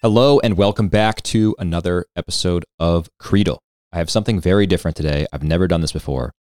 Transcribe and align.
Hello, 0.00 0.38
and 0.38 0.56
welcome 0.56 0.86
back 0.86 1.22
to 1.22 1.56
another 1.58 2.06
episode 2.14 2.64
of 2.78 3.08
Creedle. 3.20 3.58
I 3.90 3.98
have 3.98 4.08
something 4.08 4.40
very 4.40 4.64
different 4.64 4.96
today. 4.96 5.26
I've 5.32 5.42
never 5.42 5.66
done 5.66 5.80
this 5.80 5.90
before. 5.90 6.34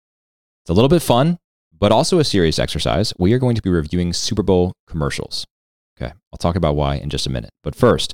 It's 0.62 0.70
a 0.70 0.74
little 0.74 0.90
bit 0.90 1.02
fun, 1.02 1.40
but 1.76 1.92
also 1.92 2.20
a 2.20 2.24
serious 2.24 2.60
exercise. 2.60 3.16
We 3.18 3.34
are 3.34 3.40
going 3.40 3.56
to 3.56 3.62
be 3.64 3.72
reviewing 3.72 4.14
Super 4.14 4.44
Bowl 4.44 4.74
commercials. 4.86 5.44
Okay, 6.00 6.14
I'll 6.32 6.38
talk 6.38 6.56
about 6.56 6.76
why 6.76 6.98
in 6.98 7.10
just 7.10 7.26
a 7.26 7.32
minute. 7.32 7.50
But 7.64 7.74
first, 7.74 8.14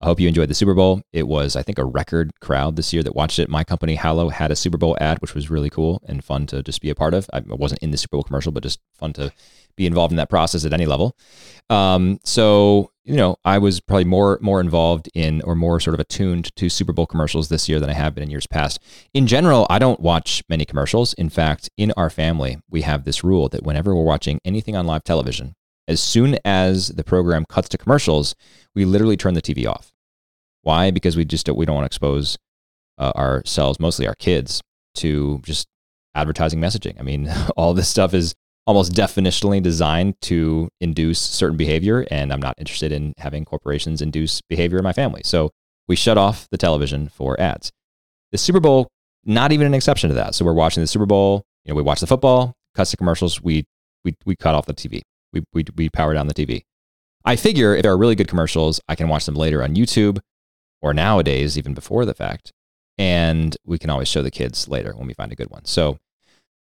I 0.00 0.06
hope 0.06 0.20
you 0.20 0.28
enjoyed 0.28 0.50
the 0.50 0.54
Super 0.54 0.74
Bowl. 0.74 1.02
It 1.12 1.26
was, 1.26 1.56
I 1.56 1.62
think, 1.62 1.80
a 1.80 1.84
record 1.84 2.30
crowd 2.40 2.76
this 2.76 2.92
year 2.92 3.02
that 3.02 3.16
watched 3.16 3.40
it. 3.40 3.48
My 3.48 3.64
company, 3.64 3.96
Hallow, 3.96 4.28
had 4.28 4.52
a 4.52 4.56
Super 4.56 4.78
Bowl 4.78 4.96
ad, 5.00 5.18
which 5.18 5.34
was 5.34 5.50
really 5.50 5.68
cool 5.68 6.00
and 6.06 6.22
fun 6.22 6.46
to 6.46 6.62
just 6.62 6.80
be 6.80 6.90
a 6.90 6.94
part 6.94 7.12
of. 7.12 7.28
I 7.32 7.42
wasn't 7.44 7.82
in 7.82 7.90
the 7.90 7.98
Super 7.98 8.18
Bowl 8.18 8.22
commercial, 8.22 8.52
but 8.52 8.62
just 8.62 8.78
fun 8.94 9.14
to 9.14 9.32
be 9.76 9.84
involved 9.84 10.12
in 10.12 10.16
that 10.18 10.30
process 10.30 10.64
at 10.64 10.72
any 10.72 10.86
level. 10.86 11.16
Um, 11.70 12.20
so, 12.22 12.92
you 13.06 13.14
know, 13.14 13.36
I 13.44 13.58
was 13.58 13.80
probably 13.80 14.04
more 14.04 14.38
more 14.42 14.60
involved 14.60 15.08
in 15.14 15.40
or 15.42 15.54
more 15.54 15.78
sort 15.78 15.94
of 15.94 16.00
attuned 16.00 16.54
to 16.56 16.68
Super 16.68 16.92
Bowl 16.92 17.06
commercials 17.06 17.48
this 17.48 17.68
year 17.68 17.78
than 17.78 17.88
I 17.88 17.92
have 17.92 18.14
been 18.14 18.24
in 18.24 18.30
years 18.30 18.48
past. 18.48 18.80
In 19.14 19.28
general, 19.28 19.64
I 19.70 19.78
don't 19.78 20.00
watch 20.00 20.42
many 20.48 20.64
commercials. 20.64 21.14
In 21.14 21.28
fact, 21.28 21.70
in 21.76 21.92
our 21.96 22.10
family, 22.10 22.58
we 22.68 22.82
have 22.82 23.04
this 23.04 23.22
rule 23.22 23.48
that 23.50 23.62
whenever 23.62 23.94
we're 23.94 24.02
watching 24.02 24.40
anything 24.44 24.74
on 24.74 24.86
live 24.86 25.04
television, 25.04 25.54
as 25.86 26.00
soon 26.00 26.36
as 26.44 26.88
the 26.88 27.04
program 27.04 27.44
cuts 27.48 27.68
to 27.70 27.78
commercials, 27.78 28.34
we 28.74 28.84
literally 28.84 29.16
turn 29.16 29.34
the 29.34 29.42
TV 29.42 29.68
off. 29.68 29.92
Why? 30.62 30.90
Because 30.90 31.16
we 31.16 31.24
just 31.24 31.48
we 31.48 31.64
don't 31.64 31.76
want 31.76 31.84
to 31.84 31.94
expose 31.94 32.36
uh, 32.98 33.12
ourselves, 33.14 33.78
mostly 33.78 34.08
our 34.08 34.16
kids, 34.16 34.60
to 34.96 35.40
just 35.44 35.68
advertising 36.16 36.60
messaging. 36.60 36.98
I 36.98 37.02
mean, 37.02 37.32
all 37.56 37.72
this 37.72 37.88
stuff 37.88 38.14
is 38.14 38.34
almost 38.66 38.92
definitionally 38.92 39.62
designed 39.62 40.20
to 40.22 40.68
induce 40.80 41.20
certain 41.20 41.56
behavior, 41.56 42.06
and 42.10 42.32
I'm 42.32 42.40
not 42.40 42.56
interested 42.58 42.92
in 42.92 43.14
having 43.18 43.44
corporations 43.44 44.02
induce 44.02 44.40
behavior 44.42 44.78
in 44.78 44.84
my 44.84 44.92
family. 44.92 45.22
So 45.24 45.50
we 45.88 45.96
shut 45.96 46.18
off 46.18 46.48
the 46.50 46.58
television 46.58 47.08
for 47.08 47.40
ads. 47.40 47.70
The 48.32 48.38
Super 48.38 48.60
Bowl, 48.60 48.88
not 49.24 49.52
even 49.52 49.66
an 49.66 49.74
exception 49.74 50.08
to 50.10 50.14
that. 50.14 50.34
So 50.34 50.44
we're 50.44 50.52
watching 50.52 50.82
the 50.82 50.88
Super 50.88 51.06
Bowl. 51.06 51.44
You 51.64 51.72
know, 51.72 51.76
we 51.76 51.82
watch 51.82 52.00
the 52.00 52.06
football, 52.06 52.54
cuts 52.74 52.90
to 52.90 52.96
commercials. 52.96 53.40
We 53.40 53.64
we 54.04 54.14
we 54.24 54.36
cut 54.36 54.54
off 54.54 54.66
the 54.66 54.74
TV. 54.74 55.02
We 55.32 55.44
we 55.52 55.64
we 55.76 55.88
power 55.88 56.14
down 56.14 56.26
the 56.26 56.34
TV. 56.34 56.62
I 57.24 57.36
figure 57.36 57.74
if 57.74 57.82
there 57.82 57.92
are 57.92 57.98
really 57.98 58.14
good 58.14 58.28
commercials, 58.28 58.80
I 58.88 58.94
can 58.94 59.08
watch 59.08 59.26
them 59.26 59.34
later 59.34 59.62
on 59.62 59.74
YouTube 59.74 60.20
or 60.82 60.92
nowadays 60.92 61.56
even 61.56 61.74
before 61.74 62.04
the 62.04 62.14
fact, 62.14 62.52
and 62.98 63.56
we 63.64 63.78
can 63.78 63.90
always 63.90 64.08
show 64.08 64.22
the 64.22 64.30
kids 64.30 64.68
later 64.68 64.92
when 64.96 65.06
we 65.06 65.14
find 65.14 65.32
a 65.32 65.36
good 65.36 65.50
one. 65.50 65.64
So 65.64 65.98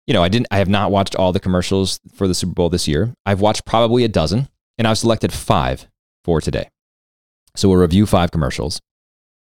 you 0.07 0.15
know, 0.15 0.23
I 0.23 0.29
didn't 0.29 0.49
I 0.51 0.59
have 0.59 0.69
not 0.69 0.91
watched 0.91 1.15
all 1.17 1.33
the 1.33 1.41
commercials 1.41 2.01
for 2.15 2.29
the 2.29 2.35
Super 2.35 2.53
Bowl 2.53 2.69
this 2.69 2.89
year. 2.89 3.15
I've 3.25 3.41
watched 3.41 3.65
probably 3.65 4.05
a 4.05 4.09
dozen, 4.09 4.49
and 4.79 4.87
I've 4.87 4.99
selected 4.99 5.33
5 5.33 5.89
for 6.25 6.41
today. 6.41 6.71
So 7.57 7.69
we'll 7.69 7.79
review 7.79 8.07
5 8.07 8.31
commercials. 8.31 8.81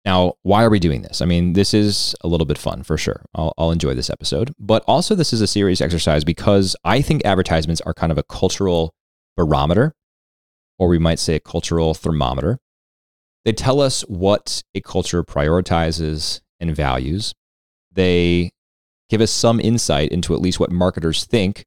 Now, 0.05 0.35
why 0.43 0.63
are 0.63 0.71
we 0.71 0.79
doing 0.79 1.03
this? 1.03 1.21
I 1.21 1.25
mean, 1.25 1.55
this 1.55 1.75
is 1.75 2.15
a 2.21 2.29
little 2.29 2.47
bit 2.47 2.59
fun 2.59 2.85
for 2.85 2.97
sure. 2.97 3.25
I'll, 3.35 3.53
I'll, 3.59 3.73
enjoy 3.73 3.95
this 3.95 4.09
episode. 4.09 4.55
But 4.57 4.85
also, 4.87 5.17
this 5.17 5.33
is 5.33 5.41
a 5.41 5.49
serious 5.49 5.81
exercise 5.81 6.23
because 6.23 6.77
I 6.85 7.03
think 7.03 7.25
advertisements 7.25 7.81
are 7.81 7.93
kind 7.93 8.13
of 8.13 8.19
a 8.19 8.23
cultural 8.23 8.95
barometer, 9.37 9.95
or 10.79 10.87
we 10.87 11.01
might 11.01 11.19
say 11.19 11.35
a 11.35 11.41
cultural 11.41 11.93
thermometer. 11.93 12.61
They 13.45 13.53
tell 13.53 13.81
us 13.81 14.03
what 14.03 14.63
a 14.77 14.81
culture 14.81 15.25
prioritizes 15.25 16.41
and 16.61 16.75
values. 16.75 17.35
They 17.91 18.53
give 19.09 19.21
us 19.21 19.31
some 19.31 19.61
insight 19.61 20.11
into 20.11 20.35
at 20.35 20.41
least 20.41 20.61
what 20.61 20.71
marketers 20.71 21.25
think 21.25 21.65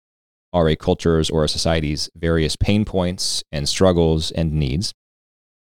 are 0.51 0.67
a 0.67 0.75
culture's 0.75 1.29
or 1.29 1.43
a 1.43 1.49
society's 1.49 2.09
various 2.15 2.55
pain 2.55 2.85
points 2.85 3.43
and 3.51 3.69
struggles 3.69 4.31
and 4.31 4.53
needs. 4.53 4.93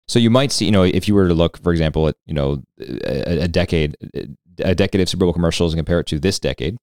So 0.08 0.20
you 0.20 0.30
might 0.30 0.52
see, 0.52 0.66
you 0.66 0.72
know, 0.72 0.84
if 0.84 1.08
you 1.08 1.16
were 1.16 1.28
to 1.28 1.34
look, 1.34 1.62
for 1.62 1.72
example, 1.72 2.08
at 2.08 2.16
you 2.26 2.34
know 2.34 2.64
a, 2.80 3.44
a 3.44 3.48
decade, 3.48 3.96
a 4.60 4.76
decade 4.76 5.02
of 5.02 5.10
Super 5.10 5.26
Bowl 5.26 5.34
commercials 5.34 5.74
and 5.74 5.80
compare 5.80 6.00
it 6.00 6.08
to 6.08 6.20
this 6.20 6.40
decade, 6.40 6.78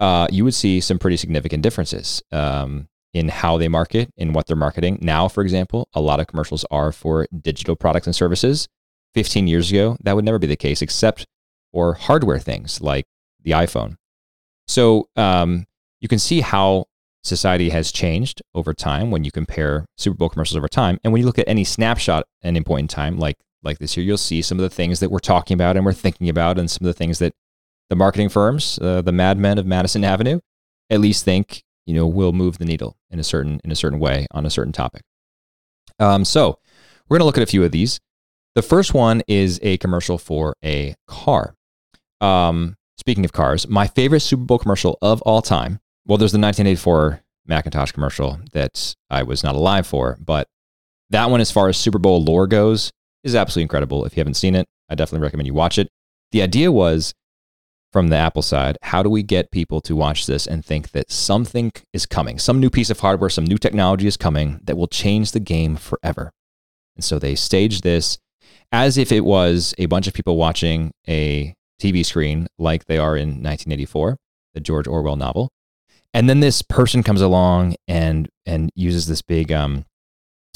uh, 0.00 0.28
you 0.30 0.44
would 0.44 0.54
see 0.54 0.80
some 0.80 0.98
pretty 0.98 1.16
significant 1.16 1.62
differences 1.62 2.22
um, 2.32 2.88
in 3.14 3.28
how 3.28 3.56
they 3.56 3.68
market, 3.68 4.10
in 4.16 4.32
what 4.32 4.46
they're 4.46 4.56
marketing. 4.56 4.98
Now, 5.00 5.28
for 5.28 5.42
example, 5.42 5.88
a 5.94 6.00
lot 6.00 6.20
of 6.20 6.26
commercials 6.26 6.64
are 6.70 6.92
for 6.92 7.26
digital 7.40 7.76
products 7.76 8.06
and 8.06 8.16
services. 8.16 8.68
15 9.14 9.46
years 9.46 9.70
ago, 9.70 9.96
that 10.02 10.14
would 10.14 10.24
never 10.26 10.38
be 10.38 10.46
the 10.46 10.56
case, 10.56 10.82
except 10.82 11.24
for 11.72 11.94
hardware 11.94 12.38
things 12.38 12.82
like 12.82 13.06
the 13.42 13.52
iPhone. 13.52 13.96
So 14.66 15.08
um, 15.16 15.66
you 16.00 16.08
can 16.08 16.18
see 16.18 16.40
how 16.40 16.86
society 17.22 17.70
has 17.70 17.90
changed 17.92 18.40
over 18.54 18.72
time 18.72 19.10
when 19.10 19.24
you 19.24 19.30
compare 19.30 19.84
Super 19.96 20.16
Bowl 20.16 20.28
commercials 20.28 20.56
over 20.56 20.68
time. 20.68 20.98
And 21.02 21.12
when 21.12 21.20
you 21.20 21.26
look 21.26 21.38
at 21.38 21.48
any 21.48 21.64
snapshot 21.64 22.24
at 22.42 22.48
any 22.48 22.62
point 22.62 22.84
in 22.84 22.88
time, 22.88 23.18
like 23.18 23.36
like 23.62 23.78
this 23.78 23.96
year, 23.96 24.06
you'll 24.06 24.16
see 24.16 24.42
some 24.42 24.58
of 24.58 24.62
the 24.62 24.70
things 24.70 25.00
that 25.00 25.10
we're 25.10 25.18
talking 25.18 25.54
about 25.54 25.76
and 25.76 25.84
we're 25.84 25.92
thinking 25.92 26.28
about, 26.28 26.58
and 26.58 26.70
some 26.70 26.86
of 26.86 26.94
the 26.94 26.98
things 26.98 27.18
that 27.18 27.32
the 27.90 27.96
marketing 27.96 28.28
firms, 28.28 28.78
uh, 28.80 29.02
the 29.02 29.12
madmen 29.12 29.58
of 29.58 29.66
Madison 29.66 30.04
Avenue, 30.04 30.40
at 30.90 31.00
least 31.00 31.24
think 31.24 31.64
you 31.84 31.94
know 31.94 32.06
will 32.06 32.32
move 32.32 32.58
the 32.58 32.64
needle 32.64 32.96
in 33.10 33.18
a 33.18 33.24
certain 33.24 33.60
in 33.64 33.72
a 33.72 33.76
certain 33.76 33.98
way 33.98 34.26
on 34.30 34.46
a 34.46 34.50
certain 34.50 34.72
topic. 34.72 35.02
Um, 35.98 36.24
so 36.24 36.58
we're 37.08 37.16
going 37.16 37.22
to 37.22 37.26
look 37.26 37.38
at 37.38 37.42
a 37.42 37.50
few 37.50 37.64
of 37.64 37.72
these. 37.72 38.00
The 38.54 38.62
first 38.62 38.94
one 38.94 39.22
is 39.28 39.58
a 39.62 39.78
commercial 39.78 40.18
for 40.18 40.56
a 40.64 40.94
car. 41.06 41.54
Um, 42.20 42.76
Speaking 43.06 43.24
of 43.24 43.32
cars, 43.32 43.68
my 43.68 43.86
favorite 43.86 44.18
Super 44.18 44.42
Bowl 44.42 44.58
commercial 44.58 44.98
of 45.00 45.22
all 45.22 45.40
time. 45.40 45.78
Well, 46.08 46.18
there's 46.18 46.32
the 46.32 46.40
1984 46.40 47.22
Macintosh 47.46 47.92
commercial 47.92 48.40
that 48.50 48.96
I 49.08 49.22
was 49.22 49.44
not 49.44 49.54
alive 49.54 49.86
for, 49.86 50.18
but 50.20 50.48
that 51.10 51.30
one, 51.30 51.40
as 51.40 51.52
far 51.52 51.68
as 51.68 51.76
Super 51.76 52.00
Bowl 52.00 52.20
lore 52.24 52.48
goes, 52.48 52.90
is 53.22 53.36
absolutely 53.36 53.62
incredible. 53.62 54.04
If 54.04 54.16
you 54.16 54.20
haven't 54.22 54.34
seen 54.34 54.56
it, 54.56 54.66
I 54.88 54.96
definitely 54.96 55.22
recommend 55.22 55.46
you 55.46 55.54
watch 55.54 55.78
it. 55.78 55.88
The 56.32 56.42
idea 56.42 56.72
was 56.72 57.14
from 57.92 58.08
the 58.08 58.16
Apple 58.16 58.42
side, 58.42 58.76
how 58.82 59.04
do 59.04 59.08
we 59.08 59.22
get 59.22 59.52
people 59.52 59.80
to 59.82 59.94
watch 59.94 60.26
this 60.26 60.44
and 60.44 60.64
think 60.64 60.90
that 60.90 61.08
something 61.08 61.70
is 61.92 62.06
coming? 62.06 62.40
Some 62.40 62.58
new 62.58 62.70
piece 62.70 62.90
of 62.90 62.98
hardware, 62.98 63.30
some 63.30 63.44
new 63.44 63.56
technology 63.56 64.08
is 64.08 64.16
coming 64.16 64.58
that 64.64 64.76
will 64.76 64.88
change 64.88 65.30
the 65.30 65.38
game 65.38 65.76
forever. 65.76 66.32
And 66.96 67.04
so 67.04 67.20
they 67.20 67.36
staged 67.36 67.84
this 67.84 68.18
as 68.72 68.98
if 68.98 69.12
it 69.12 69.24
was 69.24 69.76
a 69.78 69.86
bunch 69.86 70.08
of 70.08 70.14
people 70.14 70.36
watching 70.36 70.90
a 71.06 71.54
TV 71.80 72.04
screen 72.04 72.46
like 72.58 72.86
they 72.86 72.98
are 72.98 73.16
in 73.16 73.28
1984, 73.28 74.18
the 74.54 74.60
George 74.60 74.86
Orwell 74.86 75.16
novel. 75.16 75.50
And 76.14 76.30
then 76.30 76.40
this 76.40 76.62
person 76.62 77.02
comes 77.02 77.20
along 77.20 77.76
and 77.86 78.28
and 78.46 78.70
uses 78.74 79.06
this 79.06 79.22
big 79.22 79.52
um 79.52 79.84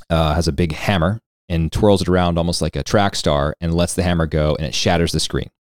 uh, 0.09 0.35
has 0.35 0.49
a 0.49 0.53
big 0.53 0.73
hammer 0.73 1.21
and 1.49 1.71
twirls 1.71 2.03
it 2.03 2.09
around 2.09 2.39
almost 2.39 2.63
like 2.63 2.77
a 2.77 2.83
track 2.83 3.15
star 3.15 3.55
and 3.61 3.75
lets 3.75 3.95
the 3.95 4.03
hammer 4.03 4.27
go 4.27 4.57
and 4.57 4.67
it 4.67 4.75
shatters 4.75 5.13
the 5.13 5.21
screen. 5.21 5.51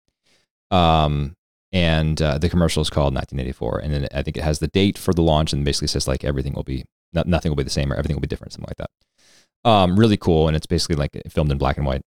Um 0.70 1.34
and 1.72 2.20
uh, 2.20 2.38
the 2.38 2.48
commercial 2.48 2.80
is 2.80 2.90
called 2.90 3.14
1984 3.14 3.78
and 3.78 3.92
then 3.94 4.08
I 4.12 4.22
think 4.22 4.36
it 4.36 4.42
has 4.42 4.58
the 4.58 4.68
date 4.68 4.96
for 4.96 5.12
the 5.12 5.22
launch 5.22 5.52
and 5.52 5.64
basically 5.64 5.88
says 5.88 6.08
like 6.08 6.24
everything 6.24 6.54
will 6.54 6.64
be 6.64 6.84
nothing 7.12 7.50
will 7.50 7.56
be 7.56 7.62
the 7.62 7.70
same 7.70 7.92
or 7.92 7.96
everything 7.96 8.16
will 8.16 8.22
be 8.22 8.26
different 8.28 8.52
something 8.52 8.70
like 8.70 8.78
that. 8.78 9.70
Um 9.70 9.98
really 9.98 10.16
cool 10.16 10.48
and 10.48 10.56
it's 10.56 10.66
basically 10.66 10.96
like 10.96 11.20
filmed 11.28 11.52
in 11.52 11.58
black 11.58 11.76
and 11.76 11.86
white. 11.86 12.02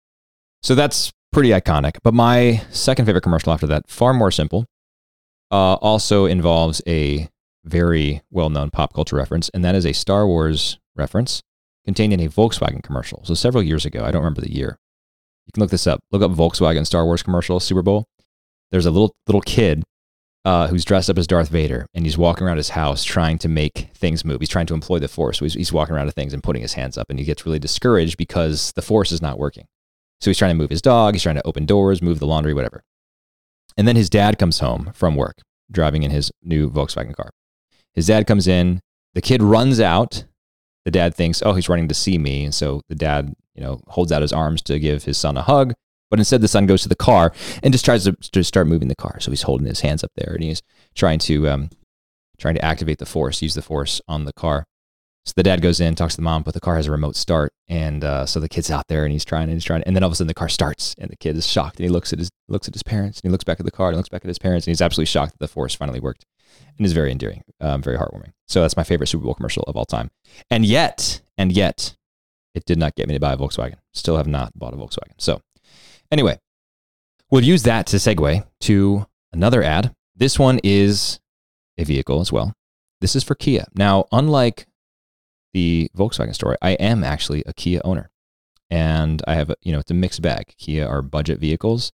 So 0.63 0.75
that's 0.75 1.13
pretty 1.33 1.51
iconic. 1.51 1.99
But 2.03 2.15
my 2.15 2.63
second 2.71 3.07
favorite 3.07 3.23
commercial 3.23 3.53
after 3.53 3.67
that, 3.67 3.89
far 3.89 4.15
more 4.15 4.31
simple, 4.31 4.67
uh, 5.51 5.75
also 5.75 6.27
involves 6.27 6.83
a 6.87 7.29
very 7.65 8.23
well 8.31 8.51
known 8.51 8.71
pop 8.71 8.95
culture 8.95 9.17
reference, 9.17 9.49
and 9.51 9.65
that 9.65 9.75
is 9.75 9.87
a 9.87 9.93
Star 9.93 10.27
Wars 10.27 10.79
reference 10.97 11.43
contained 11.85 12.13
in 12.13 12.21
a 12.21 12.29
Volkswagen 12.29 12.83
commercial. 12.83 13.25
So 13.25 13.35
several 13.35 13.63
years 13.63 13.87
ago, 13.87 14.05
I 14.05 14.11
don't 14.11 14.23
remember 14.23 14.41
the 14.41 14.55
year. 14.55 14.79
You 15.47 15.53
can 15.53 15.63
look 15.63 15.71
this 15.71 15.87
up. 15.87 16.01
Look 16.13 16.23
up 16.23 16.31
Volkswagen 16.33 16.87
Star 16.87 17.05
Wars 17.05 17.23
commercial, 17.23 17.61
Super 17.61 17.83
Bowl. 17.83 18.05
There's 18.71 18.87
a 18.87 18.91
little 18.91 19.15
little 19.27 19.41
kid 19.41 19.83
uh, 20.45 20.69
who's 20.69 20.85
dressed 20.85 21.11
up 21.11 21.19
as 21.19 21.27
Darth 21.27 21.49
Vader, 21.49 21.87
and 21.95 22.05
he's 22.05 22.19
walking 22.19 22.47
around 22.47 22.59
his 22.59 22.71
house 22.71 23.05
trying 23.05 23.39
to 23.39 23.49
make 23.49 23.91
things 23.95 24.25
move. 24.25 24.41
He's 24.41 24.49
trying 24.49 24.67
to 24.67 24.75
employ 24.75 24.99
the 24.99 25.09
Force. 25.09 25.39
So 25.39 25.45
he's, 25.45 25.55
he's 25.55 25.73
walking 25.73 25.95
around 25.95 26.07
to 26.07 26.13
things 26.13 26.33
and 26.33 26.43
putting 26.43 26.63
his 26.63 26.75
hands 26.75 26.99
up, 26.99 27.07
and 27.09 27.19
he 27.19 27.25
gets 27.25 27.45
really 27.47 27.59
discouraged 27.59 28.17
because 28.17 28.73
the 28.73 28.83
Force 28.83 29.13
is 29.13 29.23
not 29.23 29.39
working. 29.39 29.67
So 30.21 30.31
he's 30.31 30.39
trying 30.39 30.51
to 30.51 30.59
move 30.59 30.71
his 30.71 30.83
dog, 30.83 31.15
he's 31.15 31.23
trying 31.23 31.37
to 31.37 31.47
open 31.47 31.67
doors, 31.67 32.03
move 32.03 32.19
the 32.19 32.27
laundry, 32.27 32.55
whatever. 32.55 32.83
And 33.77 33.87
then 33.87 33.97
his 33.97 34.11
dad 34.11 34.39
comes 34.39 34.59
home 34.59 34.91
from 34.95 35.15
work, 35.15 35.39
driving 35.71 36.03
in 36.03 36.11
his 36.11 36.33
new 36.43 36.71
Volkswagen 36.71 37.15
car. 37.15 37.31
His 37.95 38.09
dad 38.09 38.27
comes 38.27 38.49
in, 38.49 38.81
the 39.15 39.21
kid 39.21 39.43
runs 39.43 39.81
out. 39.81 40.25
The 40.85 40.91
dad 40.91 41.15
thinks, 41.15 41.43
oh, 41.45 41.53
he's 41.53 41.69
running 41.69 41.89
to 41.89 41.95
see 41.95 42.19
me. 42.19 42.45
And 42.45 42.55
so 42.55 42.81
the 42.89 42.95
dad, 42.95 43.35
you 43.55 43.63
know, 43.63 43.81
holds 43.89 44.11
out 44.11 44.23
his 44.23 44.33
arms 44.33 44.63
to 44.63 44.79
give 44.79 45.05
his 45.05 45.19
son 45.19 45.37
a 45.37 45.43
hug. 45.43 45.75
But 46.11 46.19
instead, 46.19 46.41
the 46.41 46.49
son 46.49 46.67
goes 46.67 46.83
to 46.83 46.89
the 46.89 46.97
car 46.97 47.33
and 47.63 47.75
just 47.75 47.85
tries 47.85 48.05
to, 48.05 48.13
to 48.13 48.43
start 48.43 48.67
moving 48.67 48.89
the 48.89 48.97
car. 48.97 49.21
So 49.21 49.31
he's 49.31 49.43
holding 49.43 49.67
his 49.67 49.81
hands 49.81 50.03
up 50.03 50.11
there 50.17 50.33
and 50.35 50.43
he's 50.43 50.63
trying 50.95 51.19
to 51.21 51.49
um, 51.49 51.71
trying 52.39 52.55
to 52.55 52.65
activate 52.65 52.99
the 52.99 53.07
force, 53.07 53.43
use 53.43 53.55
the 53.55 53.63
force 53.63 54.01
on 54.09 54.25
the 54.25 54.33
car. 54.33 54.65
So 55.29 55.35
the 55.37 55.43
dad 55.43 55.61
goes 55.61 55.79
in, 55.79 55.95
talks 55.95 56.15
to 56.15 56.23
the 56.23 56.25
mom, 56.25 56.43
but 56.43 56.55
the 56.55 56.61
car 56.61 56.77
has 56.77 56.87
a 56.87 56.91
remote 56.91 57.15
start, 57.15 57.53
and 57.69 58.03
uh, 58.03 58.25
so 58.25 58.41
the 58.41 58.49
kid's 58.49 58.71
out 58.71 58.87
there 58.89 59.05
and 59.05 59.13
he's 59.13 59.27
trying 59.27 59.43
and 59.43 59.53
he's 59.53 59.65
trying, 59.65 59.83
and 59.83 59.95
then 59.95 60.03
all 60.03 60.07
of 60.07 60.15
a 60.15 60.17
sudden 60.17 60.27
the 60.27 60.33
car 60.33 60.49
starts, 60.49 60.95
and 60.97 61.11
the 61.11 61.17
kid 61.17 61.37
is 61.37 61.47
shocked, 61.47 61.77
and 61.77 61.85
he 61.85 61.91
looks 61.91 62.15
at 62.15 62.19
his 62.19 62.31
looks 62.49 62.67
at 62.67 62.73
his 62.73 62.83
parents, 62.83 63.21
and 63.21 63.29
he 63.29 63.31
looks 63.31 63.45
back 63.45 63.61
at 63.61 63.67
the 63.67 63.71
car, 63.71 63.89
and 63.89 63.99
looks 63.99 64.09
back 64.09 64.25
at 64.25 64.29
his 64.29 64.39
parents, 64.39 64.67
and 64.67 64.71
he's 64.71 64.81
absolutely 64.81 65.05
shocked 65.05 65.33
that 65.33 65.39
the 65.39 65.47
force 65.47 65.75
finally 65.75 66.01
worked, 66.01 66.25
and 66.79 66.87
is 66.87 66.95
very 66.95 67.13
endearing, 67.13 67.43
um, 67.61 67.83
very 67.83 67.99
heartwarming. 67.99 68.33
So 68.47 68.63
that's 68.63 68.75
my 68.75 68.85
favorite 68.85 69.09
Super 69.09 69.25
Bowl 69.25 69.35
commercial 69.35 69.65
of 69.65 69.77
all 69.77 69.85
time, 69.85 70.11
and 70.51 70.65
yet, 70.65 71.21
and 71.37 71.53
yet, 71.53 71.95
it 72.55 72.65
did 72.65 72.79
not 72.79 72.95
get 72.95 73.07
me 73.07 73.13
to 73.13 73.21
buy 73.21 73.35
a 73.35 73.37
Volkswagen. 73.37 73.77
Still 73.93 74.17
have 74.17 74.27
not 74.27 74.59
bought 74.59 74.73
a 74.73 74.79
Volkswagen. 74.79 75.13
So, 75.19 75.43
anyway, 76.11 76.39
we'll 77.31 77.45
use 77.45 77.65
that 77.65 77.87
to 77.89 77.99
segue 77.99 78.47
to 78.61 79.05
another 79.35 79.63
ad. 79.63 79.95
This 80.17 80.39
one 80.39 80.59
is 80.65 81.21
a 81.77 81.85
vehicle 81.85 82.23
as 82.23 82.33
well. 82.33 82.55
This 83.03 83.15
is 83.15 83.23
for 83.23 83.35
Kia. 83.35 83.67
Now, 83.75 84.07
unlike 84.11 84.67
the 85.59 85.91
Volkswagen 85.97 86.35
story, 86.35 86.57
I 86.63 86.71
am 86.73 87.03
actually 87.03 87.43
a 87.45 87.53
Kia 87.53 87.81
owner. 87.85 88.11
And 88.71 89.23
I 89.27 89.35
have, 89.35 89.53
you 89.63 89.73
know, 89.73 89.81
it's 89.81 89.91
a 89.91 89.95
mixed 89.95 90.23
bag. 90.23 90.55
Kia 90.57 90.87
are 90.87 91.03
budget 91.03 91.41
vehicles, 91.41 91.91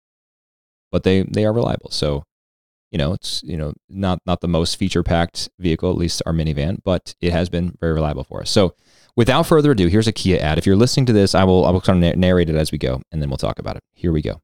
but 0.92 1.04
they 1.04 1.22
they 1.22 1.46
are 1.46 1.54
reliable. 1.54 1.92
So, 1.92 2.24
you 2.92 2.98
know, 2.98 3.14
it's 3.14 3.42
you 3.44 3.56
know 3.56 3.74
not 3.88 4.20
not 4.26 4.42
the 4.42 4.48
most 4.48 4.76
feature 4.76 5.04
packed 5.04 5.50
vehicle, 5.60 5.92
at 5.92 5.98
least 5.98 6.24
our 6.26 6.34
minivan, 6.34 6.80
but 6.84 7.16
it 7.22 7.32
has 7.32 7.48
been 7.48 7.78
very 7.80 7.94
reliable 7.94 8.24
for 8.24 8.42
us. 8.42 8.50
So, 8.50 8.74
without 9.16 9.46
further 9.46 9.72
ado, 9.72 9.88
here's 9.88 10.08
a 10.08 10.12
Kia 10.12 10.40
ad. 10.40 10.58
If 10.58 10.66
you're 10.66 10.76
listening 10.76 11.06
to 11.06 11.14
this, 11.14 11.36
I 11.36 11.44
will 11.44 11.64
I 11.66 11.70
will 11.70 11.82
kind 11.82 12.04
of 12.04 12.18
narrate 12.18 12.50
it 12.50 12.56
as 12.56 12.72
we 12.72 12.80
go, 12.80 13.02
and 13.12 13.22
then 13.22 13.30
we'll 13.30 13.38
talk 13.38 13.60
about 13.60 13.78
it. 13.78 13.84
Here 13.94 14.12
we 14.12 14.24
go. 14.24 14.42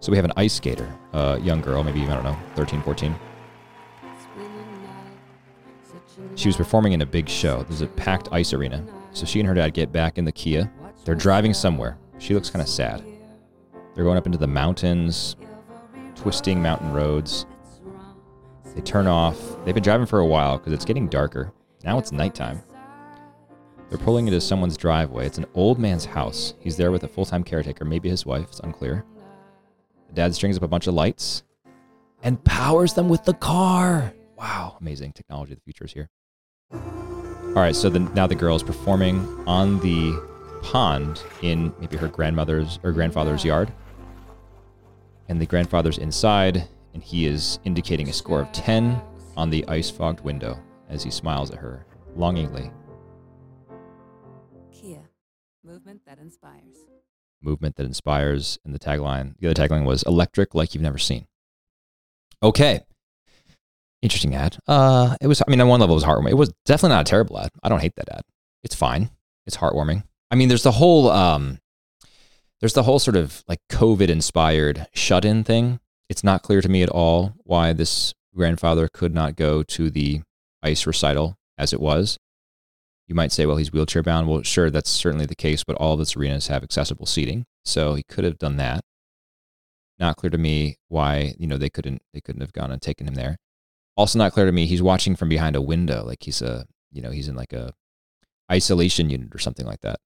So 0.00 0.10
we 0.10 0.16
have 0.16 0.24
an 0.24 0.32
ice 0.36 0.54
skater, 0.54 0.90
a 1.12 1.38
young 1.40 1.60
girl, 1.60 1.84
maybe 1.84 2.02
I 2.02 2.14
don't 2.14 2.24
know, 2.24 2.38
13, 2.56 2.82
14. 2.82 3.14
She 6.36 6.48
was 6.48 6.56
performing 6.56 6.92
in 6.92 7.02
a 7.02 7.06
big 7.06 7.28
show. 7.28 7.62
There's 7.62 7.80
a 7.80 7.86
packed 7.86 8.28
ice 8.32 8.52
arena. 8.52 8.84
So 9.12 9.24
she 9.24 9.38
and 9.40 9.48
her 9.48 9.54
dad 9.54 9.74
get 9.74 9.92
back 9.92 10.18
in 10.18 10.24
the 10.24 10.32
Kia. 10.32 10.70
They're 11.04 11.14
driving 11.14 11.54
somewhere. 11.54 11.98
She 12.18 12.34
looks 12.34 12.50
kind 12.50 12.62
of 12.62 12.68
sad. 12.68 13.04
They're 13.94 14.04
going 14.04 14.18
up 14.18 14.26
into 14.26 14.38
the 14.38 14.46
mountains, 14.46 15.36
twisting 16.16 16.60
mountain 16.60 16.92
roads. 16.92 17.46
They 18.74 18.80
turn 18.80 19.06
off. 19.06 19.38
They've 19.64 19.74
been 19.74 19.84
driving 19.84 20.06
for 20.06 20.18
a 20.18 20.26
while 20.26 20.58
because 20.58 20.72
it's 20.72 20.84
getting 20.84 21.08
darker. 21.08 21.52
Now 21.84 21.98
it's 21.98 22.10
nighttime. 22.10 22.62
They're 23.88 23.98
pulling 23.98 24.26
into 24.26 24.40
someone's 24.40 24.76
driveway. 24.76 25.26
It's 25.26 25.38
an 25.38 25.46
old 25.54 25.78
man's 25.78 26.04
house. 26.04 26.54
He's 26.58 26.76
there 26.76 26.90
with 26.90 27.04
a 27.04 27.08
full 27.08 27.24
time 27.24 27.44
caretaker, 27.44 27.84
maybe 27.84 28.08
his 28.08 28.26
wife. 28.26 28.46
It's 28.48 28.60
unclear. 28.60 29.04
The 30.08 30.14
dad 30.14 30.34
strings 30.34 30.56
up 30.56 30.64
a 30.64 30.68
bunch 30.68 30.88
of 30.88 30.94
lights 30.94 31.44
and 32.24 32.42
powers 32.42 32.94
them 32.94 33.08
with 33.08 33.24
the 33.24 33.34
car. 33.34 34.12
Wow, 34.36 34.76
amazing 34.80 35.12
technology. 35.12 35.54
The 35.54 35.60
future 35.60 35.84
is 35.84 35.92
here. 35.92 36.10
All 37.54 37.62
right, 37.62 37.76
so 37.76 37.88
the, 37.88 38.00
now 38.00 38.26
the 38.26 38.34
girl 38.34 38.56
is 38.56 38.64
performing 38.64 39.20
on 39.46 39.78
the 39.78 40.20
pond 40.64 41.22
in 41.40 41.72
maybe 41.78 41.96
her 41.96 42.08
grandmother's 42.08 42.80
or 42.82 42.90
grandfather's 42.90 43.44
yard. 43.44 43.72
And 45.28 45.40
the 45.40 45.46
grandfather's 45.46 45.98
inside, 45.98 46.66
and 46.94 47.02
he 47.02 47.26
is 47.26 47.60
indicating 47.64 48.08
a 48.08 48.12
score 48.12 48.40
of 48.40 48.50
10 48.50 49.00
on 49.36 49.50
the 49.50 49.64
ice 49.68 49.88
fogged 49.88 50.18
window 50.22 50.58
as 50.88 51.04
he 51.04 51.12
smiles 51.12 51.52
at 51.52 51.58
her 51.58 51.86
longingly. 52.16 52.72
Kia, 54.72 55.08
movement 55.62 56.00
that 56.08 56.18
inspires. 56.18 56.78
Movement 57.40 57.76
that 57.76 57.86
inspires. 57.86 58.58
And 58.64 58.74
the 58.74 58.80
tagline, 58.80 59.38
the 59.38 59.48
other 59.48 59.62
tagline 59.62 59.86
was 59.86 60.02
electric 60.02 60.56
like 60.56 60.74
you've 60.74 60.82
never 60.82 60.98
seen. 60.98 61.28
Okay. 62.42 62.80
Interesting 64.04 64.34
ad. 64.34 64.58
Uh, 64.68 65.16
it 65.22 65.28
was, 65.28 65.40
I 65.40 65.50
mean, 65.50 65.62
on 65.62 65.68
one 65.68 65.80
level, 65.80 65.94
it 65.94 65.96
was 65.96 66.04
heartwarming. 66.04 66.32
It 66.32 66.36
was 66.36 66.52
definitely 66.66 66.94
not 66.94 67.08
a 67.08 67.10
terrible 67.10 67.38
ad. 67.38 67.48
I 67.62 67.70
don't 67.70 67.80
hate 67.80 67.94
that 67.96 68.10
ad. 68.10 68.20
It's 68.62 68.74
fine. 68.74 69.08
It's 69.46 69.56
heartwarming. 69.56 70.02
I 70.30 70.34
mean, 70.34 70.48
there's 70.48 70.62
the 70.62 70.72
whole, 70.72 71.10
um, 71.10 71.58
there's 72.60 72.74
the 72.74 72.82
whole 72.82 72.98
sort 72.98 73.16
of 73.16 73.42
like 73.48 73.60
COVID 73.70 74.10
inspired 74.10 74.88
shut 74.92 75.24
in 75.24 75.42
thing. 75.42 75.80
It's 76.10 76.22
not 76.22 76.42
clear 76.42 76.60
to 76.60 76.68
me 76.68 76.82
at 76.82 76.90
all 76.90 77.32
why 77.44 77.72
this 77.72 78.12
grandfather 78.36 78.88
could 78.92 79.14
not 79.14 79.36
go 79.36 79.62
to 79.62 79.88
the 79.88 80.20
ice 80.62 80.86
recital 80.86 81.38
as 81.56 81.72
it 81.72 81.80
was. 81.80 82.18
You 83.08 83.14
might 83.14 83.32
say, 83.32 83.46
well, 83.46 83.56
he's 83.56 83.72
wheelchair 83.72 84.02
bound. 84.02 84.28
Well, 84.28 84.42
sure, 84.42 84.68
that's 84.68 84.90
certainly 84.90 85.24
the 85.24 85.34
case, 85.34 85.64
but 85.64 85.76
all 85.76 85.94
of 85.94 86.00
its 86.00 86.14
arenas 86.14 86.48
have 86.48 86.62
accessible 86.62 87.06
seating. 87.06 87.46
So 87.64 87.94
he 87.94 88.02
could 88.02 88.24
have 88.24 88.36
done 88.36 88.58
that. 88.58 88.84
Not 89.98 90.16
clear 90.16 90.28
to 90.28 90.36
me 90.36 90.76
why, 90.88 91.32
you 91.38 91.46
know, 91.46 91.56
they 91.56 91.70
couldn't 91.70 92.02
they 92.12 92.20
couldn't 92.20 92.42
have 92.42 92.52
gone 92.52 92.70
and 92.70 92.82
taken 92.82 93.08
him 93.08 93.14
there. 93.14 93.38
Also 93.96 94.18
not 94.18 94.32
clear 94.32 94.46
to 94.46 94.52
me 94.52 94.66
he's 94.66 94.82
watching 94.82 95.16
from 95.16 95.28
behind 95.28 95.56
a 95.56 95.62
window, 95.62 96.04
like 96.04 96.22
he's 96.22 96.42
a 96.42 96.66
you 96.92 97.02
know, 97.02 97.10
he's 97.10 97.28
in 97.28 97.34
like 97.34 97.52
a 97.52 97.72
isolation 98.50 99.10
unit 99.10 99.34
or 99.34 99.38
something 99.38 99.66
like 99.66 99.80
that. 99.80 99.98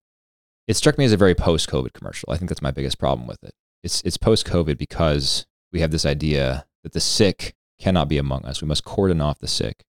It 0.67 0.76
struck 0.76 0.99
me 0.99 1.05
as 1.05 1.12
a 1.12 1.17
very 1.17 1.35
post-COVID 1.35 1.93
commercial. 1.93 2.31
I 2.32 2.37
think 2.37 2.49
that's 2.49 2.62
my 2.62 2.70
biggest 2.70 2.99
problem 2.99 3.26
with 3.26 3.43
it. 3.43 3.55
It's 3.82 4.02
it's 4.02 4.17
post-COVID 4.17 4.79
because 4.79 5.46
we 5.73 5.81
have 5.81 5.90
this 5.90 6.06
idea 6.06 6.67
that 6.82 6.93
the 6.93 7.00
sick 7.00 7.55
cannot 7.79 8.08
be 8.08 8.19
among 8.19 8.44
us. 8.44 8.61
We 8.61 8.69
must 8.69 8.85
cordon 8.85 9.20
off 9.20 9.38
the 9.38 9.49
sick. 9.49 9.85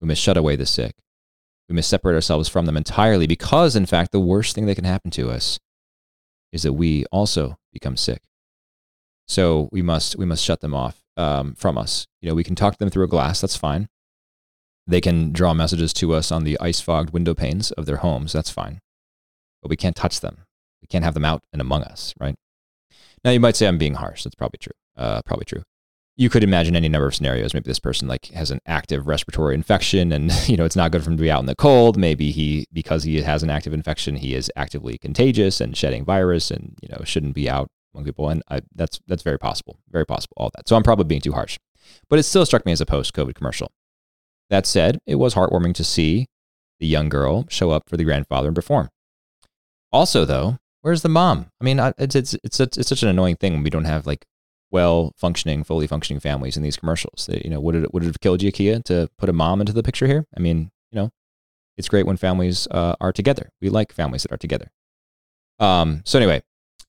We 0.00 0.08
must 0.08 0.22
shut 0.22 0.36
away 0.36 0.56
the 0.56 0.66
sick. 0.66 0.96
We 1.68 1.74
must 1.74 1.88
separate 1.88 2.14
ourselves 2.14 2.48
from 2.48 2.66
them 2.66 2.76
entirely 2.76 3.26
because, 3.26 3.74
in 3.74 3.86
fact, 3.86 4.12
the 4.12 4.20
worst 4.20 4.54
thing 4.54 4.66
that 4.66 4.74
can 4.74 4.84
happen 4.84 5.10
to 5.12 5.30
us 5.30 5.58
is 6.52 6.62
that 6.62 6.74
we 6.74 7.06
also 7.06 7.58
become 7.72 7.96
sick. 7.96 8.22
So 9.26 9.68
we 9.72 9.80
must 9.82 10.16
we 10.16 10.26
must 10.26 10.44
shut 10.44 10.60
them 10.60 10.74
off 10.74 11.03
um, 11.16 11.54
from 11.54 11.78
us. 11.78 12.06
You 12.20 12.28
know, 12.28 12.34
we 12.34 12.44
can 12.44 12.54
talk 12.54 12.74
to 12.74 12.78
them 12.78 12.90
through 12.90 13.04
a 13.04 13.08
glass. 13.08 13.40
That's 13.40 13.56
fine. 13.56 13.88
They 14.86 15.00
can 15.00 15.32
draw 15.32 15.54
messages 15.54 15.92
to 15.94 16.12
us 16.12 16.30
on 16.30 16.44
the 16.44 16.58
ice 16.60 16.80
fogged 16.80 17.10
window 17.10 17.34
panes 17.34 17.70
of 17.72 17.86
their 17.86 17.98
homes. 17.98 18.32
That's 18.32 18.50
fine. 18.50 18.80
But 19.62 19.70
we 19.70 19.76
can't 19.76 19.96
touch 19.96 20.20
them. 20.20 20.44
We 20.82 20.88
can't 20.88 21.04
have 21.04 21.14
them 21.14 21.24
out 21.24 21.42
and 21.52 21.62
among 21.62 21.84
us, 21.84 22.12
right? 22.20 22.34
Now 23.24 23.30
you 23.30 23.40
might 23.40 23.56
say 23.56 23.66
I'm 23.66 23.78
being 23.78 23.94
harsh. 23.94 24.22
That's 24.22 24.34
probably 24.34 24.58
true. 24.58 24.74
Uh, 24.96 25.22
probably 25.24 25.46
true. 25.46 25.62
You 26.16 26.28
could 26.28 26.44
imagine 26.44 26.76
any 26.76 26.88
number 26.88 27.08
of 27.08 27.14
scenarios. 27.14 27.54
Maybe 27.54 27.68
this 27.68 27.80
person 27.80 28.06
like 28.06 28.26
has 28.26 28.50
an 28.50 28.60
active 28.66 29.08
respiratory 29.08 29.54
infection, 29.54 30.12
and 30.12 30.30
you 30.48 30.56
know 30.56 30.64
it's 30.64 30.76
not 30.76 30.92
good 30.92 31.02
for 31.02 31.10
him 31.10 31.16
to 31.16 31.22
be 31.22 31.30
out 31.30 31.40
in 31.40 31.46
the 31.46 31.56
cold. 31.56 31.96
Maybe 31.96 32.30
he, 32.30 32.66
because 32.72 33.02
he 33.04 33.22
has 33.22 33.42
an 33.42 33.50
active 33.50 33.72
infection, 33.72 34.16
he 34.16 34.34
is 34.34 34.52
actively 34.54 34.98
contagious 34.98 35.60
and 35.60 35.76
shedding 35.76 36.04
virus, 36.04 36.50
and 36.50 36.78
you 36.82 36.88
know 36.90 37.02
shouldn't 37.04 37.34
be 37.34 37.48
out 37.48 37.68
among 37.94 38.04
people. 38.04 38.28
And 38.28 38.42
I, 38.50 38.60
that's 38.74 39.00
that's 39.06 39.22
very 39.22 39.38
possible, 39.38 39.78
very 39.90 40.06
possible. 40.06 40.34
All 40.36 40.50
that. 40.54 40.68
So 40.68 40.76
I'm 40.76 40.82
probably 40.82 41.04
being 41.04 41.20
too 41.20 41.32
harsh, 41.32 41.58
but 42.08 42.18
it 42.18 42.24
still 42.24 42.46
struck 42.46 42.66
me 42.66 42.72
as 42.72 42.80
a 42.80 42.86
post-COVID 42.86 43.34
commercial. 43.34 43.72
That 44.50 44.66
said, 44.66 44.98
it 45.06 45.16
was 45.16 45.34
heartwarming 45.34 45.74
to 45.74 45.84
see 45.84 46.26
the 46.80 46.86
young 46.86 47.08
girl 47.08 47.46
show 47.48 47.70
up 47.70 47.88
for 47.88 47.96
the 47.96 48.04
grandfather 48.04 48.48
and 48.48 48.54
perform. 48.54 48.90
Also, 49.92 50.24
though, 50.24 50.58
where's 50.82 51.02
the 51.02 51.08
mom? 51.08 51.46
I 51.60 51.64
mean, 51.64 51.80
it's 51.98 52.14
it's 52.14 52.34
it's 52.44 52.60
it's, 52.60 52.88
such 52.88 53.02
an 53.02 53.08
annoying 53.08 53.36
thing 53.36 53.52
when 53.54 53.62
we 53.62 53.70
don't 53.70 53.84
have 53.84 54.06
like 54.06 54.26
well 54.70 55.12
functioning, 55.16 55.64
fully 55.64 55.86
functioning 55.86 56.20
families 56.20 56.56
in 56.56 56.62
these 56.62 56.76
commercials. 56.76 57.28
You 57.32 57.50
know, 57.50 57.60
would 57.60 57.74
it 57.74 57.94
would 57.94 58.02
it 58.02 58.06
have 58.06 58.20
killed 58.20 58.42
you, 58.42 58.52
Kia, 58.52 58.80
to 58.80 59.08
put 59.18 59.28
a 59.28 59.32
mom 59.32 59.60
into 59.60 59.72
the 59.72 59.82
picture 59.82 60.06
here? 60.06 60.26
I 60.36 60.40
mean, 60.40 60.70
you 60.90 60.96
know, 60.96 61.10
it's 61.76 61.88
great 61.88 62.06
when 62.06 62.16
families 62.16 62.68
uh, 62.70 62.96
are 63.00 63.12
together. 63.12 63.50
We 63.60 63.70
like 63.70 63.92
families 63.92 64.22
that 64.22 64.32
are 64.32 64.36
together. 64.36 64.70
Um, 65.58 66.02
so 66.04 66.18
anyway, 66.18 66.42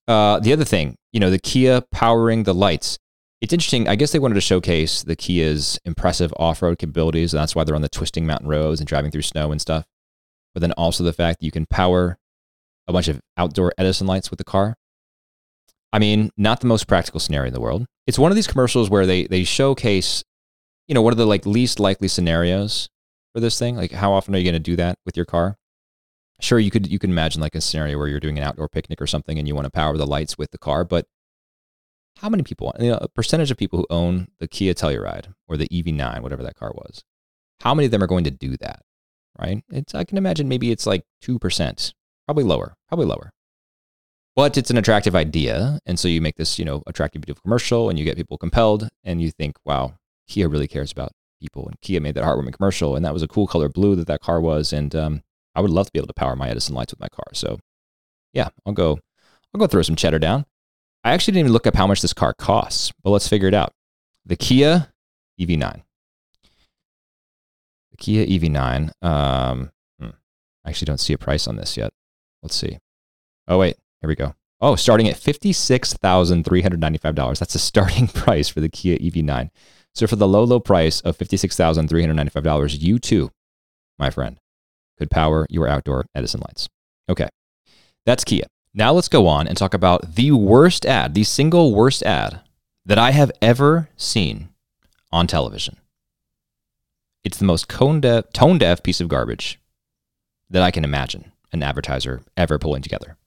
uh, 0.07 0.39
the 0.39 0.53
other 0.53 0.65
thing, 0.65 0.95
you 1.11 1.19
know, 1.19 1.29
the 1.29 1.39
Kia 1.39 1.81
powering 1.91 2.43
the 2.43 2.53
lights. 2.53 2.99
It's 3.41 3.53
interesting. 3.53 3.87
I 3.87 3.95
guess 3.95 4.11
they 4.11 4.19
wanted 4.19 4.35
to 4.35 4.41
showcase 4.41 5.03
the 5.03 5.15
Kia's 5.15 5.79
impressive 5.85 6.33
off-road 6.37 6.79
capabilities, 6.79 7.33
and 7.33 7.41
that's 7.41 7.55
why 7.55 7.63
they're 7.63 7.75
on 7.75 7.81
the 7.81 7.89
twisting 7.89 8.25
mountain 8.25 8.47
roads 8.47 8.79
and 8.79 8.87
driving 8.87 9.11
through 9.11 9.21
snow 9.23 9.51
and 9.51 9.61
stuff. 9.61 9.85
But 10.53 10.61
then 10.61 10.71
also 10.73 11.03
the 11.03 11.13
fact 11.13 11.39
that 11.39 11.45
you 11.45 11.51
can 11.51 11.65
power 11.65 12.17
a 12.87 12.93
bunch 12.93 13.07
of 13.07 13.19
outdoor 13.37 13.73
Edison 13.77 14.07
lights 14.07 14.29
with 14.29 14.37
the 14.37 14.45
car. 14.45 14.75
I 15.91 15.99
mean, 15.99 16.31
not 16.37 16.59
the 16.59 16.67
most 16.67 16.87
practical 16.87 17.19
scenario 17.19 17.47
in 17.47 17.53
the 17.53 17.61
world. 17.61 17.85
It's 18.07 18.19
one 18.19 18.31
of 18.31 18.35
these 18.35 18.47
commercials 18.47 18.89
where 18.89 19.05
they 19.05 19.27
they 19.27 19.43
showcase, 19.43 20.23
you 20.87 20.95
know, 20.95 21.01
what 21.01 21.13
are 21.13 21.17
the 21.17 21.25
like 21.25 21.45
least 21.45 21.79
likely 21.79 22.07
scenarios 22.07 22.89
for 23.33 23.39
this 23.39 23.59
thing? 23.59 23.75
Like, 23.75 23.91
how 23.91 24.13
often 24.13 24.33
are 24.35 24.37
you 24.37 24.43
going 24.43 24.53
to 24.53 24.59
do 24.59 24.75
that 24.75 24.97
with 25.05 25.17
your 25.17 25.25
car? 25.25 25.57
Sure, 26.39 26.59
you 26.59 26.71
could 26.71 26.87
you 26.87 26.99
can 26.99 27.11
imagine 27.11 27.41
like 27.41 27.55
a 27.55 27.61
scenario 27.61 27.97
where 27.97 28.07
you're 28.07 28.19
doing 28.19 28.37
an 28.37 28.43
outdoor 28.43 28.67
picnic 28.67 29.01
or 29.01 29.07
something, 29.07 29.39
and 29.39 29.47
you 29.47 29.55
want 29.55 29.65
to 29.65 29.71
power 29.71 29.97
the 29.97 30.05
lights 30.05 30.37
with 30.37 30.51
the 30.51 30.57
car, 30.57 30.83
but 30.83 31.07
how 32.17 32.29
many 32.29 32.43
people? 32.43 32.73
You 32.79 32.91
know, 32.91 32.99
a 33.01 33.07
percentage 33.07 33.51
of 33.51 33.57
people 33.57 33.79
who 33.79 33.87
own 33.89 34.27
the 34.39 34.47
Kia 34.47 34.73
Telluride 34.73 35.33
or 35.47 35.57
the 35.57 35.67
EV9, 35.67 36.21
whatever 36.21 36.43
that 36.43 36.55
car 36.55 36.71
was, 36.73 37.03
how 37.61 37.73
many 37.73 37.85
of 37.85 37.91
them 37.91 38.03
are 38.03 38.07
going 38.07 38.23
to 38.25 38.31
do 38.31 38.57
that? 38.57 38.81
Right? 39.39 39.63
It's 39.69 39.95
I 39.95 40.03
can 40.03 40.17
imagine 40.17 40.47
maybe 40.47 40.71
it's 40.71 40.85
like 40.85 41.03
two 41.21 41.39
percent, 41.39 41.93
probably 42.27 42.43
lower, 42.43 42.75
probably 42.89 43.05
lower 43.05 43.31
but 44.35 44.57
it's 44.57 44.69
an 44.69 44.77
attractive 44.77 45.15
idea 45.15 45.79
and 45.85 45.97
so 45.97 46.07
you 46.07 46.21
make 46.21 46.35
this 46.35 46.59
you 46.59 46.65
know 46.65 46.83
attractive 46.85 47.21
beautiful 47.21 47.41
commercial 47.41 47.89
and 47.89 47.97
you 47.97 48.05
get 48.05 48.17
people 48.17 48.37
compelled 48.37 48.87
and 49.03 49.21
you 49.21 49.31
think 49.31 49.57
wow 49.65 49.93
kia 50.27 50.47
really 50.47 50.67
cares 50.67 50.91
about 50.91 51.11
people 51.41 51.67
and 51.67 51.79
kia 51.81 51.99
made 51.99 52.15
that 52.15 52.23
heartwarming 52.23 52.53
commercial 52.53 52.95
and 52.95 53.05
that 53.05 53.13
was 53.13 53.23
a 53.23 53.27
cool 53.27 53.47
color 53.47 53.69
blue 53.69 53.95
that 53.95 54.07
that 54.07 54.21
car 54.21 54.39
was 54.39 54.73
and 54.73 54.95
um, 54.95 55.21
i 55.55 55.61
would 55.61 55.71
love 55.71 55.87
to 55.87 55.91
be 55.91 55.99
able 55.99 56.07
to 56.07 56.13
power 56.13 56.35
my 56.35 56.49
edison 56.49 56.75
lights 56.75 56.93
with 56.93 56.99
my 56.99 57.09
car. 57.09 57.27
So 57.33 57.59
yeah 58.33 58.49
i'll 58.65 58.73
go 58.73 58.99
i'll 59.53 59.59
go 59.59 59.67
throw 59.67 59.81
some 59.81 59.95
cheddar 59.95 60.19
down. 60.19 60.45
I 61.03 61.13
actually 61.13 61.33
didn't 61.33 61.47
even 61.47 61.53
look 61.53 61.67
up 61.67 61.75
how 61.75 61.87
much 61.87 62.01
this 62.01 62.13
car 62.13 62.33
costs 62.33 62.91
but 63.03 63.11
let's 63.11 63.27
figure 63.27 63.47
it 63.47 63.53
out. 63.53 63.73
The 64.25 64.35
kia 64.35 64.89
ev9 65.39 65.83
the 67.91 67.97
kia 67.97 68.25
ev9 68.25 68.91
um, 69.03 69.71
hmm, 69.99 70.09
i 70.65 70.69
actually 70.69 70.85
don't 70.85 70.99
see 70.99 71.13
a 71.13 71.17
price 71.17 71.47
on 71.47 71.55
this 71.55 71.77
yet. 71.77 71.91
Let's 72.41 72.55
see. 72.55 72.79
Oh 73.47 73.57
wait 73.57 73.77
here 74.01 74.07
we 74.07 74.15
go. 74.15 74.35
Oh, 74.61 74.75
starting 74.75 75.09
at 75.09 75.15
$56,395. 75.15 77.39
That's 77.39 77.53
the 77.53 77.59
starting 77.59 78.07
price 78.13 78.49
for 78.49 78.61
the 78.61 78.69
Kia 78.69 78.97
EV9. 78.97 79.49
So 79.93 80.07
for 80.07 80.15
the 80.15 80.27
low, 80.27 80.43
low 80.43 80.59
price 80.59 81.01
of 81.01 81.15
$56,395, 81.17 82.81
you 82.81 82.97
too, 82.99 83.31
my 83.97 84.09
friend, 84.09 84.39
could 84.97 85.11
power 85.11 85.45
your 85.49 85.67
outdoor 85.67 86.05
Edison 86.15 86.41
lights. 86.41 86.69
Okay, 87.09 87.29
that's 88.05 88.23
Kia. 88.23 88.45
Now 88.73 88.91
let's 88.91 89.07
go 89.07 89.27
on 89.27 89.47
and 89.47 89.57
talk 89.57 89.73
about 89.73 90.15
the 90.15 90.31
worst 90.31 90.85
ad, 90.85 91.13
the 91.13 91.23
single 91.23 91.73
worst 91.73 92.03
ad 92.03 92.41
that 92.85 92.97
I 92.99 93.11
have 93.11 93.31
ever 93.41 93.89
seen 93.95 94.49
on 95.11 95.27
television. 95.27 95.77
It's 97.23 97.37
the 97.37 97.45
most 97.45 97.69
tone 97.69 98.01
deaf, 98.01 98.83
piece 98.83 99.01
of 99.01 99.07
garbage 99.07 99.59
that 100.49 100.61
I 100.61 100.71
can 100.71 100.83
imagine 100.83 101.31
an 101.51 101.63
advertiser 101.63 102.21
ever 102.37 102.59
pulling 102.59 102.81
together. 102.81 103.17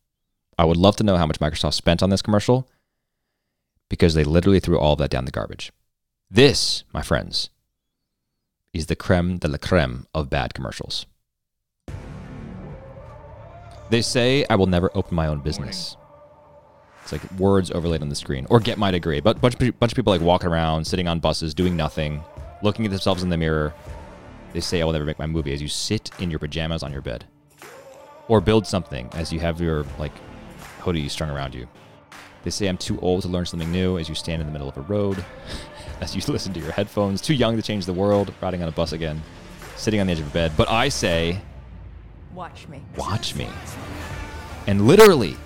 I 0.59 0.65
would 0.65 0.77
love 0.77 0.97
to 0.97 1.05
know 1.05 1.17
how 1.17 1.27
much 1.27 1.41
Microsoft 1.41 1.75
spent 1.75 2.03
on 2.03 2.11
this 2.11 2.23
commercial 2.23 2.69
because 3.89 4.15
they 4.15 4.25
literally 4.25 4.61
threw 4.61 4.79
all 4.79 4.93
of 4.93 4.99
that 4.99 5.11
down 5.11 5.25
the 5.25 5.31
garbage. 5.31 5.73
This, 6.31 6.85
my 6.93 7.03
friends, 7.03 7.49
is 8.73 8.87
the 8.87 8.97
creme 8.97 9.39
de 9.39 9.49
la 9.49 9.57
creme 9.57 10.07
of 10.15 10.29
bad 10.29 10.55
commercials. 10.55 11.07
They 13.91 14.03
say 14.03 14.45
I 14.51 14.57
will 14.57 14.67
never 14.67 14.91
open 14.95 15.15
my 15.15 15.29
own 15.29 15.41
business. 15.41 15.97
It's 17.03 17.13
like 17.13 17.33
words 17.39 17.71
overlaid 17.71 18.03
on 18.03 18.11
the 18.11 18.15
screen, 18.15 18.47
or 18.51 18.61
get 18.61 18.77
my 18.77 18.91
degree. 18.91 19.21
But 19.21 19.41
bunch 19.41 19.55
of, 19.55 19.81
bunch 19.81 19.93
of 19.93 19.97
people 19.97 20.13
like 20.13 20.21
walking 20.21 20.51
around, 20.51 20.87
sitting 20.87 21.09
on 21.09 21.21
buses, 21.21 21.55
doing 21.55 21.75
nothing, 21.75 22.23
looking 22.63 22.85
at 22.85 22.91
themselves 22.91 23.23
in 23.23 23.31
the 23.31 23.39
mirror. 23.39 23.73
They 24.53 24.61
say 24.61 24.83
I 24.83 24.85
will 24.85 24.93
never 24.93 25.07
make 25.07 25.19
my 25.19 25.27
movie 25.27 25.53
as 25.53 25.63
you 25.63 25.69
sit 25.69 26.11
in 26.19 26.31
your 26.31 26.39
pajamas 26.39 26.83
on 26.83 26.93
your 26.93 27.01
bed, 27.01 27.25
or 28.29 28.43
build 28.43 28.67
something 28.67 29.09
as 29.15 29.33
you 29.33 29.41
have 29.41 29.61
your 29.61 29.87
like 29.99 30.13
hoodie 30.81 31.09
strung 31.09 31.31
around 31.31 31.55
you. 31.55 31.67
They 32.45 32.51
say 32.51 32.67
I'm 32.67 32.79
too 32.79 33.01
old 33.01 33.23
to 33.23 33.29
learn 33.29 33.47
something 33.47 33.71
new 33.73 33.99
as 33.99 34.09
you 34.09 34.15
stand 34.15 34.43
in 34.43 34.47
the 34.47 34.53
middle 34.53 34.69
of 34.69 34.77
a 34.77 34.83
road, 34.83 35.25
as 36.03 36.15
you 36.15 36.21
listen 36.31 36.53
to 36.53 36.61
your 36.61 36.73
headphones, 36.73 37.23
too 37.23 37.35
young 37.35 37.57
to 37.57 37.63
change 37.63 37.87
the 37.87 37.93
world, 37.93 38.35
riding 38.43 38.63
on 38.63 38.69
a 38.69 38.73
bus 38.73 38.93
again, 38.93 39.23
sitting 39.77 39.99
on 40.01 40.07
the 40.07 40.13
edge 40.13 40.21
of 40.21 40.27
a 40.27 40.31
bed. 40.31 40.53
But 40.57 40.69
I 40.69 40.91
say, 40.91 41.41
Watch 42.35 42.69
me. 42.69 42.83
watch 42.97 43.35
me. 43.35 43.49
And 44.67 44.87
literally, 44.87 45.37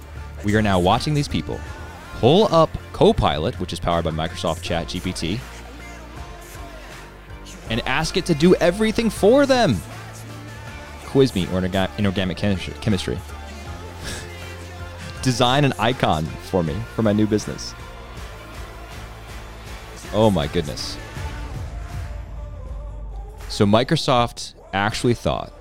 we 0.45 0.57
are 0.57 0.63
now 0.63 0.79
watching 0.81 1.15
these 1.15 1.29
people 1.29 1.59
pull 2.19 2.53
up 2.55 2.71
Copilot, 2.93 3.59
which 3.59 3.73
is 3.73 3.81
powered 3.81 4.05
by 4.05 4.11
Microsoft 4.11 4.63
Chat 4.63 4.89
GPT, 4.89 5.41
and 7.71 7.81
ask 7.87 8.17
it 8.17 8.27
to 8.27 8.35
do 8.35 8.55
everything 8.57 9.11
for 9.11 9.47
them. 9.47 9.77
Quiz 11.07 11.35
me 11.35 11.45
or 11.47 11.61
inorga- 11.61 11.91
inorganic 11.99 12.37
chemistry. 12.37 13.19
Design 15.23 15.65
an 15.65 15.73
icon 15.79 16.25
for 16.25 16.63
me 16.63 16.75
for 16.95 17.03
my 17.03 17.13
new 17.13 17.27
business. 17.27 17.75
Oh 20.13 20.31
my 20.31 20.47
goodness. 20.47 20.97
So 23.49 23.67
Microsoft 23.67 24.55
actually 24.73 25.15
thought 25.15 25.53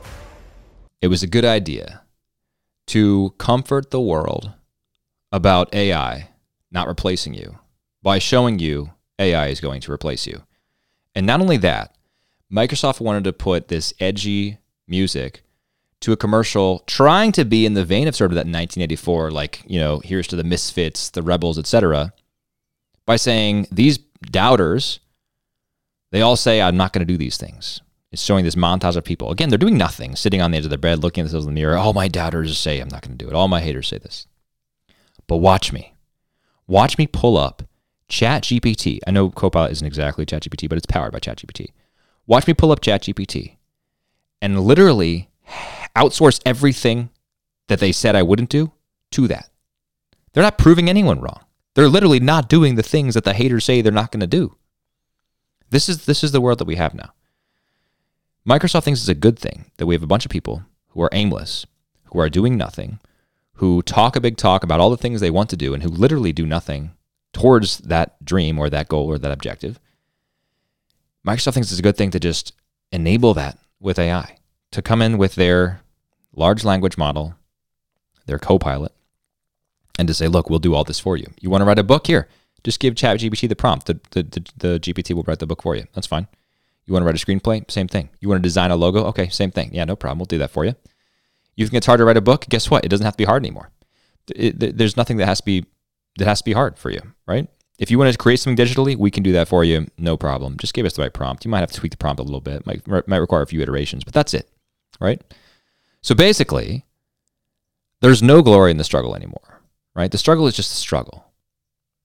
it 1.02 1.08
was 1.08 1.24
a 1.24 1.28
good 1.28 1.46
idea 1.46 2.04
to 2.88 3.34
comfort 3.38 3.92
the 3.92 4.02
world 4.02 4.52
about 5.32 5.74
AI 5.74 6.30
not 6.72 6.88
replacing 6.88 7.34
you 7.34 7.60
by 8.02 8.20
showing 8.20 8.60
you 8.60 8.92
AI 9.20 9.48
is 9.48 9.60
going 9.60 9.82
to 9.82 9.92
replace 9.92 10.26
you. 10.26 10.44
And 11.16 11.26
not 11.26 11.42
only 11.42 11.58
that, 11.58 11.96
Microsoft 12.52 13.00
wanted 13.00 13.24
to 13.26 13.34
put 13.34 13.68
this 13.68 13.94
edgy 14.00 14.58
music 14.88 15.44
to 16.02 16.12
a 16.12 16.18
commercial 16.18 16.80
trying 16.88 17.32
to 17.32 17.46
be 17.46 17.66
in 17.66 17.74
the 17.74 17.86
vein 17.86 18.08
of 18.08 18.16
sort 18.16 18.32
of 18.32 18.36
that 18.36 18.40
1984 18.40 19.32
like, 19.32 19.64
you 19.68 19.80
know, 19.80 20.00
here's 20.00 20.28
to 20.28 20.36
the 20.36 20.44
misfits, 20.44 21.10
the 21.10 21.22
rebels, 21.22 21.58
etc. 21.60 22.14
by 23.06 23.16
saying 23.16 23.68
these 23.72 23.98
doubters 23.98 25.00
they 26.12 26.22
all 26.22 26.36
say 26.36 26.62
I'm 26.62 26.78
not 26.78 26.94
going 26.94 27.06
to 27.06 27.12
do 27.12 27.18
these 27.18 27.38
things. 27.38 27.82
It's 28.12 28.22
showing 28.22 28.44
this 28.44 28.56
montage 28.56 28.98
of 28.98 29.06
people. 29.06 29.32
Again, 29.32 29.50
they're 29.50 29.58
doing 29.58 29.78
nothing, 29.78 30.16
sitting 30.16 30.42
on 30.42 30.52
the 30.52 30.58
edge 30.58 30.66
of 30.66 30.70
their 30.70 30.78
bed, 30.78 31.02
looking 31.02 31.22
at 31.22 31.26
themselves 31.26 31.46
in 31.46 31.54
the 31.54 31.60
mirror. 31.60 31.78
All 31.78 31.94
my 31.94 32.10
doubters 32.10 32.58
say 32.58 32.80
I'm 32.80 32.90
not 32.90 33.02
going 33.02 33.18
to 33.18 33.24
do 33.24 33.30
it. 33.30 33.36
All 33.36 33.48
my 33.48 33.62
haters 33.62 33.88
say 33.88 34.00
this. 34.00 34.28
But 35.28 35.38
watch 35.38 35.72
me. 35.72 35.94
Watch 36.68 36.98
me 36.98 37.08
pull 37.08 37.38
up 37.38 37.64
ChatGPT. 38.10 39.00
I 39.08 39.12
know 39.12 39.30
Copilot 39.30 39.72
isn't 39.72 39.88
exactly 39.88 40.26
ChatGPT, 40.26 40.68
but 40.68 40.78
it's 40.78 40.86
powered 40.86 41.14
by 41.14 41.20
ChatGPT. 41.20 41.70
Watch 42.28 42.48
me 42.48 42.54
pull 42.54 42.72
up 42.72 42.82
ChatGPT 42.82 43.56
and 44.42 44.60
literally 44.60 45.30
outsource 45.96 46.42
everything 46.46 47.10
that 47.68 47.80
they 47.80 47.94
said 47.94 48.16
I 48.16 48.24
wouldn't 48.24 48.50
do 48.50 48.74
to 49.12 49.28
that. 49.30 49.50
They're 50.34 50.44
not 50.44 50.58
proving 50.58 50.90
anyone 50.90 51.22
wrong. 51.22 51.46
They're 51.76 51.88
literally 51.88 52.20
not 52.20 52.50
doing 52.50 52.76
the 52.76 52.84
things 52.84 53.14
that 53.14 53.24
the 53.24 53.34
haters 53.34 53.66
say 53.66 53.82
they're 53.82 53.92
not 53.92 54.12
going 54.12 54.22
to 54.22 54.28
do. 54.28 54.58
This 55.70 55.88
is 55.88 56.06
this 56.06 56.24
is 56.24 56.34
the 56.34 56.42
world 56.42 56.60
that 56.60 56.66
we 56.66 56.76
have 56.76 56.94
now. 56.94 57.14
Microsoft 58.48 58.84
thinks 58.84 59.02
it's 59.02 59.10
a 59.10 59.16
good 59.16 59.38
thing 59.38 59.66
that 59.78 59.86
we 59.86 59.94
have 59.94 60.04
a 60.04 60.08
bunch 60.08 60.26
of 60.26 60.32
people 60.32 60.64
who 60.90 61.02
are 61.02 61.10
aimless, 61.12 61.66
who 62.06 62.20
are 62.20 62.30
doing 62.30 62.58
nothing, 62.58 63.00
who 63.56 63.82
talk 63.84 64.16
a 64.16 64.22
big 64.22 64.38
talk 64.38 64.64
about 64.64 64.80
all 64.80 64.90
the 64.90 64.98
things 64.98 65.22
they 65.22 65.30
want 65.30 65.50
to 65.52 65.58
do 65.58 65.74
and 65.74 65.84
who 65.84 65.90
literally 65.90 66.34
do 66.34 66.46
nothing 66.46 66.92
towards 67.34 67.78
that 67.80 68.24
dream 68.26 68.58
or 68.58 68.70
that 68.70 68.88
goal 68.88 69.06
or 69.06 69.18
that 69.18 69.32
objective. 69.32 69.80
Microsoft 71.26 71.54
thinks 71.54 71.70
it's 71.72 71.80
a 71.80 71.84
good 71.84 71.98
thing 71.98 72.12
to 72.12 72.20
just 72.20 72.54
enable 72.92 73.34
that 73.36 73.60
with 73.80 74.00
AI, 74.00 74.38
to 74.72 74.82
come 74.82 75.02
in 75.02 75.18
with 75.20 75.36
their 75.36 75.82
large 76.34 76.64
language 76.64 76.98
model, 76.98 77.36
their 78.26 78.40
copilot, 78.40 78.92
and 80.00 80.08
to 80.08 80.14
say, 80.14 80.28
look, 80.28 80.50
we'll 80.50 80.60
do 80.60 80.74
all 80.74 80.84
this 80.84 81.00
for 81.00 81.16
you. 81.16 81.28
You 81.40 81.52
want 81.52 81.62
to 81.62 81.66
write 81.66 81.78
a 81.78 81.84
book? 81.84 82.08
Here, 82.08 82.28
just 82.64 82.80
give 82.80 82.96
ChatGPT 82.96 83.48
the 83.48 83.56
prompt. 83.56 83.86
The, 83.86 84.00
the, 84.12 84.24
the, 84.24 84.46
the 84.58 84.80
GPT 84.80 85.14
will 85.14 85.24
write 85.24 85.40
the 85.40 85.48
book 85.48 85.62
for 85.62 85.76
you. 85.76 85.86
That's 85.94 86.08
fine. 86.08 86.28
You 86.92 86.96
want 86.96 87.04
to 87.04 87.06
write 87.06 87.24
a 87.24 87.26
screenplay? 87.26 87.72
Same 87.72 87.88
thing. 87.88 88.10
You 88.20 88.28
want 88.28 88.40
to 88.40 88.44
design 88.44 88.70
a 88.70 88.76
logo? 88.76 89.06
Okay, 89.06 89.30
same 89.30 89.50
thing. 89.50 89.70
Yeah, 89.72 89.86
no 89.86 89.96
problem. 89.96 90.20
We'll 90.20 90.26
do 90.26 90.40
that 90.40 90.52
for 90.52 90.66
you. 90.66 90.76
You 91.56 91.66
think 91.66 91.76
it's 91.76 91.86
hard 91.86 92.00
to 92.00 92.04
write 92.04 92.18
a 92.18 92.22
book? 92.22 92.46
Guess 92.50 92.70
what? 92.70 92.84
It 92.84 92.90
doesn't 92.90 93.06
have 93.06 93.14
to 93.14 93.18
be 93.18 93.24
hard 93.24 93.44
anymore. 93.44 93.72
It, 94.36 94.78
there's 94.78 94.98
nothing 94.98 95.16
that 95.16 95.26
has 95.26 95.40
to 95.40 95.46
be 95.46 95.66
that 96.18 96.28
has 96.28 96.40
to 96.40 96.44
be 96.44 96.52
hard 96.52 96.78
for 96.78 96.90
you, 96.90 97.00
right? 97.26 97.48
If 97.80 97.90
you 97.92 97.98
want 97.98 98.12
to 98.12 98.18
create 98.18 98.42
something 98.42 98.62
digitally, 98.62 98.98
we 98.98 99.10
can 99.10 99.24
do 99.24 99.32
that 99.32 99.48
for 99.48 99.64
you, 99.64 99.88
no 99.98 100.18
problem. 100.18 100.58
Just 100.58 100.74
give 100.74 100.86
us 100.86 100.94
the 100.94 101.02
right 101.02 101.14
prompt. 101.14 101.46
You 101.46 101.52
might 101.52 101.62
have 101.62 101.72
to 101.72 101.80
tweak 101.80 101.92
the 101.92 101.98
prompt 101.98 102.20
a 102.20 102.24
little 102.24 102.42
bit. 102.42 102.66
Might 102.66 102.86
might 103.08 103.18
require 103.20 103.42
a 103.42 103.48
few 103.48 103.62
iterations, 103.62 104.04
but 104.04 104.14
that's 104.14 104.34
it, 104.34 104.50
right? 105.00 105.22
So 106.02 106.14
basically, 106.14 106.86
there's 108.02 108.22
no 108.22 108.42
glory 108.42 108.72
in 108.72 108.78
the 108.78 108.84
struggle 108.84 109.16
anymore, 109.16 109.62
right? 109.96 110.12
The 110.12 110.18
struggle 110.18 110.46
is 110.46 110.58
just 110.58 110.74
a 110.74 110.76
struggle, 110.76 111.31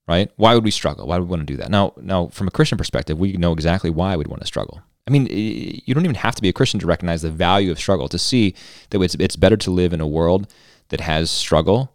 right? 0.08 0.30
Why 0.36 0.54
would 0.54 0.64
we 0.64 0.70
struggle? 0.70 1.06
Why 1.06 1.18
would 1.18 1.28
we 1.28 1.30
want 1.30 1.46
to 1.46 1.52
do 1.52 1.56
that? 1.58 1.70
Now, 1.70 1.92
now 2.00 2.28
from 2.28 2.48
a 2.48 2.50
Christian 2.50 2.78
perspective, 2.78 3.18
we 3.18 3.32
know 3.34 3.52
exactly 3.52 3.90
why 3.90 4.16
we'd 4.16 4.28
want 4.28 4.42
to 4.42 4.46
struggle. 4.46 4.82
I 5.06 5.10
mean, 5.12 5.28
you 5.30 5.94
don't 5.94 6.04
even 6.04 6.16
have 6.16 6.34
to 6.34 6.42
be 6.42 6.48
a 6.48 6.52
Christian 6.52 6.80
to 6.80 6.86
recognize 6.86 7.22
the 7.22 7.30
value 7.30 7.70
of 7.70 7.78
struggle, 7.78 8.08
to 8.08 8.18
see 8.18 8.54
that 8.90 9.00
it's, 9.00 9.14
it's 9.16 9.36
better 9.36 9.56
to 9.56 9.70
live 9.70 9.92
in 9.92 10.00
a 10.00 10.06
world 10.06 10.52
that 10.88 11.00
has 11.00 11.30
struggle, 11.30 11.92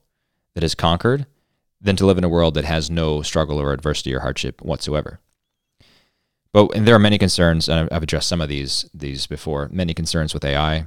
that 0.55 0.63
is 0.63 0.75
conquered, 0.75 1.25
than 1.81 1.95
to 1.97 2.05
live 2.05 2.17
in 2.17 2.23
a 2.23 2.29
world 2.29 2.53
that 2.53 2.65
has 2.65 2.89
no 2.89 3.21
struggle 3.21 3.59
or 3.59 3.73
adversity 3.73 4.13
or 4.13 4.21
hardship 4.21 4.61
whatsoever. 4.61 5.19
But 6.53 6.85
there 6.85 6.95
are 6.95 6.99
many 6.99 7.17
concerns, 7.17 7.67
and 7.67 7.89
I've 7.91 8.03
addressed 8.03 8.27
some 8.27 8.41
of 8.41 8.49
these 8.49 8.89
these 8.93 9.25
before. 9.25 9.69
Many 9.71 9.93
concerns 9.93 10.33
with 10.33 10.43
AI. 10.43 10.85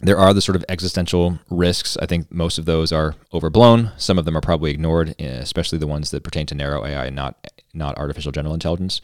There 0.00 0.18
are 0.18 0.32
the 0.32 0.40
sort 0.40 0.56
of 0.56 0.64
existential 0.68 1.40
risks. 1.50 1.96
I 2.00 2.06
think 2.06 2.32
most 2.32 2.58
of 2.58 2.66
those 2.66 2.92
are 2.92 3.16
overblown. 3.32 3.90
Some 3.96 4.18
of 4.18 4.24
them 4.24 4.36
are 4.36 4.40
probably 4.40 4.70
ignored, 4.70 5.14
eh, 5.18 5.26
especially 5.26 5.78
the 5.78 5.88
ones 5.88 6.10
that 6.10 6.22
pertain 6.22 6.46
to 6.46 6.54
narrow 6.54 6.84
AI 6.84 7.06
and 7.06 7.16
not 7.16 7.36
not 7.74 7.98
artificial 7.98 8.32
general 8.32 8.54
intelligence. 8.54 9.00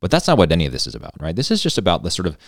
But 0.00 0.10
that's 0.10 0.26
not 0.26 0.38
what 0.38 0.52
any 0.52 0.66
of 0.66 0.72
this 0.72 0.86
is 0.86 0.94
about, 0.94 1.20
right? 1.20 1.36
This 1.36 1.50
is 1.50 1.62
just 1.62 1.78
about 1.78 2.02
the 2.02 2.10
sort 2.10 2.26
of 2.26 2.38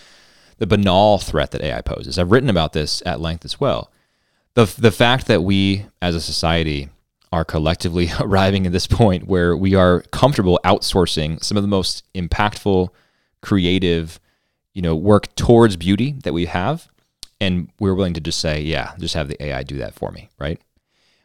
the 0.57 0.67
banal 0.67 1.17
threat 1.17 1.51
that 1.51 1.61
AI 1.61 1.81
poses. 1.81 2.17
I've 2.17 2.31
written 2.31 2.49
about 2.49 2.73
this 2.73 3.01
at 3.05 3.19
length 3.19 3.45
as 3.45 3.59
well. 3.59 3.91
The 4.55 4.65
the 4.77 4.91
fact 4.91 5.27
that 5.27 5.43
we 5.43 5.85
as 6.01 6.15
a 6.15 6.21
society 6.21 6.89
are 7.31 7.45
collectively 7.45 8.09
arriving 8.19 8.65
at 8.65 8.71
this 8.71 8.87
point 8.87 9.27
where 9.27 9.55
we 9.55 9.75
are 9.75 10.01
comfortable 10.11 10.59
outsourcing 10.65 11.43
some 11.43 11.57
of 11.57 11.63
the 11.63 11.67
most 11.67 12.03
impactful, 12.13 12.89
creative, 13.41 14.19
you 14.73 14.81
know, 14.81 14.95
work 14.95 15.33
towards 15.35 15.77
beauty 15.77 16.13
that 16.23 16.33
we 16.33 16.45
have, 16.45 16.89
and 17.41 17.69
we're 17.79 17.95
willing 17.95 18.13
to 18.13 18.21
just 18.21 18.39
say, 18.39 18.61
yeah, 18.61 18.93
just 18.99 19.15
have 19.15 19.27
the 19.27 19.43
AI 19.43 19.63
do 19.63 19.77
that 19.79 19.95
for 19.95 20.11
me, 20.11 20.29
right? 20.39 20.61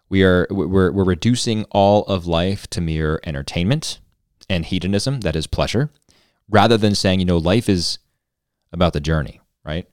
We 0.08 0.24
are 0.24 0.46
we're 0.50 0.90
we're 0.90 1.04
reducing 1.04 1.64
all 1.70 2.04
of 2.04 2.26
life 2.26 2.66
to 2.68 2.80
mere 2.80 3.20
entertainment 3.24 4.00
and 4.48 4.64
hedonism, 4.64 5.20
that 5.20 5.36
is 5.36 5.46
pleasure, 5.46 5.90
rather 6.48 6.76
than 6.76 6.94
saying, 6.94 7.20
you 7.20 7.26
know, 7.26 7.36
life 7.36 7.68
is 7.68 7.98
about 8.72 8.92
the 8.94 9.00
journey, 9.00 9.40
right? 9.64 9.86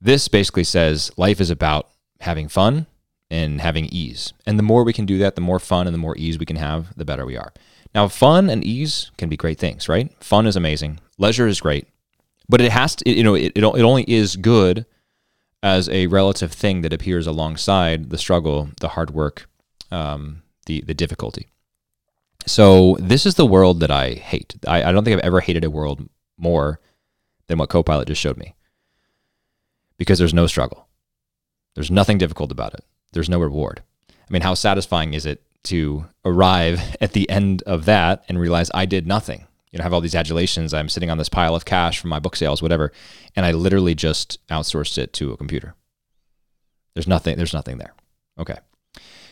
This 0.00 0.28
basically 0.28 0.64
says 0.64 1.10
life 1.16 1.40
is 1.40 1.50
about 1.50 1.88
having 2.20 2.48
fun 2.48 2.86
and 3.30 3.60
having 3.60 3.86
ease. 3.86 4.32
And 4.46 4.58
the 4.58 4.64
more 4.64 4.84
we 4.84 4.92
can 4.92 5.06
do 5.06 5.18
that, 5.18 5.36
the 5.36 5.40
more 5.40 5.60
fun 5.60 5.86
and 5.86 5.94
the 5.94 5.98
more 5.98 6.16
ease 6.18 6.38
we 6.38 6.46
can 6.46 6.56
have, 6.56 6.96
the 6.96 7.04
better 7.04 7.24
we 7.24 7.36
are. 7.36 7.52
Now, 7.94 8.08
fun 8.08 8.50
and 8.50 8.64
ease 8.64 9.12
can 9.16 9.28
be 9.28 9.36
great 9.36 9.58
things, 9.58 9.88
right? 9.88 10.12
Fun 10.22 10.46
is 10.46 10.56
amazing, 10.56 10.98
leisure 11.18 11.46
is 11.46 11.60
great, 11.60 11.86
but 12.48 12.60
it 12.60 12.72
has 12.72 12.96
to, 12.96 13.10
you 13.10 13.22
know, 13.22 13.34
it, 13.34 13.52
it 13.56 13.64
only 13.64 14.04
is 14.04 14.36
good 14.36 14.86
as 15.62 15.88
a 15.88 16.06
relative 16.08 16.52
thing 16.52 16.82
that 16.82 16.92
appears 16.92 17.26
alongside 17.26 18.10
the 18.10 18.18
struggle, 18.18 18.70
the 18.80 18.88
hard 18.88 19.10
work, 19.10 19.48
um, 19.90 20.42
the 20.66 20.82
the 20.82 20.94
difficulty. 20.94 21.48
So 22.46 22.96
this 22.98 23.24
is 23.24 23.36
the 23.36 23.46
world 23.46 23.80
that 23.80 23.90
I 23.90 24.14
hate. 24.14 24.54
I, 24.66 24.84
I 24.84 24.92
don't 24.92 25.04
think 25.04 25.16
I've 25.16 25.24
ever 25.24 25.40
hated 25.40 25.64
a 25.64 25.70
world 25.70 26.08
more 26.36 26.80
than 27.46 27.58
what 27.58 27.68
Copilot 27.68 28.08
just 28.08 28.20
showed 28.20 28.36
me 28.36 28.54
because 29.96 30.18
there's 30.18 30.34
no 30.34 30.46
struggle. 30.46 30.88
There's 31.74 31.90
nothing 31.90 32.18
difficult 32.18 32.50
about 32.50 32.74
it. 32.74 32.84
There's 33.12 33.28
no 33.28 33.38
reward. 33.38 33.82
I 34.10 34.32
mean, 34.32 34.42
how 34.42 34.54
satisfying 34.54 35.14
is 35.14 35.26
it 35.26 35.42
to 35.64 36.06
arrive 36.24 36.96
at 37.00 37.12
the 37.12 37.28
end 37.30 37.62
of 37.62 37.84
that 37.84 38.24
and 38.28 38.38
realize 38.38 38.70
I 38.74 38.86
did 38.86 39.06
nothing? 39.06 39.46
You 39.72 39.78
know, 39.78 39.82
have 39.84 39.92
all 39.92 40.00
these 40.00 40.14
adulations. 40.14 40.74
I'm 40.74 40.88
sitting 40.88 41.10
on 41.10 41.18
this 41.18 41.28
pile 41.28 41.54
of 41.54 41.64
cash 41.64 41.98
from 41.98 42.10
my 42.10 42.18
book 42.18 42.36
sales, 42.36 42.62
whatever, 42.62 42.92
and 43.34 43.46
I 43.46 43.52
literally 43.52 43.94
just 43.94 44.38
outsourced 44.48 44.98
it 44.98 45.12
to 45.14 45.32
a 45.32 45.36
computer. 45.36 45.74
There's 46.94 47.08
nothing. 47.08 47.36
There's 47.36 47.54
nothing 47.54 47.78
there. 47.78 47.94
Okay. 48.38 48.58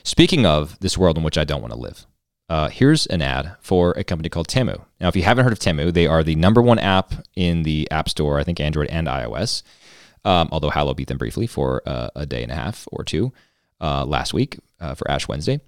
Speaking 0.02 0.46
of 0.46 0.78
this 0.80 0.96
world 0.96 1.18
in 1.18 1.24
which 1.24 1.36
I 1.36 1.44
don't 1.44 1.60
want 1.60 1.74
to 1.74 1.78
live, 1.78 2.06
uh, 2.48 2.68
here's 2.68 3.06
an 3.06 3.22
ad 3.22 3.54
for 3.60 3.92
a 3.92 4.02
company 4.02 4.28
called 4.28 4.48
Temu. 4.48 4.84
Now, 5.00 5.08
if 5.08 5.14
you 5.14 5.22
haven't 5.22 5.44
heard 5.44 5.52
of 5.52 5.58
Temu, 5.58 5.92
they 5.92 6.06
are 6.06 6.24
the 6.24 6.34
number 6.34 6.62
one 6.62 6.78
app 6.78 7.12
in 7.36 7.62
the 7.62 7.88
App 7.90 8.08
Store, 8.08 8.40
I 8.40 8.44
think 8.44 8.58
Android 8.58 8.88
and 8.88 9.06
iOS. 9.06 9.62
Um, 10.24 10.48
although 10.52 10.70
Hallow 10.70 10.94
beat 10.94 11.08
them 11.08 11.16
briefly 11.16 11.46
for 11.46 11.82
uh, 11.86 12.10
a 12.14 12.26
day 12.26 12.42
and 12.42 12.52
a 12.52 12.54
half 12.54 12.86
or 12.92 13.04
two 13.04 13.32
uh, 13.80 14.04
last 14.04 14.34
week 14.34 14.58
uh, 14.80 14.94
for 14.94 15.10
Ash 15.10 15.28
Wednesday. 15.28 15.60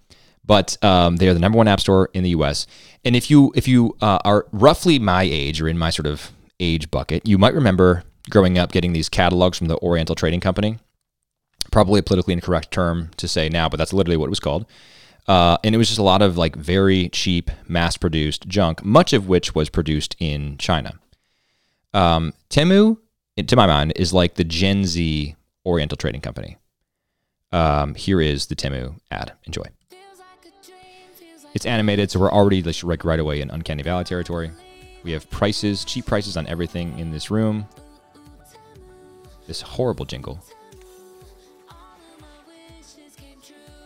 But 0.44 0.82
um, 0.82 1.16
they 1.16 1.28
are 1.28 1.34
the 1.34 1.40
number 1.40 1.56
one 1.56 1.68
app 1.68 1.80
store 1.80 2.10
in 2.12 2.24
the 2.24 2.30
U.S. 2.30 2.66
And 3.04 3.14
if 3.14 3.30
you 3.30 3.52
if 3.54 3.68
you 3.68 3.96
uh, 4.00 4.18
are 4.24 4.46
roughly 4.52 4.98
my 4.98 5.22
age 5.22 5.60
or 5.60 5.68
in 5.68 5.78
my 5.78 5.90
sort 5.90 6.06
of 6.06 6.32
age 6.58 6.90
bucket, 6.90 7.26
you 7.26 7.38
might 7.38 7.54
remember 7.54 8.04
growing 8.30 8.58
up 8.58 8.72
getting 8.72 8.92
these 8.92 9.08
catalogs 9.08 9.58
from 9.58 9.68
the 9.68 9.78
Oriental 9.78 10.14
Trading 10.14 10.40
Company. 10.40 10.78
Probably 11.70 12.00
a 12.00 12.02
politically 12.02 12.34
incorrect 12.34 12.70
term 12.70 13.10
to 13.16 13.28
say 13.28 13.48
now, 13.48 13.68
but 13.68 13.76
that's 13.76 13.92
literally 13.92 14.16
what 14.16 14.26
it 14.26 14.30
was 14.30 14.40
called. 14.40 14.66
Uh, 15.28 15.56
and 15.62 15.74
it 15.74 15.78
was 15.78 15.88
just 15.88 16.00
a 16.00 16.02
lot 16.02 16.22
of 16.22 16.36
like 16.36 16.56
very 16.56 17.08
cheap, 17.10 17.50
mass 17.68 17.96
produced 17.96 18.48
junk, 18.48 18.84
much 18.84 19.12
of 19.12 19.28
which 19.28 19.54
was 19.54 19.68
produced 19.68 20.16
in 20.18 20.58
China. 20.58 20.98
Um, 21.94 22.32
Temu, 22.50 22.98
to 23.46 23.56
my 23.56 23.66
mind, 23.66 23.92
is 23.96 24.12
like 24.12 24.34
the 24.34 24.44
Gen 24.44 24.84
Z 24.84 25.36
Oriental 25.64 25.96
Trading 25.96 26.20
Company. 26.20 26.56
Um, 27.52 27.94
here 27.94 28.20
is 28.20 28.46
the 28.46 28.56
Temu 28.56 28.98
ad. 29.10 29.32
Enjoy. 29.44 29.64
It's 31.54 31.66
animated, 31.66 32.10
so 32.10 32.18
we're 32.18 32.32
already 32.32 32.62
like 32.62 33.04
right 33.04 33.20
away 33.20 33.40
in 33.40 33.50
Uncanny 33.50 33.82
Valley 33.82 34.04
territory. 34.04 34.50
We 35.02 35.12
have 35.12 35.28
prices, 35.30 35.84
cheap 35.84 36.06
prices 36.06 36.36
on 36.36 36.46
everything 36.46 36.98
in 36.98 37.10
this 37.10 37.30
room. 37.30 37.66
This 39.46 39.60
horrible 39.60 40.04
jingle. 40.04 40.42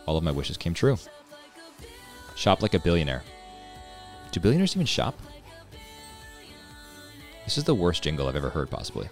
All 0.05 0.15
of 0.15 0.23
my 0.23 0.31
wishes 0.31 0.55
came 0.55 0.73
true. 0.73 0.97
Shop 2.35 2.61
like 2.61 2.73
a 2.73 2.79
billionaire. 2.79 3.23
Do 4.31 4.39
billionaires 4.39 4.75
even 4.75 4.85
shop? 4.85 5.19
This 7.43 7.57
is 7.57 7.63
the 7.63 7.75
worst 7.75 8.03
jingle 8.03 8.27
I've 8.27 8.35
ever 8.35 8.49
heard, 8.49 8.69
possibly. 8.69 9.09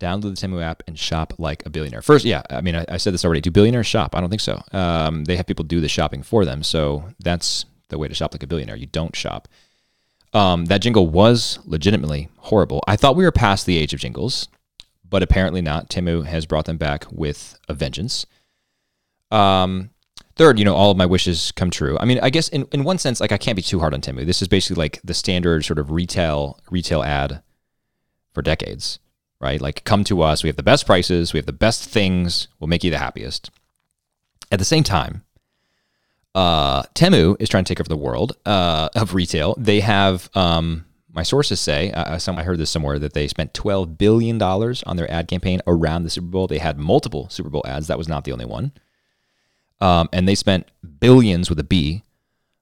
Download 0.00 0.22
the 0.22 0.46
Temu 0.46 0.62
app 0.62 0.82
and 0.86 0.98
shop 0.98 1.34
like 1.38 1.64
a 1.66 1.70
billionaire. 1.70 2.02
First, 2.02 2.24
yeah, 2.24 2.42
I 2.48 2.62
mean, 2.62 2.74
I, 2.74 2.86
I 2.88 2.96
said 2.96 3.12
this 3.12 3.24
already. 3.24 3.42
Do 3.42 3.50
billionaires 3.50 3.86
shop? 3.86 4.16
I 4.16 4.20
don't 4.20 4.30
think 4.30 4.40
so. 4.40 4.62
Um, 4.72 5.24
they 5.24 5.36
have 5.36 5.46
people 5.46 5.64
do 5.64 5.80
the 5.80 5.88
shopping 5.88 6.22
for 6.22 6.44
them. 6.44 6.62
So 6.62 7.04
that's 7.20 7.66
the 7.90 7.98
way 7.98 8.08
to 8.08 8.14
shop 8.14 8.32
like 8.32 8.42
a 8.42 8.46
billionaire. 8.46 8.76
You 8.76 8.86
don't 8.86 9.14
shop. 9.14 9.46
Um, 10.32 10.66
that 10.66 10.78
jingle 10.78 11.08
was 11.08 11.58
legitimately 11.64 12.28
horrible. 12.38 12.82
I 12.86 12.96
thought 12.96 13.16
we 13.16 13.24
were 13.24 13.32
past 13.32 13.66
the 13.66 13.76
age 13.76 13.92
of 13.92 14.00
jingles, 14.00 14.48
but 15.08 15.22
apparently 15.22 15.60
not. 15.60 15.90
Temu 15.90 16.24
has 16.24 16.46
brought 16.46 16.64
them 16.64 16.78
back 16.78 17.04
with 17.10 17.58
a 17.68 17.74
vengeance. 17.74 18.26
Um, 19.30 19.90
third, 20.36 20.58
you 20.58 20.64
know, 20.64 20.74
all 20.74 20.90
of 20.90 20.96
my 20.96 21.06
wishes 21.06 21.52
come 21.52 21.70
true. 21.70 21.98
I 21.98 22.04
mean, 22.04 22.20
I 22.22 22.30
guess 22.30 22.48
in, 22.48 22.66
in 22.72 22.84
one 22.84 22.98
sense, 22.98 23.20
like 23.20 23.32
I 23.32 23.38
can't 23.38 23.56
be 23.56 23.62
too 23.62 23.80
hard 23.80 23.92
on 23.92 24.00
Temu. 24.00 24.24
This 24.24 24.40
is 24.40 24.48
basically 24.48 24.80
like 24.80 25.00
the 25.04 25.14
standard 25.14 25.64
sort 25.64 25.78
of 25.78 25.90
retail 25.90 26.58
retail 26.70 27.02
ad 27.02 27.42
for 28.32 28.42
decades, 28.42 29.00
right? 29.40 29.60
Like 29.60 29.84
come 29.84 30.04
to 30.04 30.22
us, 30.22 30.42
we 30.42 30.48
have 30.48 30.56
the 30.56 30.62
best 30.62 30.86
prices, 30.86 31.32
we 31.32 31.38
have 31.38 31.46
the 31.46 31.52
best 31.52 31.88
things, 31.88 32.48
we'll 32.58 32.68
make 32.68 32.84
you 32.84 32.90
the 32.90 32.98
happiest. 32.98 33.50
At 34.52 34.58
the 34.58 34.64
same 34.64 34.84
time, 34.84 35.24
uh, 36.34 36.82
Temu 36.94 37.36
is 37.40 37.48
trying 37.48 37.64
to 37.64 37.68
take 37.68 37.80
over 37.80 37.88
the 37.88 37.96
world 37.96 38.36
uh, 38.44 38.88
of 38.94 39.14
retail. 39.14 39.54
They 39.58 39.80
have, 39.80 40.28
um, 40.36 40.84
my 41.12 41.22
sources 41.22 41.60
say, 41.60 41.90
uh, 41.92 42.18
some, 42.18 42.38
I 42.38 42.42
heard 42.42 42.58
this 42.58 42.70
somewhere, 42.70 42.98
that 42.98 43.14
they 43.14 43.26
spent 43.28 43.52
$12 43.54 43.98
billion 43.98 44.40
on 44.40 44.96
their 44.96 45.10
ad 45.10 45.28
campaign 45.28 45.60
around 45.66 46.04
the 46.04 46.10
Super 46.10 46.28
Bowl. 46.28 46.46
They 46.46 46.58
had 46.58 46.78
multiple 46.78 47.28
Super 47.30 47.50
Bowl 47.50 47.64
ads. 47.66 47.88
That 47.88 47.98
was 47.98 48.08
not 48.08 48.24
the 48.24 48.32
only 48.32 48.44
one. 48.44 48.72
Um, 49.80 50.08
and 50.12 50.28
they 50.28 50.34
spent 50.34 50.68
billions 51.00 51.48
with 51.48 51.58
a 51.58 51.64
B 51.64 52.02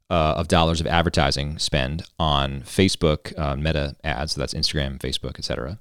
uh, 0.08 0.34
of 0.36 0.48
dollars 0.48 0.80
of 0.80 0.86
advertising 0.86 1.58
spend 1.58 2.04
on 2.18 2.62
Facebook 2.62 3.38
uh, 3.38 3.56
Meta 3.56 3.96
ads. 4.04 4.32
So 4.32 4.40
that's 4.40 4.54
Instagram, 4.54 4.98
Facebook, 4.98 5.38
etc. 5.38 5.78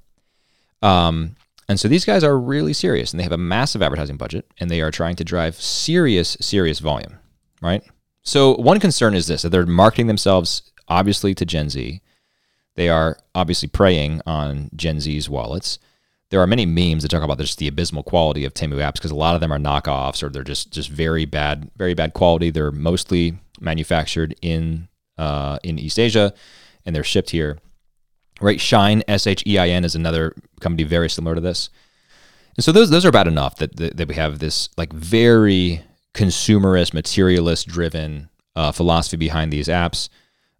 Um, 0.82 1.36
and 1.68 1.78
so 1.78 1.88
these 1.88 2.04
guys 2.04 2.24
are 2.24 2.38
really 2.38 2.72
serious, 2.72 3.12
and 3.12 3.20
they 3.20 3.24
have 3.24 3.32
a 3.32 3.38
massive 3.38 3.82
advertising 3.82 4.16
budget, 4.16 4.50
and 4.58 4.70
they 4.70 4.80
are 4.80 4.90
trying 4.90 5.16
to 5.16 5.24
drive 5.24 5.56
serious, 5.56 6.36
serious 6.40 6.78
volume 6.78 7.18
right? 7.60 7.82
So 8.22 8.54
one 8.56 8.80
concern 8.80 9.14
is 9.14 9.26
this: 9.26 9.42
that 9.42 9.50
they're 9.50 9.66
marketing 9.66 10.06
themselves 10.06 10.70
obviously 10.88 11.34
to 11.34 11.44
Gen 11.44 11.70
Z. 11.70 12.00
They 12.74 12.88
are 12.88 13.18
obviously 13.34 13.68
preying 13.68 14.20
on 14.26 14.70
Gen 14.74 15.00
Z's 15.00 15.28
wallets. 15.28 15.78
There 16.30 16.40
are 16.40 16.46
many 16.46 16.66
memes 16.66 17.02
that 17.02 17.08
talk 17.08 17.22
about 17.22 17.38
just 17.38 17.58
the 17.58 17.68
abysmal 17.68 18.02
quality 18.02 18.44
of 18.44 18.54
Temu 18.54 18.76
apps 18.76 18.94
because 18.94 19.10
a 19.10 19.16
lot 19.16 19.34
of 19.34 19.40
them 19.40 19.52
are 19.52 19.58
knockoffs 19.58 20.22
or 20.22 20.28
they're 20.28 20.44
just 20.44 20.72
just 20.72 20.90
very 20.90 21.24
bad, 21.24 21.70
very 21.76 21.94
bad 21.94 22.12
quality. 22.12 22.50
They're 22.50 22.70
mostly 22.70 23.38
manufactured 23.60 24.34
in 24.42 24.88
uh, 25.16 25.58
in 25.64 25.78
East 25.78 25.98
Asia 25.98 26.32
and 26.84 26.94
they're 26.94 27.04
shipped 27.04 27.30
here. 27.30 27.58
Right? 28.40 28.58
Shein, 28.58 29.02
S 29.08 29.26
H 29.26 29.42
E 29.46 29.58
I 29.58 29.68
N 29.68 29.84
is 29.84 29.94
another 29.94 30.34
company 30.60 30.84
very 30.84 31.10
similar 31.10 31.34
to 31.34 31.40
this. 31.40 31.70
And 32.56 32.64
so 32.64 32.72
those 32.72 32.90
those 32.90 33.04
are 33.04 33.12
bad 33.12 33.28
enough 33.28 33.56
that 33.56 33.76
that, 33.76 33.96
that 33.96 34.08
we 34.08 34.14
have 34.14 34.38
this 34.38 34.68
like 34.76 34.92
very 34.92 35.82
consumerist, 36.14 36.92
materialist 36.92 37.68
driven 37.68 38.28
uh, 38.56 38.72
philosophy 38.72 39.16
behind 39.16 39.52
these 39.52 39.68
apps. 39.68 40.08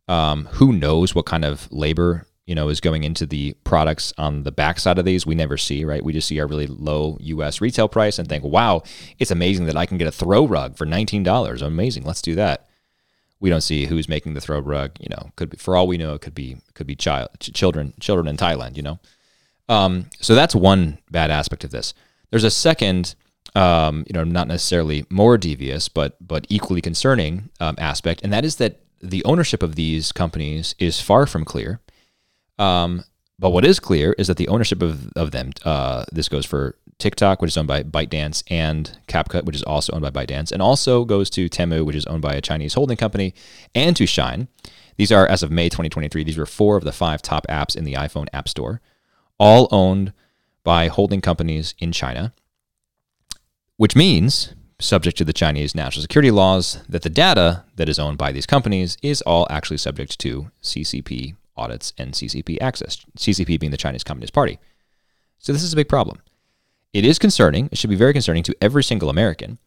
Um, 0.07 0.47
who 0.53 0.73
knows 0.73 1.15
what 1.15 1.27
kind 1.27 1.45
of 1.45 1.71
labor 1.73 2.27
you 2.47 2.55
know 2.55 2.69
is 2.69 2.81
going 2.81 3.05
into 3.05 3.27
the 3.27 3.55
products 3.65 4.13
on 4.17 4.45
the 4.45 4.53
backside 4.53 4.99
of 4.99 5.05
these? 5.05 5.27
We 5.27 5.35
never 5.35 5.57
see, 5.57 5.85
right? 5.85 6.03
We 6.05 6.13
just 6.13 6.29
see 6.29 6.41
our 6.41 6.47
really 6.47 6.69
low 6.69 7.19
U.S. 7.21 7.61
retail 7.61 7.89
price 7.89 8.19
and 8.19 8.29
think, 8.29 8.45
"Wow, 8.45 8.85
it's 9.19 9.33
amazing 9.33 9.67
that 9.67 9.77
I 9.77 9.85
can 9.85 9.99
get 9.99 10.07
a 10.07 10.13
throw 10.13 10.47
rug 10.47 10.77
for 10.77 10.87
nineteen 10.87 11.25
dollars. 11.25 11.63
Amazing, 11.63 12.05
let's 12.05 12.23
do 12.23 12.37
that." 12.37 12.68
We 13.41 13.51
don't 13.51 13.61
see 13.61 13.87
who's 13.87 14.09
making 14.09 14.35
the 14.35 14.41
throw 14.41 14.59
rug. 14.59 14.93
You 15.01 15.09
know, 15.11 15.31
could 15.37 15.51
be 15.51 15.57
for 15.57 15.77
all 15.77 15.87
we 15.87 15.99
know, 15.99 16.15
it 16.15 16.21
could 16.21 16.35
be 16.35 16.57
could 16.75 16.87
be 16.87 16.97
child 16.97 17.29
ch- 17.41 17.53
children 17.53 17.95
children 18.01 18.27
in 18.29 18.37
Thailand. 18.37 18.77
You 18.77 18.83
know, 18.83 18.99
um, 19.69 20.07
so 20.21 20.35
that's 20.35 20.55
one 20.55 20.99
bad 21.11 21.31
aspect 21.31 21.65
of 21.65 21.71
this. 21.71 21.95
There's 22.31 22.45
a 22.45 22.51
second 22.51 23.15
um, 23.55 24.05
you 24.07 24.13
know, 24.13 24.25
not 24.25 24.49
necessarily 24.49 25.07
more 25.09 25.39
devious, 25.39 25.89
but 25.89 26.17
but 26.27 26.47
equally 26.49 26.81
concerning 26.81 27.51
um, 27.61 27.77
aspect, 27.79 28.21
and 28.23 28.33
that 28.33 28.45
is 28.45 28.57
that 28.57 28.81
the 29.01 29.25
ownership 29.25 29.63
of 29.63 29.75
these 29.75 30.13
companies 30.13 30.75
is 30.79 31.01
far 31.01 31.27
from 31.27 31.45
clear. 31.45 31.81
Um, 32.59 33.05
but 33.39 33.51
what 33.51 33.65
is 33.65 33.79
clear 33.79 34.15
is 34.19 34.27
that 34.27 34.37
the 34.37 34.49
ownership 34.49 34.83
of, 34.83 35.13
of 35.13 35.31
them, 35.31 35.53
uh, 35.65 36.05
this 36.11 36.29
goes 36.29 36.45
for 36.45 36.77
TikTok, 36.99 37.41
which 37.41 37.51
is 37.51 37.57
owned 37.57 37.69
by 37.69 37.83
ByteDance, 37.83 38.43
and 38.49 38.99
CapCut, 39.07 39.45
which 39.45 39.57
is 39.57 39.63
also 39.63 39.93
owned 39.93 40.03
by 40.03 40.11
ByteDance, 40.11 40.53
and 40.53 40.61
also 40.61 41.05
goes 41.05 41.31
to 41.31 41.49
Temu, 41.49 41.85
which 41.85 41.97
is 41.97 42.07
owned 42.07 42.23
by 42.23 42.35
a 42.35 42.41
Chinese 42.41 42.75
holding 42.75 42.97
company, 42.97 43.35
and 43.75 43.97
to 43.97 44.05
Shein. 44.05 44.49
These 44.97 45.13
are, 45.13 45.27
as 45.27 45.43
of 45.43 45.51
May 45.51 45.69
2023, 45.69 46.25
these 46.25 46.37
were 46.37 46.47
four 46.47 46.77
of 46.77 46.85
the 46.85 46.93
five 46.93 47.23
top 47.23 47.47
apps 47.47 47.77
in 47.77 47.85
the 47.85 47.95
iPhone 47.95 48.27
App 48.33 48.49
Store, 48.49 48.81
all 49.39 49.69
owned 49.71 50.13
by 50.65 50.89
holding 50.89 51.21
companies 51.21 51.75
in 51.79 51.93
China 51.93 52.33
which 53.79 53.97
means, 53.97 54.55
subject 54.81 55.17
to 55.17 55.25
the 55.25 55.33
Chinese 55.33 55.75
national 55.75 56.03
security 56.03 56.33
laws, 56.33 56.83
that 56.89 57.03
the 57.03 57.09
data 57.09 57.65
that 57.77 57.89
is 57.89 57.99
owned 57.99 58.19
by 58.19 58.33
these 58.33 58.45
companies 58.45 58.99
is 59.03 59.23
all 59.23 59.47
actually 59.49 59.79
subject 59.79 60.19
to 60.19 60.51
CCP 60.63 61.37
audits 61.57 61.93
and 61.97 62.13
CCP 62.13 62.59
access, 62.61 62.99
CCP 63.17 63.59
being 63.59 63.71
the 63.71 63.77
Chinese 63.77 64.05
Communist 64.05 64.35
Party. 64.35 64.59
So 65.39 65.53
this 65.53 65.63
is 65.63 65.73
a 65.73 65.77
big 65.77 65.89
problem. 65.89 66.19
It 66.93 67.05
is 67.05 67.19
concerning, 67.19 67.69
it 67.71 67.79
should 67.79 67.91
be 67.91 67.97
very 67.97 68.13
concerning 68.13 68.43
to 68.45 68.57
every 68.61 68.83
single 68.83 69.11
American, 69.11 69.59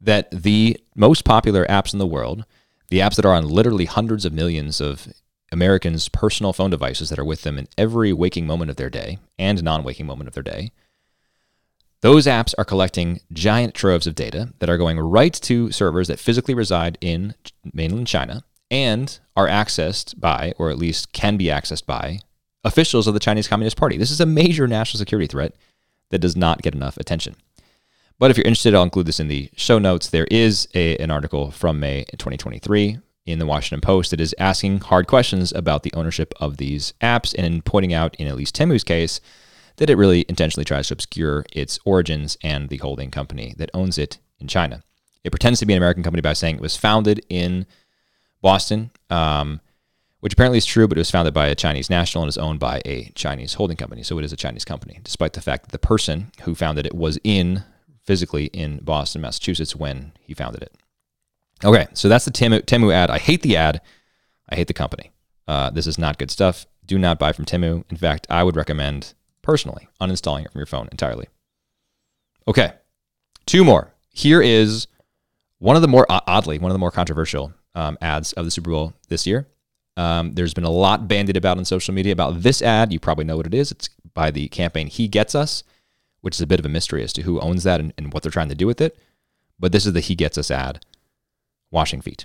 that 0.00 0.30
the 0.30 0.78
most 0.94 1.24
popular 1.24 1.64
apps 1.66 1.92
in 1.92 1.98
the 1.98 2.06
world, 2.06 2.44
the 2.88 2.98
apps 2.98 3.16
that 3.16 3.24
are 3.24 3.34
on 3.34 3.48
literally 3.48 3.84
hundreds 3.84 4.24
of 4.24 4.32
millions 4.32 4.80
of 4.80 5.08
Americans' 5.50 6.08
personal 6.08 6.52
phone 6.52 6.70
devices 6.70 7.08
that 7.10 7.18
are 7.18 7.24
with 7.24 7.42
them 7.42 7.58
in 7.58 7.68
every 7.76 8.12
waking 8.12 8.46
moment 8.46 8.70
of 8.70 8.76
their 8.76 8.90
day 8.90 9.18
and 9.38 9.62
non 9.62 9.82
waking 9.82 10.06
moment 10.06 10.28
of 10.28 10.34
their 10.34 10.42
day, 10.42 10.70
those 12.00 12.26
apps 12.26 12.54
are 12.58 12.64
collecting 12.64 13.20
giant 13.32 13.74
troves 13.74 14.06
of 14.06 14.14
data 14.14 14.52
that 14.60 14.70
are 14.70 14.78
going 14.78 15.00
right 15.00 15.32
to 15.32 15.72
servers 15.72 16.08
that 16.08 16.20
physically 16.20 16.54
reside 16.54 16.96
in 17.00 17.34
mainland 17.72 18.06
China 18.06 18.44
and 18.70 19.18
are 19.36 19.48
accessed 19.48 20.18
by, 20.20 20.52
or 20.58 20.70
at 20.70 20.78
least 20.78 21.12
can 21.12 21.36
be 21.36 21.46
accessed 21.46 21.86
by, 21.86 22.20
officials 22.62 23.06
of 23.06 23.14
the 23.14 23.20
Chinese 23.20 23.48
Communist 23.48 23.76
Party. 23.76 23.96
This 23.96 24.10
is 24.10 24.20
a 24.20 24.26
major 24.26 24.68
national 24.68 24.98
security 24.98 25.26
threat 25.26 25.54
that 26.10 26.20
does 26.20 26.36
not 26.36 26.62
get 26.62 26.74
enough 26.74 26.96
attention. 26.96 27.36
But 28.18 28.30
if 28.30 28.36
you're 28.36 28.46
interested, 28.46 28.74
I'll 28.74 28.82
include 28.82 29.06
this 29.06 29.20
in 29.20 29.28
the 29.28 29.50
show 29.54 29.78
notes. 29.78 30.10
There 30.10 30.26
is 30.30 30.66
a, 30.74 30.96
an 30.98 31.10
article 31.10 31.50
from 31.50 31.78
May 31.78 32.04
2023 32.12 32.98
in 33.26 33.38
the 33.38 33.46
Washington 33.46 33.80
Post 33.80 34.10
that 34.10 34.20
is 34.20 34.34
asking 34.38 34.80
hard 34.80 35.06
questions 35.06 35.52
about 35.52 35.82
the 35.82 35.92
ownership 35.94 36.34
of 36.40 36.56
these 36.56 36.94
apps 37.00 37.34
and 37.38 37.64
pointing 37.64 37.92
out, 37.92 38.16
in 38.16 38.26
at 38.26 38.36
least 38.36 38.54
Temu's 38.54 38.82
case, 38.82 39.20
that 39.76 39.90
it 39.90 39.96
really 39.96 40.24
intentionally 40.28 40.64
tries 40.64 40.88
to 40.88 40.94
obscure 40.94 41.44
its 41.52 41.78
origins 41.84 42.36
and 42.42 42.68
the 42.68 42.78
holding 42.78 43.10
company 43.10 43.54
that 43.58 43.70
owns 43.72 43.98
it 43.98 44.18
in 44.40 44.48
China. 44.48 44.82
It 45.22 45.30
pretends 45.30 45.60
to 45.60 45.66
be 45.66 45.74
an 45.74 45.78
American 45.78 46.02
company 46.02 46.22
by 46.22 46.32
saying 46.32 46.56
it 46.56 46.60
was 46.60 46.76
founded 46.76 47.24
in 47.28 47.66
Boston, 48.40 48.90
um, 49.10 49.60
which 50.20 50.32
apparently 50.32 50.58
is 50.58 50.66
true, 50.66 50.88
but 50.88 50.98
it 50.98 51.00
was 51.00 51.10
founded 51.10 51.32
by 51.32 51.46
a 51.46 51.54
Chinese 51.54 51.88
national 51.88 52.24
and 52.24 52.28
is 52.28 52.38
owned 52.38 52.58
by 52.58 52.82
a 52.84 53.10
Chinese 53.14 53.54
holding 53.54 53.76
company. 53.76 54.02
So 54.02 54.18
it 54.18 54.24
is 54.24 54.32
a 54.32 54.36
Chinese 54.36 54.64
company, 54.64 55.00
despite 55.04 55.32
the 55.32 55.40
fact 55.40 55.64
that 55.64 55.72
the 55.72 55.78
person 55.78 56.32
who 56.42 56.54
founded 56.54 56.86
it 56.86 56.94
was 56.94 57.18
in 57.22 57.62
physically 58.04 58.46
in 58.46 58.78
Boston, 58.82 59.20
Massachusetts 59.20 59.76
when 59.76 60.12
he 60.20 60.34
founded 60.34 60.62
it. 60.62 60.74
Okay, 61.64 61.86
so 61.92 62.08
that's 62.08 62.24
the 62.24 62.30
Temu, 62.30 62.62
Temu 62.62 62.92
ad. 62.92 63.10
I 63.10 63.18
hate 63.18 63.42
the 63.42 63.56
ad. 63.56 63.80
I 64.48 64.54
hate 64.54 64.66
the 64.66 64.74
company. 64.74 65.12
Uh, 65.46 65.70
this 65.70 65.86
is 65.86 65.98
not 65.98 66.18
good 66.18 66.30
stuff. 66.30 66.66
Do 66.86 66.98
not 66.98 67.18
buy 67.18 67.32
from 67.32 67.44
Temu. 67.44 67.84
In 67.90 67.96
fact, 67.96 68.26
I 68.30 68.42
would 68.42 68.56
recommend 68.56 69.14
personally 69.42 69.88
uninstalling 70.00 70.44
it 70.44 70.52
from 70.52 70.58
your 70.58 70.66
phone 70.66 70.88
entirely. 70.90 71.26
Okay, 72.46 72.72
two 73.46 73.64
more. 73.64 73.92
Here 74.10 74.40
is 74.40 74.86
one 75.58 75.76
of 75.76 75.82
the 75.82 75.88
more 75.88 76.06
oddly 76.08 76.58
one 76.58 76.70
of 76.70 76.74
the 76.74 76.78
more 76.78 76.90
controversial 76.90 77.52
um, 77.74 77.98
ads 78.00 78.32
of 78.32 78.44
the 78.44 78.50
Super 78.50 78.70
Bowl 78.70 78.94
this 79.08 79.26
year. 79.26 79.46
Um, 79.98 80.32
there's 80.32 80.54
been 80.54 80.64
a 80.64 80.70
lot 80.70 81.08
bandied 81.08 81.36
about 81.36 81.58
on 81.58 81.64
social 81.64 81.92
media 81.92 82.12
about 82.12 82.42
this 82.42 82.62
ad. 82.62 82.92
You 82.92 83.00
probably 83.00 83.24
know 83.24 83.36
what 83.36 83.46
it 83.46 83.54
is. 83.54 83.72
It's 83.72 83.90
by 84.14 84.30
the 84.30 84.48
campaign 84.48 84.86
He 84.86 85.08
Gets 85.08 85.34
Us, 85.34 85.64
which 86.20 86.36
is 86.36 86.40
a 86.40 86.46
bit 86.46 86.60
of 86.60 86.66
a 86.66 86.68
mystery 86.68 87.02
as 87.02 87.12
to 87.14 87.22
who 87.22 87.40
owns 87.40 87.64
that 87.64 87.80
and, 87.80 87.92
and 87.98 88.12
what 88.12 88.22
they're 88.22 88.32
trying 88.32 88.48
to 88.48 88.54
do 88.54 88.66
with 88.66 88.80
it. 88.80 88.96
But 89.58 89.72
this 89.72 89.84
is 89.84 89.92
the 89.92 90.00
He 90.00 90.14
Gets 90.14 90.38
Us 90.38 90.52
ad 90.52 90.84
washing 91.72 92.00
feet. 92.00 92.24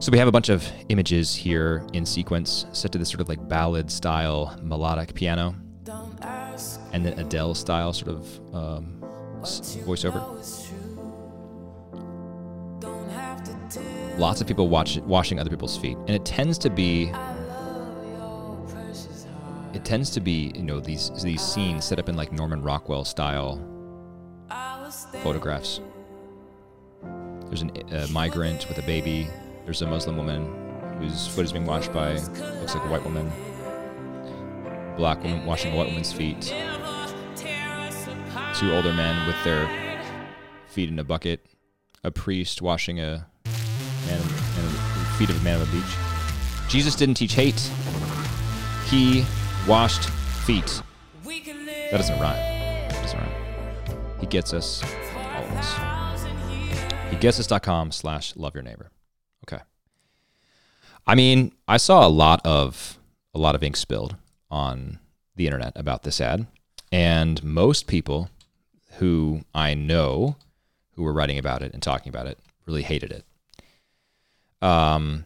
So 0.00 0.12
we 0.12 0.18
have 0.18 0.28
a 0.28 0.32
bunch 0.32 0.48
of 0.48 0.66
images 0.88 1.34
here 1.34 1.84
in 1.92 2.06
sequence 2.06 2.66
set 2.72 2.92
to 2.92 2.98
this 2.98 3.08
sort 3.08 3.20
of 3.20 3.28
like 3.28 3.48
ballad 3.48 3.90
style 3.90 4.56
melodic 4.62 5.12
piano 5.14 5.56
and 6.92 7.04
then 7.04 7.18
Adele 7.18 7.54
style 7.54 7.92
sort 7.92 8.12
of 8.12 8.54
um, 8.54 9.02
voiceover. 9.42 10.22
Lots 14.18 14.40
of 14.40 14.48
people 14.48 14.68
watch 14.68 14.98
washing 14.98 15.38
other 15.38 15.48
people's 15.48 15.78
feet, 15.78 15.96
and 15.96 16.10
it 16.10 16.24
tends 16.24 16.58
to 16.58 16.70
be 16.70 17.12
it 19.72 19.84
tends 19.84 20.10
to 20.10 20.20
be 20.20 20.50
you 20.56 20.62
know 20.62 20.80
these 20.80 21.10
these 21.22 21.40
scenes 21.40 21.84
set 21.84 22.00
up 22.00 22.08
in 22.08 22.16
like 22.16 22.32
Norman 22.32 22.60
Rockwell 22.60 23.04
style 23.04 23.64
photographs. 25.22 25.80
There's 27.46 27.62
a 27.62 28.04
uh, 28.04 28.06
migrant 28.08 28.68
with 28.68 28.78
a 28.78 28.82
baby. 28.82 29.28
There's 29.64 29.82
a 29.82 29.86
Muslim 29.86 30.16
woman 30.16 30.52
whose 30.98 31.28
foot 31.28 31.44
is 31.44 31.52
being 31.52 31.64
washed 31.64 31.92
by 31.92 32.14
looks 32.14 32.74
like 32.74 32.84
a 32.84 32.88
white 32.88 33.04
woman. 33.04 33.30
Black 34.96 35.22
woman 35.22 35.46
washing 35.46 35.72
a 35.72 35.76
white 35.76 35.86
woman's 35.86 36.12
feet. 36.12 36.52
Two 38.54 38.72
older 38.74 38.92
men 38.92 39.28
with 39.28 39.36
their 39.44 39.68
feet 40.66 40.88
in 40.88 40.98
a 40.98 41.04
bucket. 41.04 41.46
A 42.02 42.10
priest 42.10 42.60
washing 42.60 42.98
a 42.98 43.28
man 44.06 44.20
and 44.20 45.06
feet 45.16 45.30
of 45.30 45.40
a 45.40 45.44
man 45.44 45.60
on 45.60 45.66
the 45.66 45.72
beach. 45.72 45.96
Jesus 46.68 46.94
didn't 46.94 47.14
teach 47.14 47.34
hate. 47.34 47.70
He 48.86 49.24
washed 49.66 50.10
feet. 50.10 50.82
That 51.24 51.98
doesn't 51.98 52.20
rhyme. 52.20 52.36
That 52.36 53.02
doesn't 53.02 53.18
rhyme. 53.18 54.18
He 54.20 54.26
gets 54.26 54.52
us, 54.52 54.82
all 55.14 55.44
of 55.44 55.50
us. 55.52 55.74
He 57.10 57.16
gets 57.16 57.40
us.com 57.40 57.92
slash 57.92 58.36
love 58.36 58.54
your 58.54 58.62
neighbor. 58.62 58.90
Okay. 59.44 59.62
I 61.06 61.14
mean, 61.14 61.52
I 61.66 61.78
saw 61.78 62.06
a 62.06 62.10
lot 62.10 62.44
of 62.44 62.98
a 63.34 63.38
lot 63.38 63.54
of 63.54 63.62
ink 63.62 63.76
spilled 63.76 64.16
on 64.50 64.98
the 65.36 65.46
internet 65.46 65.72
about 65.76 66.02
this 66.02 66.20
ad, 66.20 66.46
and 66.92 67.42
most 67.42 67.86
people 67.86 68.28
who 68.98 69.42
I 69.54 69.74
know 69.74 70.36
who 70.92 71.02
were 71.04 71.12
writing 71.12 71.38
about 71.38 71.62
it 71.62 71.72
and 71.72 71.82
talking 71.82 72.10
about 72.10 72.26
it 72.26 72.38
really 72.66 72.82
hated 72.82 73.12
it. 73.12 73.24
Um, 74.62 75.24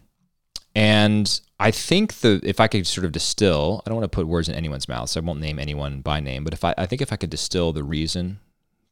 and 0.75 1.39
I 1.59 1.71
think 1.71 2.15
the 2.15 2.39
if 2.43 2.59
I 2.59 2.67
could 2.67 2.87
sort 2.87 3.05
of 3.05 3.11
distill, 3.11 3.81
I 3.85 3.89
don't 3.89 3.97
want 3.97 4.11
to 4.11 4.15
put 4.15 4.27
words 4.27 4.49
in 4.49 4.55
anyone's 4.55 4.89
mouth, 4.89 5.09
so 5.09 5.19
I 5.19 5.23
won't 5.23 5.39
name 5.39 5.59
anyone 5.59 6.01
by 6.01 6.19
name. 6.19 6.43
But 6.43 6.53
if 6.53 6.63
I, 6.63 6.73
I 6.77 6.85
think 6.85 7.01
if 7.01 7.13
I 7.13 7.15
could 7.15 7.29
distill 7.29 7.73
the 7.73 7.83
reason 7.83 8.39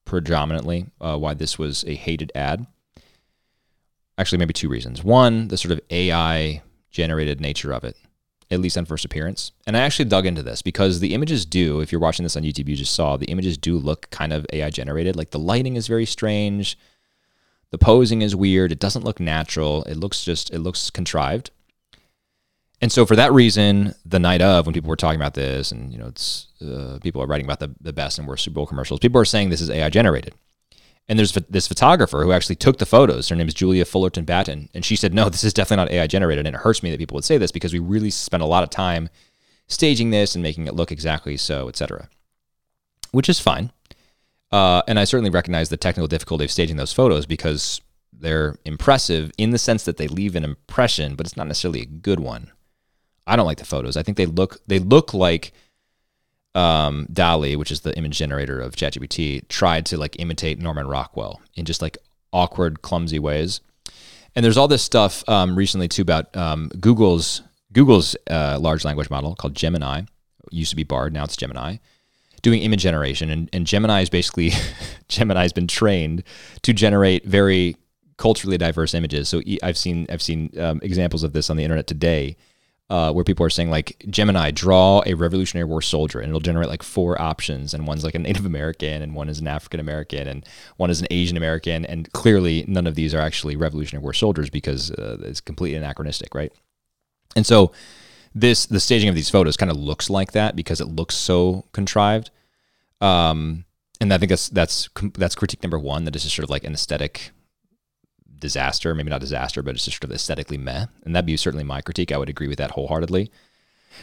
predominantly 0.05 0.87
uh, 0.99 1.17
why 1.17 1.33
this 1.33 1.57
was 1.57 1.83
a 1.85 1.95
hated 1.95 2.31
ad, 2.35 2.65
actually 4.17 4.37
maybe 4.37 4.53
two 4.53 4.69
reasons. 4.69 5.03
One, 5.03 5.47
the 5.47 5.57
sort 5.57 5.71
of 5.71 5.81
AI 5.89 6.61
generated 6.91 7.41
nature 7.41 7.71
of 7.71 7.83
it, 7.83 7.97
at 8.51 8.59
least 8.59 8.77
on 8.77 8.85
first 8.85 9.05
appearance. 9.05 9.51
And 9.65 9.75
I 9.75 9.81
actually 9.81 10.05
dug 10.05 10.25
into 10.25 10.43
this 10.43 10.61
because 10.61 10.99
the 10.99 11.13
images 11.13 11.45
do, 11.45 11.81
if 11.81 11.91
you're 11.91 12.01
watching 12.01 12.23
this 12.23 12.37
on 12.37 12.43
YouTube, 12.43 12.67
you 12.67 12.75
just 12.75 12.93
saw 12.93 13.17
the 13.17 13.25
images 13.25 13.57
do 13.57 13.77
look 13.77 14.09
kind 14.11 14.33
of 14.33 14.45
AI 14.53 14.69
generated. 14.69 15.15
Like 15.15 15.31
the 15.31 15.39
lighting 15.39 15.75
is 15.75 15.87
very 15.87 16.05
strange. 16.05 16.77
The 17.71 17.77
posing 17.77 18.21
is 18.21 18.35
weird. 18.35 18.71
It 18.71 18.79
doesn't 18.79 19.03
look 19.03 19.19
natural. 19.19 19.83
It 19.83 19.95
looks 19.95 20.23
just, 20.23 20.53
it 20.53 20.59
looks 20.59 20.89
contrived. 20.89 21.51
And 22.81 22.91
so 22.91 23.05
for 23.05 23.15
that 23.15 23.31
reason, 23.31 23.93
the 24.05 24.19
night 24.19 24.41
of, 24.41 24.65
when 24.65 24.73
people 24.73 24.89
were 24.89 24.95
talking 24.95 25.19
about 25.19 25.35
this, 25.35 25.71
and 25.71 25.93
you 25.93 25.99
know, 25.99 26.07
it's 26.07 26.47
uh, 26.61 26.97
people 27.01 27.21
are 27.21 27.27
writing 27.27 27.45
about 27.45 27.59
the, 27.59 27.73
the 27.79 27.93
best 27.93 28.17
and 28.17 28.27
worst 28.27 28.43
Super 28.43 28.55
Bowl 28.55 28.65
commercials, 28.65 28.99
people 28.99 29.21
are 29.21 29.25
saying 29.25 29.49
this 29.49 29.61
is 29.61 29.69
AI 29.69 29.89
generated. 29.89 30.33
And 31.07 31.19
there's 31.19 31.33
this 31.33 31.67
photographer 31.67 32.23
who 32.23 32.31
actually 32.31 32.55
took 32.55 32.77
the 32.77 32.85
photos. 32.85 33.29
Her 33.29 33.35
name 33.35 33.47
is 33.47 33.53
Julia 33.53 33.85
Fullerton 33.85 34.23
Batten. 34.23 34.69
And 34.73 34.85
she 34.85 34.95
said, 34.95 35.13
no, 35.13 35.29
this 35.29 35.43
is 35.43 35.53
definitely 35.53 35.85
not 35.85 35.91
AI 35.91 36.07
generated. 36.07 36.47
And 36.47 36.55
it 36.55 36.59
hurts 36.59 36.81
me 36.81 36.91
that 36.91 36.99
people 36.99 37.15
would 37.15 37.25
say 37.25 37.37
this 37.37 37.51
because 37.51 37.73
we 37.73 37.79
really 37.79 38.09
spent 38.09 38.41
a 38.41 38.45
lot 38.45 38.63
of 38.63 38.69
time 38.69 39.09
staging 39.67 40.11
this 40.11 40.35
and 40.35 40.43
making 40.43 40.67
it 40.67 40.75
look 40.75 40.91
exactly 40.91 41.37
so, 41.37 41.67
etc. 41.67 42.07
Which 43.11 43.29
is 43.29 43.39
fine. 43.39 43.71
Uh, 44.51 44.81
and 44.87 44.99
I 44.99 45.05
certainly 45.05 45.29
recognize 45.29 45.69
the 45.69 45.77
technical 45.77 46.07
difficulty 46.07 46.43
of 46.43 46.51
staging 46.51 46.77
those 46.77 46.93
photos 46.93 47.25
because 47.25 47.81
they're 48.11 48.55
impressive 48.65 49.31
in 49.37 49.51
the 49.51 49.57
sense 49.57 49.83
that 49.85 49.97
they 49.97 50.07
leave 50.07 50.35
an 50.35 50.43
impression, 50.43 51.15
but 51.15 51.25
it's 51.25 51.37
not 51.37 51.47
necessarily 51.47 51.81
a 51.81 51.85
good 51.85 52.19
one. 52.19 52.51
I 53.25 53.35
don't 53.35 53.45
like 53.45 53.59
the 53.59 53.65
photos. 53.65 53.95
I 53.95 54.03
think 54.03 54.17
they 54.17 54.25
look 54.25 54.59
they 54.67 54.79
look 54.79 55.13
like 55.13 55.53
um, 56.53 57.07
which 57.15 57.71
is 57.71 57.81
the 57.81 57.95
image 57.97 58.17
generator 58.17 58.59
of 58.59 58.75
ChatGPT, 58.75 59.47
tried 59.47 59.85
to 59.87 59.97
like 59.97 60.19
imitate 60.19 60.59
Norman 60.59 60.87
Rockwell 60.87 61.41
in 61.55 61.65
just 61.65 61.81
like 61.81 61.97
awkward, 62.33 62.81
clumsy 62.81 63.19
ways. 63.19 63.61
And 64.35 64.43
there's 64.43 64.57
all 64.57 64.67
this 64.67 64.83
stuff 64.83 65.27
um, 65.29 65.55
recently 65.55 65.87
too 65.87 66.01
about 66.01 66.35
um, 66.35 66.69
Google's 66.79 67.41
Google's 67.71 68.15
uh, 68.29 68.57
large 68.59 68.83
language 68.83 69.09
model 69.09 69.35
called 69.35 69.55
Gemini. 69.55 69.99
It 69.99 70.05
used 70.51 70.71
to 70.71 70.75
be 70.75 70.83
Bard, 70.83 71.13
now 71.13 71.23
it's 71.23 71.37
Gemini, 71.37 71.77
doing 72.41 72.61
image 72.61 72.81
generation. 72.81 73.29
And, 73.29 73.49
and 73.53 73.65
Gemini 73.65 74.01
is 74.01 74.09
basically 74.09 74.51
Gemini 75.07 75.43
has 75.43 75.53
been 75.53 75.67
trained 75.67 76.23
to 76.63 76.73
generate 76.73 77.25
very 77.25 77.75
culturally 78.17 78.57
diverse 78.57 78.93
images. 78.93 79.29
So 79.29 79.41
I've 79.63 79.77
seen 79.77 80.05
I've 80.09 80.21
seen 80.21 80.51
um, 80.59 80.79
examples 80.83 81.23
of 81.23 81.33
this 81.33 81.49
on 81.49 81.57
the 81.57 81.63
internet 81.63 81.87
today 81.87 82.37
uh, 82.91 83.09
where 83.09 83.23
people 83.23 83.45
are 83.45 83.49
saying 83.49 83.69
like 83.69 84.05
Gemini, 84.09 84.51
draw 84.51 85.01
a 85.05 85.13
Revolutionary 85.13 85.63
War 85.63 85.81
soldier, 85.81 86.19
and 86.19 86.27
it'll 86.27 86.41
generate 86.41 86.67
like 86.67 86.83
four 86.83 87.19
options, 87.21 87.73
and 87.73 87.87
one's 87.87 88.03
like 88.03 88.15
a 88.15 88.19
Native 88.19 88.45
American, 88.45 89.01
and 89.01 89.15
one 89.15 89.29
is 89.29 89.39
an 89.39 89.47
African 89.47 89.79
American, 89.79 90.27
and 90.27 90.45
one 90.75 90.89
is 90.89 90.99
an 90.99 91.07
Asian 91.09 91.37
American, 91.37 91.85
and 91.85 92.11
clearly 92.11 92.65
none 92.67 92.87
of 92.87 92.95
these 92.95 93.15
are 93.15 93.21
actually 93.21 93.55
Revolutionary 93.55 94.03
War 94.03 94.13
soldiers 94.13 94.49
because 94.49 94.91
uh, 94.91 95.17
it's 95.21 95.39
completely 95.39 95.77
anachronistic, 95.77 96.35
right? 96.35 96.51
And 97.33 97.45
so 97.45 97.71
this 98.33 98.65
the 98.65 98.79
staging 98.79 99.09
of 99.09 99.15
these 99.15 99.29
photos 99.29 99.57
kind 99.57 99.71
of 99.71 99.77
looks 99.77 100.09
like 100.09 100.31
that 100.31 100.55
because 100.55 100.79
it 100.79 100.87
looks 100.87 101.15
so 101.15 101.65
contrived. 101.73 102.29
Um, 103.01 103.65
and 103.99 104.13
I 104.13 104.17
think 104.17 104.29
that's 104.29 104.49
that's 104.49 104.89
that's 105.13 105.35
critique 105.35 105.63
number 105.63 105.79
one. 105.79 106.05
That 106.05 106.15
is 106.15 106.23
just 106.23 106.35
sort 106.35 106.43
of 106.45 106.49
like 106.49 106.63
an 106.63 106.73
aesthetic 106.73 107.31
disaster, 108.39 108.95
maybe 108.95 109.09
not 109.09 109.21
disaster, 109.21 109.61
but 109.61 109.75
it's 109.75 109.85
just 109.85 109.97
sort 110.01 110.09
of 110.09 110.15
aesthetically 110.15 110.57
meh. 110.57 110.87
And 111.03 111.15
that'd 111.15 111.25
be 111.25 111.37
certainly 111.37 111.63
my 111.63 111.81
critique. 111.81 112.11
I 112.11 112.17
would 112.17 112.29
agree 112.29 112.47
with 112.47 112.57
that 112.57 112.71
wholeheartedly. 112.71 113.31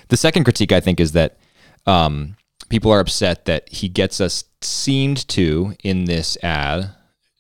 The 0.09 0.17
second 0.17 0.45
critique, 0.45 0.73
I 0.73 0.81
think, 0.81 1.01
is 1.01 1.13
that 1.13 1.39
um, 1.87 2.37
people 2.69 2.93
are 2.93 3.01
upset 3.01 3.47
that 3.47 3.69
he 3.69 3.89
gets 3.89 4.21
us 4.21 4.45
seemed 4.61 5.27
to 5.29 5.75
in 5.83 6.05
this 6.05 6.37
ad, 6.43 6.91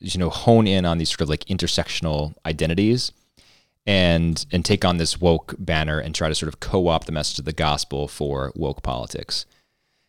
you 0.00 0.18
know, 0.18 0.30
hone 0.30 0.66
in 0.66 0.84
on 0.84 0.98
these 0.98 1.10
sort 1.10 1.22
of 1.22 1.28
like 1.28 1.44
intersectional 1.44 2.34
identities 2.46 3.12
and 3.88 4.44
and 4.52 4.66
take 4.66 4.84
on 4.84 4.98
this 4.98 5.18
woke 5.18 5.54
banner 5.58 5.98
and 5.98 6.14
try 6.14 6.28
to 6.28 6.34
sort 6.34 6.52
of 6.52 6.60
co-opt 6.60 7.06
the 7.06 7.12
message 7.12 7.38
of 7.38 7.46
the 7.46 7.54
gospel 7.54 8.06
for 8.06 8.52
woke 8.54 8.82
politics. 8.82 9.46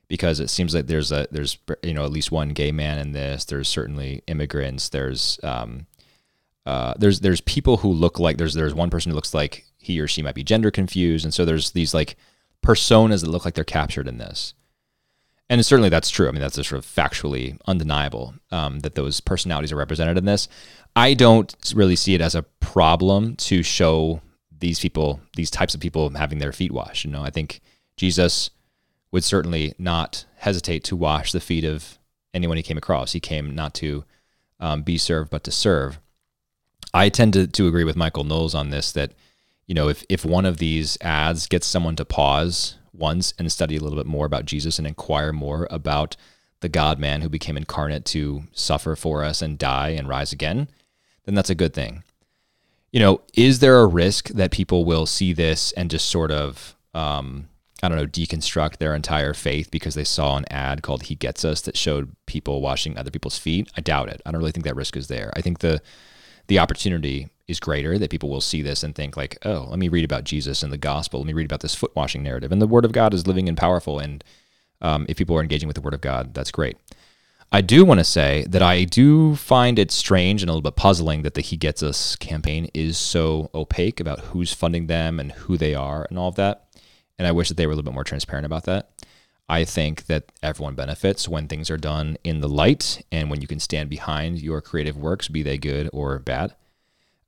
Because 0.10 0.42
it 0.42 0.50
seems 0.50 0.76
like 0.76 0.88
there's 0.88 1.12
a 1.14 1.28
there's 1.32 1.58
you 1.82 1.94
know 1.94 2.04
at 2.04 2.12
least 2.12 2.32
one 2.32 2.50
gay 2.50 2.74
man 2.74 3.00
in 3.00 3.14
this. 3.14 3.46
There's 3.46 3.70
certainly 3.70 4.22
immigrants. 4.28 4.90
There's 4.90 5.40
um, 5.44 5.88
uh, 6.66 6.96
there's 6.98 7.22
there's 7.22 7.42
people 7.42 7.78
who 7.78 7.92
look 7.92 8.20
like 8.20 8.38
there's 8.38 8.54
there's 8.54 8.74
one 8.74 8.90
person 8.90 9.12
who 9.12 9.16
looks 9.16 9.34
like 9.34 9.66
he 9.78 10.00
or 10.02 10.08
she 10.08 10.22
might 10.22 10.36
be 10.36 10.44
gender 10.44 10.72
confused, 10.72 11.24
and 11.24 11.34
so 11.34 11.46
there's 11.46 11.72
these 11.72 11.94
like 11.94 12.18
personas 12.66 13.22
that 13.22 13.30
look 13.30 13.46
like 13.46 13.54
they're 13.54 13.64
captured 13.64 14.10
in 14.10 14.18
this. 14.18 14.54
And 15.50 15.66
certainly 15.66 15.90
that's 15.90 16.12
true. 16.12 16.28
I 16.28 16.32
mean, 16.32 16.42
that's 16.42 16.56
sort 16.56 16.74
of 16.74 16.86
factually 16.86 17.58
undeniable 17.66 18.36
um, 18.52 18.82
that 18.82 18.96
those 18.96 19.20
personalities 19.20 19.72
are 19.72 19.78
represented 19.78 20.18
in 20.18 20.26
this. 20.26 20.48
I 20.96 21.16
don't 21.16 21.54
really 21.74 21.96
see 21.96 22.14
it 22.14 22.22
as 22.22 22.36
a 22.36 22.44
problem 22.44 23.36
to 23.38 23.64
show 23.64 24.22
these 24.60 24.80
people, 24.80 25.22
these 25.36 25.50
types 25.50 25.74
of 25.74 25.82
people 25.82 26.10
having 26.12 26.40
their 26.40 26.52
feet 26.52 26.72
washed. 26.72 27.04
You 27.04 27.12
know, 27.12 27.24
I 27.24 27.32
think 27.32 27.62
Jesus 27.98 28.52
would 29.12 29.24
certainly 29.24 29.74
not 29.80 30.26
hesitate 30.38 30.84
to 30.86 30.96
wash 30.96 31.32
the 31.32 31.40
feet 31.40 31.64
of 31.64 31.98
anyone 32.34 32.58
he 32.58 32.64
came 32.64 32.78
across. 32.78 33.14
He 33.14 33.20
came 33.20 33.56
not 33.56 33.74
to 33.76 34.06
um, 34.60 34.84
be 34.84 34.98
served, 34.98 35.32
but 35.32 35.44
to 35.46 35.52
serve. 35.52 36.00
I 36.94 37.10
tend 37.10 37.34
to, 37.34 37.48
to 37.48 37.68
agree 37.68 37.84
with 37.84 37.96
Michael 37.96 38.24
Knowles 38.24 38.54
on 38.54 38.70
this 38.70 38.92
that, 38.92 39.14
you 39.66 39.74
know, 39.74 39.90
if, 39.90 40.04
if 40.10 40.26
one 40.26 40.46
of 40.46 40.58
these 40.58 40.98
ads 41.02 41.48
gets 41.48 41.66
someone 41.66 41.96
to 41.96 42.06
pause 42.06 42.76
once 42.94 43.34
and 43.38 43.52
study 43.52 43.76
a 43.76 43.80
little 43.80 43.98
bit 43.98 44.06
more 44.06 44.26
about 44.26 44.46
Jesus 44.46 44.78
and 44.78 44.88
inquire 44.88 45.34
more 45.34 45.68
about 45.70 46.16
the 46.62 46.70
God 46.70 47.00
man 47.00 47.22
who 47.22 47.30
became 47.30 47.58
incarnate 47.58 48.06
to 48.06 48.44
suffer 48.52 48.96
for 48.96 49.24
us 49.24 49.42
and 49.42 49.58
die 49.58 49.90
and 49.90 50.08
rise 50.08 50.34
again, 50.34 50.68
then 51.26 51.36
that's 51.36 51.50
a 51.50 51.56
good 51.56 51.74
thing. 51.74 52.04
You 52.92 53.00
know, 53.00 53.22
is 53.34 53.60
there 53.60 53.80
a 53.80 53.88
risk 53.88 54.30
that 54.30 54.52
people 54.52 54.84
will 54.84 55.06
see 55.06 55.32
this 55.32 55.72
and 55.74 55.92
just 55.92 56.10
sort 56.10 56.32
of, 56.32 56.76
um, 56.94 57.48
I 57.82 57.88
don't 57.88 57.98
know, 57.98 58.08
deconstruct 58.08 58.78
their 58.78 58.96
entire 58.96 59.34
faith 59.34 59.72
because 59.72 59.96
they 59.96 60.04
saw 60.04 60.38
an 60.38 60.46
ad 60.50 60.82
called 60.82 61.04
He 61.04 61.16
Gets 61.16 61.46
Us 61.46 61.62
that 61.62 61.78
showed 61.78 62.16
people 62.26 62.62
washing 62.62 62.98
other 62.98 63.12
people's 63.12 63.38
feet? 63.38 63.72
I 63.78 63.82
doubt 63.82 64.10
it. 64.10 64.22
I 64.26 64.32
don't 64.32 64.40
really 64.40 64.52
think 64.52 64.66
that 64.66 64.76
risk 64.76 64.98
is 64.98 65.08
there. 65.08 65.32
I 65.36 65.42
think 65.42 65.60
the 65.60 65.82
the 66.48 66.60
opportunity 66.60 67.30
is 67.50 67.60
greater 67.60 67.98
that 67.98 68.12
people 68.12 68.30
will 68.30 68.42
see 68.42 68.62
this 68.62 68.84
and 68.84 68.96
think 68.96 69.18
like, 69.18 69.38
oh, 69.44 69.68
let 69.70 69.80
me 69.80 69.90
read 69.90 70.06
about 70.06 70.24
Jesus 70.24 70.64
and 70.64 70.72
the 70.72 70.78
gospel. 70.78 71.20
Let 71.20 71.28
me 71.28 71.34
read 71.34 71.46
about 71.46 71.62
this 71.62 71.76
foot 71.76 71.96
washing 71.96 72.24
narrative. 72.24 72.52
And 72.52 72.62
the 72.62 72.68
word 72.68 72.86
of 72.86 72.92
God 72.92 73.14
is 73.14 73.28
living 73.28 73.50
and 73.50 73.58
powerful. 73.58 74.00
And 74.00 74.24
um, 74.82 75.06
if 75.10 75.18
people 75.18 75.36
are 75.36 75.42
engaging 75.42 75.68
with 75.68 75.76
the 75.76 75.82
word 75.82 75.94
of 75.94 76.02
God, 76.02 76.34
that's 76.34 76.52
great. 76.52 76.78
I 77.52 77.62
do 77.62 77.84
want 77.84 78.00
to 78.00 78.04
say 78.04 78.46
that 78.48 78.62
I 78.62 78.84
do 78.84 79.36
find 79.36 79.80
it 79.80 79.92
strange 79.92 80.44
and 80.44 80.50
a 80.50 80.54
little 80.54 80.70
bit 80.70 80.76
puzzling 80.76 81.24
that 81.24 81.34
the 81.34 81.42
He 81.42 81.58
Gets 81.58 81.82
Us 81.82 82.16
campaign 82.16 82.70
is 82.76 82.96
so 82.96 83.50
opaque 83.56 84.00
about 84.00 84.20
who's 84.20 84.54
funding 84.54 84.86
them 84.86 85.20
and 85.20 85.32
who 85.32 85.58
they 85.58 85.74
are 85.74 86.06
and 86.10 86.20
all 86.20 86.30
of 86.30 86.36
that. 86.36 86.68
And 87.18 87.28
I 87.28 87.32
wish 87.32 87.48
that 87.48 87.58
they 87.58 87.66
were 87.66 87.74
a 87.74 87.76
little 87.76 87.92
bit 87.92 87.96
more 87.96 88.04
transparent 88.04 88.46
about 88.46 88.66
that. 88.66 88.92
I 89.50 89.66
think 89.66 90.06
that 90.06 90.32
everyone 90.44 90.76
benefits 90.76 91.28
when 91.28 91.48
things 91.48 91.72
are 91.72 91.78
done 91.78 92.18
in 92.24 92.40
the 92.40 92.48
light 92.48 93.04
and 93.12 93.32
when 93.32 93.42
you 93.42 93.48
can 93.48 93.60
stand 93.60 93.90
behind 93.90 94.40
your 94.40 94.62
creative 94.62 94.96
works, 94.96 95.28
be 95.28 95.42
they 95.42 95.58
good 95.58 95.90
or 95.92 96.20
bad. 96.20 96.54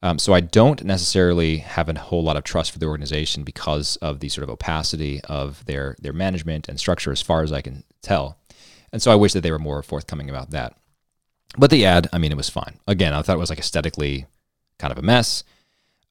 Um, 0.04 0.18
so 0.18 0.34
I 0.34 0.40
don't 0.40 0.84
necessarily 0.84 1.58
have 1.58 1.88
a 1.88 2.00
whole 2.00 2.24
lot 2.24 2.38
of 2.38 2.44
trust 2.44 2.72
for 2.72 2.80
the 2.80 2.88
organization 2.88 3.44
because 3.44 3.98
of 3.98 4.20
the 4.20 4.30
sort 4.30 4.44
of 4.44 4.50
opacity 4.50 5.22
of 5.26 5.64
their 5.66 5.96
their 6.02 6.14
management 6.14 6.68
and 6.68 6.80
structure, 6.80 7.12
as 7.12 7.22
far 7.22 7.44
as 7.44 7.54
I 7.54 7.62
can 7.62 7.84
tell. 8.02 8.38
And 8.92 9.02
so 9.02 9.12
I 9.12 9.16
wish 9.16 9.34
that 9.34 9.42
they 9.42 9.52
were 9.52 9.60
more 9.60 9.84
forthcoming 9.84 10.30
about 10.30 10.50
that. 10.52 10.76
But 11.58 11.70
the 11.70 11.86
ad, 11.86 12.08
I 12.12 12.18
mean, 12.18 12.32
it 12.32 12.38
was 12.38 12.50
fine. 12.50 12.80
Again, 12.88 13.14
I 13.14 13.22
thought 13.22 13.36
it 13.36 13.40
was 13.40 13.50
like 13.50 13.60
aesthetically 13.60 14.26
kind 14.80 14.92
of 14.92 14.98
a 14.98 15.02
mess. 15.02 15.44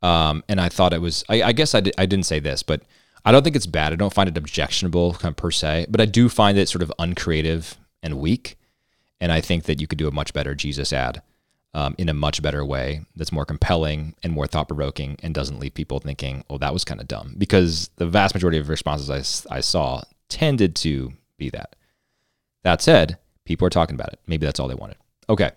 Um, 0.02 0.44
and 0.48 0.60
I 0.60 0.68
thought 0.68 0.94
it 0.94 1.00
was, 1.00 1.24
I, 1.28 1.42
I 1.42 1.52
guess 1.52 1.74
I, 1.74 1.80
di- 1.80 1.92
I 1.98 2.06
didn't 2.06 2.24
say 2.26 2.40
this, 2.40 2.62
but 2.62 2.82
I 3.24 3.32
don't 3.32 3.42
think 3.42 3.56
it's 3.56 3.66
bad. 3.66 3.92
I 3.92 3.96
don't 3.96 4.14
find 4.14 4.28
it 4.28 4.38
objectionable 4.38 5.14
kind 5.14 5.32
of 5.32 5.36
per 5.36 5.50
se, 5.50 5.86
but 5.90 6.00
I 6.00 6.06
do 6.06 6.28
find 6.30 6.56
it 6.56 6.70
sort 6.70 6.82
of 6.82 6.92
uncreative 6.98 7.76
and 8.02 8.18
weak. 8.18 8.56
And 9.20 9.30
I 9.30 9.42
think 9.42 9.64
that 9.64 9.80
you 9.80 9.86
could 9.86 9.98
do 9.98 10.08
a 10.08 10.12
much 10.12 10.32
better 10.32 10.54
Jesus 10.54 10.92
ad 10.92 11.20
um, 11.74 11.94
in 11.98 12.08
a 12.08 12.14
much 12.14 12.42
better 12.42 12.64
way 12.64 13.02
that's 13.14 13.32
more 13.32 13.44
compelling 13.44 14.14
and 14.22 14.32
more 14.32 14.46
thought 14.46 14.68
provoking 14.68 15.16
and 15.22 15.34
doesn't 15.34 15.60
leave 15.60 15.74
people 15.74 16.00
thinking, 16.00 16.44
oh, 16.50 16.58
that 16.58 16.72
was 16.72 16.84
kind 16.84 17.00
of 17.00 17.08
dumb. 17.08 17.34
Because 17.38 17.90
the 17.96 18.06
vast 18.06 18.34
majority 18.34 18.58
of 18.58 18.68
responses 18.68 19.46
I, 19.50 19.56
I 19.56 19.60
saw 19.60 20.02
tended 20.28 20.74
to 20.76 21.12
be 21.38 21.50
that. 21.50 21.76
That 22.62 22.82
said, 22.82 23.18
people 23.44 23.66
are 23.66 23.70
talking 23.70 23.94
about 23.94 24.12
it. 24.12 24.20
Maybe 24.26 24.46
that's 24.46 24.58
all 24.58 24.68
they 24.68 24.74
wanted. 24.74 24.96
Okay. 25.28 25.50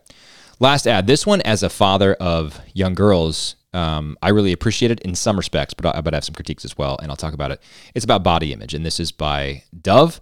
Last 0.59 0.87
ad. 0.87 1.07
This 1.07 1.25
one, 1.25 1.41
as 1.41 1.63
a 1.63 1.69
father 1.69 2.13
of 2.15 2.61
young 2.73 2.93
girls, 2.93 3.55
um, 3.73 4.17
I 4.21 4.29
really 4.29 4.51
appreciate 4.51 4.91
it 4.91 5.01
in 5.01 5.15
some 5.15 5.35
respects, 5.35 5.73
but 5.73 5.95
I, 5.95 6.01
but 6.01 6.13
I 6.13 6.17
have 6.17 6.23
some 6.23 6.35
critiques 6.35 6.63
as 6.63 6.77
well, 6.77 6.97
and 7.01 7.11
I'll 7.11 7.17
talk 7.17 7.33
about 7.33 7.51
it. 7.51 7.59
It's 7.95 8.05
about 8.05 8.23
body 8.23 8.53
image, 8.53 8.75
and 8.75 8.85
this 8.85 8.99
is 8.99 9.11
by 9.11 9.63
Dove 9.81 10.21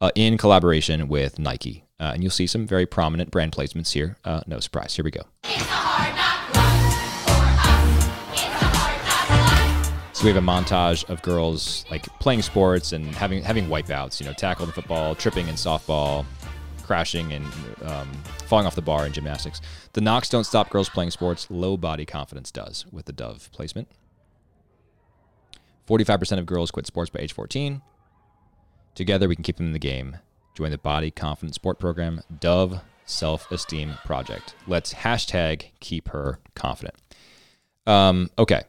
uh, 0.00 0.10
in 0.14 0.38
collaboration 0.38 1.08
with 1.08 1.38
Nike. 1.38 1.84
Uh, 2.02 2.10
and 2.14 2.22
you'll 2.24 2.32
see 2.32 2.48
some 2.48 2.66
very 2.66 2.84
prominent 2.84 3.30
brand 3.30 3.52
placements 3.52 3.92
here. 3.92 4.16
Uh, 4.24 4.40
no 4.48 4.58
surprise. 4.58 4.96
Here 4.96 5.04
we 5.04 5.12
go. 5.12 5.22
So 10.12 10.24
we 10.24 10.32
have 10.32 10.36
a 10.36 10.44
montage 10.44 11.08
of 11.08 11.22
girls 11.22 11.84
like 11.92 12.06
playing 12.18 12.42
sports 12.42 12.90
and 12.90 13.06
having 13.14 13.40
having 13.40 13.68
wipeouts. 13.68 14.18
You 14.18 14.26
know, 14.26 14.32
tackle 14.32 14.66
in 14.66 14.72
football, 14.72 15.14
tripping 15.14 15.46
in 15.46 15.54
softball, 15.54 16.26
crashing 16.82 17.32
and 17.32 17.44
um, 17.84 18.10
falling 18.46 18.66
off 18.66 18.74
the 18.74 18.82
bar 18.82 19.06
in 19.06 19.12
gymnastics. 19.12 19.60
The 19.92 20.00
knocks 20.00 20.28
don't 20.28 20.44
stop 20.44 20.70
girls 20.70 20.88
playing 20.88 21.12
sports. 21.12 21.46
Low 21.50 21.76
body 21.76 22.04
confidence 22.04 22.50
does 22.50 22.84
with 22.90 23.06
the 23.06 23.12
Dove 23.12 23.48
placement. 23.52 23.86
45% 25.88 26.38
of 26.40 26.46
girls 26.46 26.72
quit 26.72 26.86
sports 26.86 27.10
by 27.10 27.20
age 27.20 27.32
14. 27.32 27.80
Together, 28.96 29.28
we 29.28 29.36
can 29.36 29.44
keep 29.44 29.56
them 29.56 29.66
in 29.66 29.72
the 29.72 29.78
game. 29.78 30.16
Join 30.54 30.70
the 30.70 30.78
Body 30.78 31.10
Confidence 31.10 31.56
Sport 31.56 31.78
Program, 31.78 32.20
Dove 32.40 32.80
Self 33.06 33.50
Esteem 33.50 33.94
Project. 34.04 34.54
Let's 34.66 34.94
hashtag 34.94 35.70
keep 35.80 36.08
her 36.08 36.38
confident. 36.54 36.94
Um, 37.86 38.30
okay, 38.38 38.62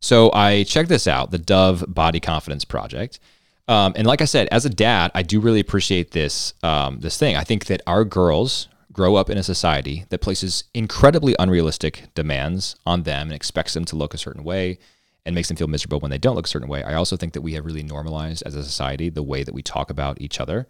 so 0.00 0.30
I 0.32 0.64
checked 0.64 0.88
this 0.88 1.06
out, 1.06 1.30
the 1.30 1.38
Dove 1.38 1.84
Body 1.88 2.20
Confidence 2.20 2.64
Project. 2.64 3.18
Um, 3.66 3.92
and 3.96 4.06
like 4.06 4.22
I 4.22 4.24
said, 4.24 4.48
as 4.50 4.64
a 4.64 4.70
dad, 4.70 5.10
I 5.14 5.22
do 5.22 5.40
really 5.40 5.60
appreciate 5.60 6.12
this 6.12 6.54
um, 6.62 7.00
this 7.00 7.18
thing. 7.18 7.36
I 7.36 7.44
think 7.44 7.66
that 7.66 7.82
our 7.86 8.04
girls 8.04 8.68
grow 8.92 9.14
up 9.14 9.30
in 9.30 9.38
a 9.38 9.42
society 9.42 10.06
that 10.08 10.20
places 10.20 10.64
incredibly 10.74 11.36
unrealistic 11.38 12.08
demands 12.14 12.74
on 12.84 13.04
them 13.04 13.28
and 13.28 13.32
expects 13.32 13.74
them 13.74 13.84
to 13.84 13.96
look 13.96 14.12
a 14.12 14.18
certain 14.18 14.42
way 14.42 14.78
and 15.24 15.34
makes 15.34 15.48
them 15.48 15.56
feel 15.56 15.68
miserable 15.68 16.00
when 16.00 16.10
they 16.10 16.18
don't 16.18 16.34
look 16.34 16.46
a 16.46 16.50
certain 16.50 16.68
way. 16.68 16.82
I 16.82 16.94
also 16.94 17.16
think 17.16 17.34
that 17.34 17.42
we 17.42 17.52
have 17.52 17.64
really 17.64 17.82
normalized 17.82 18.42
as 18.46 18.54
a 18.54 18.64
society 18.64 19.10
the 19.10 19.22
way 19.22 19.44
that 19.44 19.54
we 19.54 19.62
talk 19.62 19.90
about 19.90 20.20
each 20.20 20.40
other, 20.40 20.66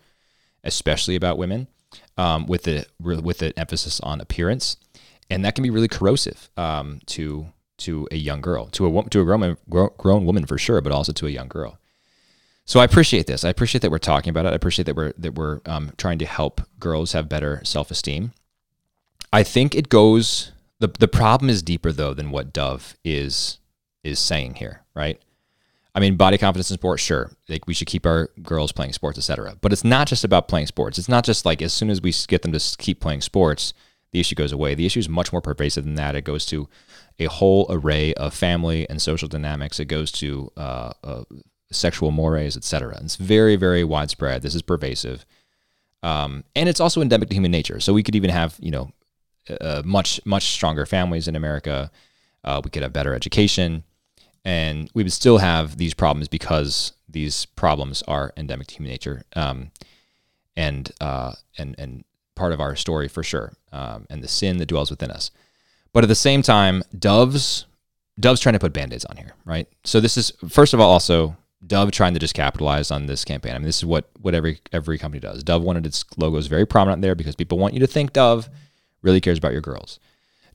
especially 0.65 1.17
about 1.17 1.39
women, 1.39 1.69
um, 2.17 2.47
with 2.47 2.65
the 2.65 2.87
with 3.01 3.39
the 3.39 3.59
emphasis 3.59 4.01
on 4.01 4.21
appearance, 4.21 4.77
and 5.31 5.45
that 5.45 5.55
can 5.55 5.63
be 5.63 5.71
really 5.71 5.89
corrosive 5.89 6.51
um, 6.57 7.01
to 7.07 7.49
to 7.79 8.09
a 8.11 8.17
young 8.17 8.41
girl, 8.41 8.67
to 8.67 8.87
a 8.87 9.09
to 9.11 9.21
a 9.21 9.25
grown 9.25 9.57
grown 9.69 10.27
woman 10.27 10.47
for 10.47 10.59
sure, 10.59 10.81
but 10.81 10.93
also 10.93 11.13
to 11.13 11.27
a 11.27 11.31
young 11.31 11.49
girl. 11.49 11.79
So 12.65 12.81
I 12.81 12.85
appreciate 12.85 13.27
this. 13.27 13.45
I 13.45 13.49
appreciate 13.49 13.81
that 13.81 13.91
we're 13.91 13.99
talking 13.99 14.29
about 14.29 14.45
it. 14.45 14.53
I 14.53 14.55
appreciate 14.55 14.85
that 14.85 14.97
we're 14.97 15.15
that 15.17 15.35
we're 15.35 15.61
um, 15.65 15.93
trying 15.97 16.19
to 16.19 16.27
help 16.27 16.61
girls 16.79 17.13
have 17.13 17.29
better 17.29 17.63
self 17.65 17.91
esteem. 17.91 18.33
I 19.33 19.43
think 19.43 19.75
it 19.75 19.89
goes. 19.89 20.53
the 20.79 20.89
The 20.89 21.09
problem 21.09 21.49
is 21.49 21.63
deeper 21.63 21.93
though 21.93 22.13
than 22.13 22.31
what 22.31 22.53
Dove 22.53 22.95
is 23.05 23.59
is 24.05 24.19
saying 24.19 24.57
here, 24.57 24.83
right? 24.95 25.21
I 25.95 26.01
mean, 26.01 26.17
body 26.17 26.39
confidence 26.39 26.71
in 26.71 26.77
sports, 26.77 27.03
sure. 27.03 27.33
Like 27.49 27.67
we 27.67 27.75
should 27.75 27.89
keep 27.89 28.07
our 28.07 28.31
girls 28.43 28.73
playing 28.73 28.93
sports, 28.93 29.19
etc. 29.19 29.57
But 29.61 29.73
it's 29.73 29.85
not 29.85 30.07
just 30.07 30.25
about 30.25 30.49
playing 30.49 30.67
sports. 30.67 30.99
It's 30.99 31.09
not 31.09 31.25
just 31.25 31.45
like 31.45 31.63
as 31.63 31.73
soon 31.73 31.91
as 31.91 32.01
we 32.01 32.13
get 32.29 32.43
them 32.43 32.53
to 32.53 32.77
keep 32.79 33.01
playing 33.01 33.23
sports, 33.23 33.75
the 34.13 34.21
issue 34.21 34.35
goes 34.35 34.53
away. 34.53 34.75
The 34.75 34.87
issue 34.87 35.01
is 35.01 35.09
much 35.09 35.33
more 35.33 35.43
pervasive 35.43 35.85
than 35.85 35.95
that. 35.97 36.15
It 36.15 36.23
goes 36.23 36.47
to 36.47 36.69
a 37.19 37.27
whole 37.27 37.67
array 37.69 38.15
of 38.15 38.33
family 38.33 38.89
and 38.89 39.03
social 39.03 39.29
dynamics. 39.29 39.81
It 39.81 39.87
goes 39.87 40.13
to 40.13 40.53
uh, 40.57 40.93
uh, 41.03 41.25
sexual 41.71 42.11
mores, 42.11 42.57
etc. 42.57 42.99
It's 43.03 43.17
very, 43.17 43.57
very 43.57 43.85
widespread. 43.85 44.43
This 44.43 44.55
is 44.55 44.63
pervasive, 44.63 45.27
um, 46.03 46.45
and 46.55 46.69
it's 46.69 46.81
also 46.81 47.03
endemic 47.03 47.29
to 47.29 47.35
human 47.35 47.51
nature. 47.51 47.81
So 47.81 47.93
we 47.93 48.03
could 48.03 48.15
even 48.15 48.31
have, 48.31 48.57
you 48.61 48.71
know, 48.71 48.93
uh, 49.61 49.83
much, 49.85 50.21
much 50.25 50.45
stronger 50.53 50.87
families 50.87 51.29
in 51.29 51.37
America. 51.37 51.91
Uh, 52.45 52.61
we 52.63 52.71
could 52.71 52.83
have 52.83 52.93
better 52.93 53.15
education, 53.15 53.83
and 54.49 54.91
we 54.95 55.03
would 55.03 55.13
still 55.13 55.37
have 55.37 55.77
these 55.77 55.93
problems 55.93 56.27
because 56.27 56.95
these 57.07 57.45
problems 57.45 58.03
are 58.09 58.33
endemic 58.35 58.69
to 58.69 58.77
human 58.77 58.91
nature, 58.91 59.23
um, 59.37 59.71
and 60.57 60.91
uh, 61.03 61.33
and 61.59 61.75
and 61.79 62.03
part 62.35 62.53
of 62.53 62.61
our 62.61 62.75
story 62.75 63.09
for 63.09 63.23
sure, 63.23 63.53
um, 63.73 64.07
and 64.09 64.25
the 64.25 64.29
sin 64.29 64.57
that 64.57 64.67
dwells 64.67 64.91
within 64.91 65.11
us. 65.11 65.31
But 65.93 66.03
at 66.03 66.09
the 66.09 66.15
same 66.15 66.41
time, 66.41 66.83
Dove's 66.99 67.67
Dove's 68.19 68.41
trying 68.41 68.55
to 68.55 68.59
put 68.59 68.73
band-aids 68.73 69.05
on 69.05 69.19
here, 69.19 69.35
right? 69.45 69.69
So 69.85 70.01
this 70.01 70.17
is 70.17 70.33
first 70.49 70.73
of 70.73 70.81
all 70.81 70.91
also 70.91 71.37
Dove 71.67 71.91
trying 71.91 72.15
to 72.15 72.21
just 72.21 72.35
capitalize 72.35 72.91
on 72.91 73.05
this 73.05 73.27
campaign. 73.27 73.55
I 73.55 73.59
mean, 73.59 73.67
this 73.67 73.79
is 73.79 73.85
what 73.85 74.09
what 74.23 74.35
every 74.35 74.61
every 74.73 74.97
company 74.97 75.21
does. 75.21 75.45
Dove 75.45 75.63
wanted 75.63 75.85
its 75.85 76.07
logos 76.17 76.47
very 76.47 76.65
prominent 76.65 77.03
there 77.03 77.15
because 77.15 77.37
people 77.37 77.59
want 77.59 77.75
you 77.75 77.81
to 77.81 77.87
think 77.87 78.15
Dove 78.15 78.49
really 79.03 79.21
cares 79.21 79.37
about 79.37 79.53
your 79.53 79.61
girls. 79.61 80.01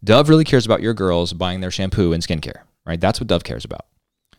Dove 0.03 0.29
really 0.29 0.45
cares 0.45 0.65
about 0.65 0.81
your 0.81 0.95
girls 0.95 1.31
buying 1.33 1.61
their 1.61 1.69
shampoo 1.69 2.11
and 2.11 2.23
skincare, 2.23 2.63
right? 2.85 2.99
That's 2.99 3.19
what 3.19 3.27
Dove 3.27 3.43
cares 3.43 3.65
about. 3.65 3.85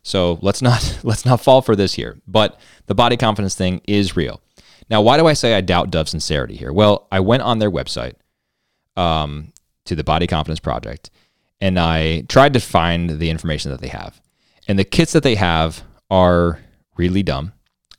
So 0.03 0.39
let's 0.43 0.63
not 0.63 1.01
let's 1.03 1.25
not 1.25 1.41
fall 1.41 1.63
for 1.63 1.77
this 1.77 1.95
here. 1.95 2.19
But 2.27 2.59
the 2.87 2.95
body 2.95 3.17
confidence 3.17 3.55
thing 3.55 3.81
is 3.87 4.17
real. 4.17 4.41
Now, 4.91 5.01
why 5.01 5.17
do 5.17 5.27
I 5.27 5.33
say 5.33 5.55
I 5.55 5.61
doubt 5.61 5.91
Dove's 5.91 6.11
sincerity 6.11 6.57
here? 6.57 6.73
Well, 6.73 7.07
I 7.11 7.21
went 7.21 7.43
on 7.43 7.59
their 7.59 7.71
website 7.71 8.15
um, 8.97 9.53
to 9.87 9.97
the 9.97 10.05
Body 10.05 10.27
Confidence 10.27 10.61
Project, 10.61 11.11
and 11.61 11.79
I 11.79 12.23
tried 12.23 12.53
to 12.53 12.61
find 12.61 13.19
the 13.19 13.31
information 13.31 13.71
that 13.71 13.81
they 13.81 13.89
have. 13.89 14.21
And 14.69 14.79
the 14.79 14.85
kits 14.85 15.13
that 15.13 15.23
they 15.23 15.37
have 15.37 15.83
are 16.11 16.61
really 16.97 17.23
dumb. 17.23 17.53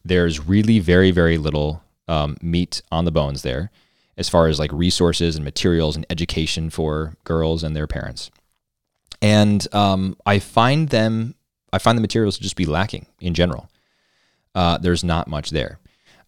There's 0.04 0.40
really 0.40 0.78
very, 0.78 1.10
very 1.10 1.40
little 1.40 1.82
um, 2.08 2.38
meat 2.42 2.84
on 2.92 3.06
the 3.06 3.12
bones 3.12 3.42
there 3.42 3.72
as 4.18 4.30
far 4.30 4.48
as 4.48 4.60
like 4.60 4.72
resources 4.72 5.36
and 5.36 5.44
materials 5.44 5.96
and 5.96 6.06
education 6.10 6.70
for 6.70 7.16
girls 7.24 7.64
and 7.64 7.76
their 7.76 7.88
parents. 7.88 8.32
And 9.26 9.68
um, 9.74 10.16
I 10.24 10.38
find 10.38 10.90
them, 10.90 11.34
I 11.74 11.80
find 11.80 11.98
the 11.98 12.02
materials 12.02 12.38
to 12.38 12.44
just 12.44 12.56
be 12.56 12.68
lacking 12.68 13.08
in 13.20 13.34
general. 13.34 13.68
Uh, 14.54 14.78
there's 14.78 15.04
not 15.04 15.28
much 15.28 15.50
there. 15.50 15.80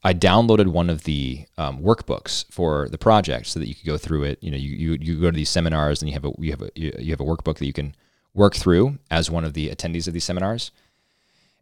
I 0.03 0.15
downloaded 0.15 0.65
one 0.69 0.89
of 0.89 1.03
the 1.03 1.45
um, 1.59 1.79
workbooks 1.79 2.51
for 2.51 2.89
the 2.89 2.97
project 2.97 3.45
so 3.45 3.59
that 3.59 3.67
you 3.67 3.75
could 3.75 3.85
go 3.85 3.99
through 3.99 4.23
it. 4.23 4.41
You 4.41 4.49
know, 4.49 4.57
you, 4.57 4.71
you, 4.71 4.97
you 4.99 5.21
go 5.21 5.29
to 5.29 5.35
these 5.35 5.49
seminars 5.49 6.01
and 6.01 6.09
you 6.09 6.13
have 6.13 6.25
a 6.25 6.31
you 6.39 6.49
have 6.49 6.61
a 6.63 6.69
you 6.75 7.11
have 7.11 7.21
a 7.21 7.23
workbook 7.23 7.59
that 7.59 7.67
you 7.67 7.73
can 7.73 7.95
work 8.33 8.55
through 8.55 8.97
as 9.11 9.29
one 9.29 9.43
of 9.43 9.53
the 9.53 9.69
attendees 9.69 10.07
of 10.07 10.13
these 10.13 10.23
seminars. 10.23 10.71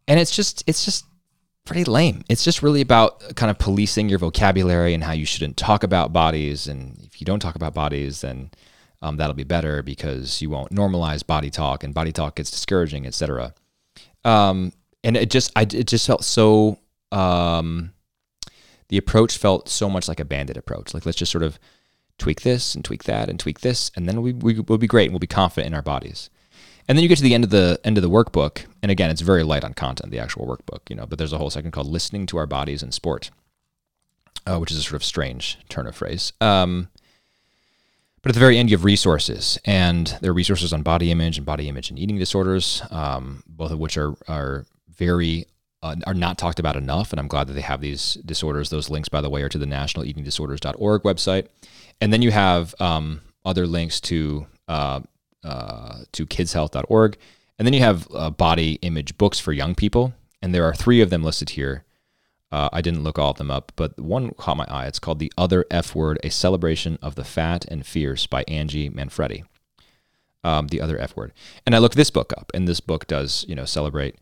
And 0.07 0.21
it's 0.21 0.33
just 0.33 0.63
it's 0.67 0.85
just 0.85 1.05
pretty 1.65 1.83
lame. 1.83 2.23
It's 2.29 2.45
just 2.45 2.63
really 2.63 2.81
about 2.81 3.35
kind 3.35 3.49
of 3.49 3.57
policing 3.57 4.07
your 4.07 4.19
vocabulary 4.19 4.93
and 4.93 5.03
how 5.03 5.11
you 5.11 5.25
shouldn't 5.25 5.57
talk 5.57 5.83
about 5.83 6.13
bodies. 6.13 6.67
And 6.67 6.97
if 7.03 7.19
you 7.19 7.25
don't 7.25 7.41
talk 7.41 7.55
about 7.55 7.73
bodies, 7.73 8.21
then 8.21 8.51
um, 9.05 9.17
that'll 9.17 9.35
be 9.35 9.43
better 9.43 9.83
because 9.83 10.41
you 10.41 10.49
won't 10.49 10.71
normalize 10.71 11.25
body 11.25 11.51
talk, 11.51 11.83
and 11.83 11.93
body 11.93 12.11
talk 12.11 12.35
gets 12.35 12.49
discouraging, 12.49 13.05
etc. 13.05 13.53
Um, 14.23 14.73
and 15.03 15.15
it 15.15 15.29
just 15.29 15.51
I 15.55 15.61
it 15.61 15.85
just 15.85 16.07
felt 16.07 16.23
so 16.23 16.79
um, 17.11 17.93
the 18.89 18.97
approach 18.97 19.37
felt 19.37 19.69
so 19.69 19.89
much 19.89 20.07
like 20.07 20.19
a 20.19 20.25
bandit 20.25 20.57
approach. 20.57 20.93
Like 20.93 21.05
let's 21.05 21.19
just 21.19 21.31
sort 21.31 21.43
of 21.43 21.59
tweak 22.17 22.41
this 22.41 22.73
and 22.73 22.83
tweak 22.83 23.03
that 23.03 23.29
and 23.29 23.39
tweak 23.39 23.59
this, 23.59 23.91
and 23.95 24.09
then 24.09 24.23
we, 24.23 24.33
we 24.33 24.59
will 24.59 24.79
be 24.79 24.87
great 24.87 25.05
and 25.05 25.13
we'll 25.13 25.19
be 25.19 25.27
confident 25.27 25.67
in 25.67 25.75
our 25.75 25.83
bodies. 25.83 26.31
And 26.87 26.97
then 26.97 27.03
you 27.03 27.09
get 27.09 27.17
to 27.17 27.23
the 27.23 27.35
end 27.35 27.43
of 27.43 27.51
the 27.51 27.79
end 27.83 27.99
of 27.99 28.01
the 28.01 28.09
workbook, 28.09 28.65
and 28.81 28.91
again, 28.91 29.11
it's 29.11 29.21
very 29.21 29.43
light 29.43 29.63
on 29.63 29.75
content, 29.75 30.11
the 30.11 30.19
actual 30.19 30.47
workbook, 30.47 30.89
you 30.89 30.95
know. 30.95 31.05
But 31.05 31.19
there's 31.19 31.33
a 31.33 31.37
whole 31.37 31.51
section 31.51 31.71
called 31.71 31.87
"Listening 31.87 32.25
to 32.27 32.37
Our 32.37 32.47
Bodies 32.47 32.81
in 32.81 32.91
Sport," 32.91 33.29
uh, 34.47 34.57
which 34.57 34.71
is 34.71 34.79
a 34.79 34.81
sort 34.81 34.95
of 34.95 35.03
strange 35.03 35.59
turn 35.69 35.85
of 35.85 35.95
phrase. 35.95 36.33
Um, 36.41 36.89
but 38.25 38.31
at 38.31 38.33
the 38.33 38.39
very 38.39 38.57
end, 38.57 38.71
you 38.71 38.75
have 38.75 38.83
resources, 38.83 39.59
and 39.65 40.17
there 40.19 40.31
are 40.31 40.33
resources 40.33 40.73
on 40.73 40.81
body 40.81 41.11
image 41.11 41.37
and 41.37 41.45
body 41.45 41.69
image 41.69 41.91
and 41.91 41.99
eating 41.99 42.17
disorders, 42.17 42.81
um, 42.89 43.43
both 43.45 43.69
of 43.69 43.77
which 43.77 43.99
are 43.99 44.15
are 44.27 44.65
very 44.89 45.45
uh, 45.83 45.95
are 46.07 46.15
not 46.15 46.39
talked 46.39 46.57
about 46.57 46.75
enough. 46.75 47.13
And 47.13 47.19
I'm 47.19 47.27
glad 47.27 47.45
that 47.45 47.53
they 47.53 47.61
have 47.61 47.81
these 47.81 48.15
disorders. 48.25 48.71
Those 48.71 48.89
links, 48.89 49.09
by 49.09 49.21
the 49.21 49.29
way, 49.29 49.43
are 49.43 49.49
to 49.49 49.59
the 49.59 49.67
National 49.67 50.05
Eating 50.05 50.23
Disorders.org 50.23 51.03
website. 51.03 51.49
And 52.01 52.11
then 52.11 52.23
you 52.23 52.31
have 52.31 52.73
um, 52.79 53.21
other 53.45 53.67
links 53.67 54.01
to 54.01 54.47
uh, 54.67 55.01
uh, 55.43 55.99
to 56.13 56.25
kidshealth.org. 56.25 57.17
And 57.59 57.65
then 57.67 57.73
you 57.73 57.81
have 57.81 58.07
uh, 58.11 58.31
body 58.31 58.79
image 58.81 59.19
books 59.19 59.39
for 59.39 59.53
young 59.53 59.75
people. 59.75 60.15
And 60.41 60.51
there 60.51 60.65
are 60.65 60.73
three 60.73 60.99
of 61.01 61.11
them 61.11 61.21
listed 61.21 61.51
here. 61.51 61.83
Uh, 62.51 62.69
I 62.71 62.81
didn't 62.81 63.03
look 63.03 63.19
all 63.19 63.31
of 63.31 63.37
them 63.37 63.51
up, 63.51 63.71
but 63.75 63.99
one 63.99 64.31
caught 64.31 64.57
my 64.57 64.65
eye. 64.69 64.85
It's 64.85 64.99
called 64.99 65.19
The 65.19 65.33
Other 65.37 65.65
F 65.71 65.95
Word, 65.95 66.19
A 66.23 66.29
Celebration 66.29 66.97
of 67.01 67.15
the 67.15 67.23
Fat 67.23 67.65
and 67.67 67.85
Fierce 67.85 68.27
by 68.27 68.43
Angie 68.47 68.89
Manfredi. 68.89 69.43
Um, 70.43 70.67
the 70.67 70.79
Other 70.79 70.99
F 70.99 71.15
Word. 71.15 71.33
And 71.65 71.75
I 71.75 71.79
looked 71.79 71.95
this 71.95 72.11
book 72.11 72.31
up, 72.37 72.51
and 72.53 72.67
this 72.67 72.79
book 72.79 73.07
does, 73.07 73.45
you 73.47 73.55
know, 73.55 73.65
celebrate 73.65 74.15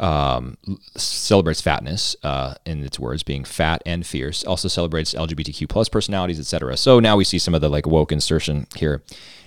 um, 0.00 0.56
celebrates 0.96 1.60
fatness 1.60 2.16
uh, 2.22 2.54
in 2.66 2.84
its 2.84 2.98
words, 2.98 3.22
being 3.22 3.44
fat 3.44 3.82
and 3.86 4.06
fierce. 4.06 4.44
Also 4.44 4.68
celebrates 4.68 5.14
LGBTQ 5.14 5.68
plus 5.68 5.88
personalities, 5.88 6.40
etc. 6.40 6.76
So 6.76 7.00
now 7.00 7.16
we 7.16 7.24
see 7.24 7.38
some 7.38 7.54
of 7.54 7.60
the 7.60 7.68
like 7.68 7.86
woke 7.86 8.12
insertion 8.12 8.66
here. 8.76 9.02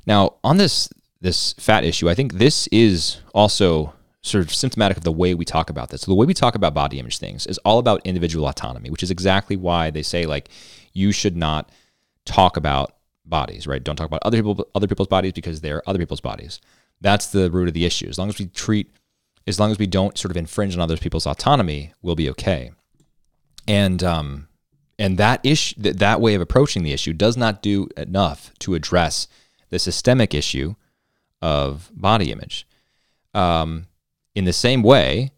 Now 0.06 0.36
on 0.44 0.58
this 0.58 0.90
this 1.20 1.54
fat 1.54 1.84
issue, 1.84 2.10
I 2.10 2.16
think 2.16 2.34
this 2.34 2.68
is 2.68 3.18
also 3.34 3.94
sort 4.28 4.44
of 4.44 4.54
symptomatic 4.54 4.98
of 4.98 5.04
the 5.04 5.12
way 5.12 5.34
we 5.34 5.46
talk 5.46 5.70
about 5.70 5.90
this. 5.90 6.02
So 6.02 6.12
the 6.12 6.16
way 6.16 6.26
we 6.26 6.34
talk 6.34 6.56
about 6.56 6.74
body 6.74 7.00
image 7.00 7.18
things 7.18 7.46
is 7.48 7.58
all 7.60 7.80
about 7.80 8.02
individual 8.06 8.48
autonomy, 8.48 8.90
which 8.90 9.04
is 9.04 9.12
exactly 9.12 9.56
why 9.56 9.90
they 9.90 10.04
say 10.04 10.26
like 10.26 10.50
you 10.94 11.12
should 11.12 11.36
not 11.38 11.72
talk 12.26 12.58
about 12.58 12.94
bodies, 13.26 13.68
right? 13.68 13.84
Don't 13.84 13.96
talk 13.96 14.08
about 14.08 14.24
other 14.24 14.38
people 14.38 14.68
other 14.76 14.88
people's 14.88 15.08
bodies 15.08 15.34
because 15.34 15.62
they're 15.62 15.88
other 15.88 16.00
people's 16.00 16.22
bodies. 16.22 16.60
That's 17.02 17.28
the 17.28 17.52
root 17.52 17.68
of 17.68 17.74
the 17.74 17.86
issue. 17.86 18.08
As 18.08 18.18
long 18.18 18.30
as 18.30 18.40
we 18.40 18.48
treat 18.48 18.92
as 19.46 19.60
long 19.60 19.72
as 19.72 19.80
we 19.80 19.88
don't 19.88 20.18
sort 20.18 20.32
of 20.32 20.38
infringe 20.38 20.76
on 20.76 20.82
other 20.82 20.98
people's 20.98 21.26
autonomy, 21.26 21.94
we'll 22.02 22.16
be 22.16 22.30
okay. 22.30 22.72
And 23.68 24.04
um 24.04 24.48
and 25.00 25.18
that 25.18 25.40
issue 25.44 25.76
that, 25.82 26.00
that 26.00 26.22
way 26.22 26.34
of 26.34 26.42
approaching 26.42 26.84
the 26.84 26.94
issue 26.94 27.14
does 27.14 27.38
not 27.38 27.62
do 27.62 27.88
enough 27.96 28.52
to 28.60 28.76
address 28.76 29.28
the 29.70 29.80
systemic 29.80 30.34
issue 30.34 30.76
of 31.42 31.92
body 31.94 32.32
image. 32.32 32.68
Um, 33.34 33.88
in 34.38 34.46
the 34.46 34.54
same 34.54 34.84
way, 34.84 35.32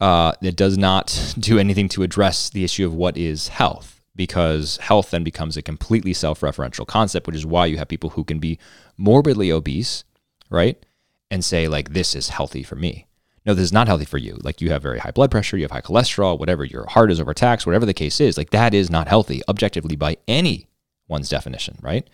uh, 0.00 0.32
it 0.42 0.56
does 0.56 0.76
not 0.76 1.34
do 1.38 1.60
anything 1.60 1.88
to 1.90 2.02
address 2.02 2.50
the 2.50 2.64
issue 2.64 2.84
of 2.84 2.92
what 2.92 3.16
is 3.16 3.48
health, 3.48 4.00
because 4.16 4.78
health 4.78 5.12
then 5.12 5.22
becomes 5.22 5.56
a 5.56 5.62
completely 5.62 6.12
self 6.12 6.40
referential 6.40 6.84
concept, 6.84 7.28
which 7.28 7.36
is 7.36 7.46
why 7.46 7.66
you 7.66 7.78
have 7.78 7.86
people 7.86 8.10
who 8.10 8.24
can 8.24 8.40
be 8.40 8.58
morbidly 8.96 9.52
obese, 9.52 10.02
right? 10.50 10.84
And 11.30 11.44
say, 11.44 11.68
like, 11.68 11.92
this 11.92 12.16
is 12.16 12.30
healthy 12.30 12.64
for 12.64 12.74
me. 12.74 13.06
No, 13.46 13.54
this 13.54 13.62
is 13.62 13.72
not 13.72 13.86
healthy 13.86 14.04
for 14.04 14.18
you. 14.18 14.38
Like, 14.42 14.60
you 14.60 14.70
have 14.70 14.82
very 14.82 14.98
high 14.98 15.12
blood 15.12 15.30
pressure, 15.30 15.56
you 15.56 15.62
have 15.62 15.70
high 15.70 15.80
cholesterol, 15.80 16.36
whatever, 16.36 16.64
your 16.64 16.86
heart 16.86 17.12
is 17.12 17.20
overtaxed, 17.20 17.64
whatever 17.64 17.86
the 17.86 17.94
case 17.94 18.20
is. 18.20 18.36
Like, 18.36 18.50
that 18.50 18.74
is 18.74 18.90
not 18.90 19.06
healthy 19.06 19.40
objectively 19.48 19.94
by 19.94 20.16
anyone's 20.26 21.28
definition, 21.28 21.78
right? 21.80 22.10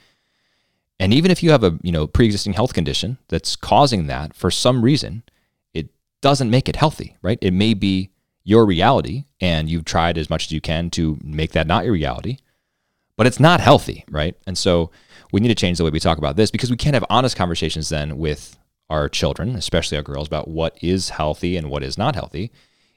And 1.01 1.14
even 1.14 1.31
if 1.31 1.43
you 1.43 1.53
have 1.53 1.64
a 1.64 1.79
you 1.83 1.93
know 1.93 2.07
pre-existing 2.07 2.53
health 2.53 2.75
condition 2.75 3.17
that's 3.29 3.57
causing 3.57 4.09
that 4.09 4.35
for 4.35 4.51
some 4.51 4.83
reason, 4.83 5.23
doesn't 6.20 6.50
make 6.50 6.68
it 6.68 6.76
healthy, 6.76 7.16
right? 7.22 7.38
It 7.40 7.52
may 7.52 7.74
be 7.74 8.11
your 8.44 8.64
reality, 8.64 9.24
and 9.40 9.68
you've 9.68 9.85
tried 9.85 10.16
as 10.16 10.31
much 10.31 10.46
as 10.46 10.52
you 10.52 10.61
can 10.61 10.90
to 10.90 11.18
make 11.22 11.52
that 11.52 11.66
not 11.66 11.85
your 11.85 11.92
reality, 11.92 12.38
but 13.16 13.26
it's 13.26 13.40
not 13.40 13.61
healthy, 13.61 14.04
right? 14.11 14.37
And 14.46 14.57
so 14.57 14.90
we 15.33 15.40
need 15.40 15.48
to 15.48 15.54
change 15.54 15.78
the 15.78 15.85
way 15.85 15.90
we 15.90 16.00
talk 16.00 16.18
about 16.18 16.37
this 16.37 16.50
because 16.50 16.70
we 16.70 16.76
can't 16.76 16.94
have 16.94 17.04
honest 17.11 17.37
conversations 17.37 17.88
then 17.88 18.16
with 18.16 18.57
our 18.88 19.09
children, 19.09 19.54
especially 19.54 19.96
our 19.96 20.02
girls, 20.02 20.26
about 20.26 20.48
what 20.48 20.78
is 20.81 21.11
healthy 21.11 21.57
and 21.57 21.70
what 21.70 21.83
is 21.83 21.98
not 21.98 22.14
healthy. 22.14 22.50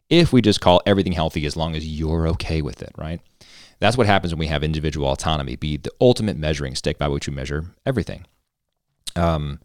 If 0.09 0.31
we 0.31 0.41
just 0.41 0.61
call 0.61 0.81
everything 0.85 1.13
healthy 1.13 1.45
as 1.45 1.57
long 1.57 1.75
as 1.75 1.85
you're 1.87 2.27
okay 2.29 2.61
with 2.61 2.81
it, 2.81 2.91
right? 2.97 3.19
That's 3.79 3.97
what 3.97 4.07
happens 4.07 4.33
when 4.33 4.39
we 4.39 4.47
have 4.47 4.63
individual 4.63 5.11
autonomy 5.11 5.55
be 5.55 5.77
the 5.77 5.91
ultimate 5.99 6.37
measuring 6.37 6.75
stick 6.75 6.97
by 6.97 7.07
which 7.07 7.27
we 7.27 7.33
measure 7.33 7.65
everything. 7.85 8.25
Um, 9.15 9.59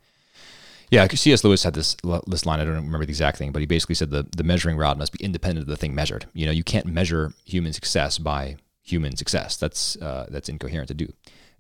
yeah, 0.90 1.07
C.S. 1.09 1.42
Lewis 1.42 1.64
had 1.64 1.75
this 1.75 1.96
this 2.27 2.46
line. 2.46 2.61
I 2.61 2.64
don't 2.64 2.75
remember 2.75 3.05
the 3.05 3.11
exact 3.11 3.38
thing, 3.38 3.53
but 3.53 3.61
he 3.61 3.66
basically 3.66 3.94
said 3.94 4.11
the 4.11 4.27
the 4.37 4.44
measuring 4.44 4.77
rod 4.77 4.99
must 4.99 5.12
be 5.12 5.25
independent 5.25 5.64
of 5.64 5.68
the 5.68 5.77
thing 5.77 5.94
measured. 5.94 6.27
You 6.33 6.46
know, 6.46 6.53
you 6.53 6.64
can't 6.64 6.87
measure 6.87 7.33
human 7.44 7.72
success 7.72 8.18
by 8.18 8.57
human 8.83 9.16
success. 9.16 9.57
That's 9.57 9.96
uh, 9.96 10.27
that's 10.31 10.49
incoherent 10.49 10.88
to 10.88 10.94
do. 10.94 11.12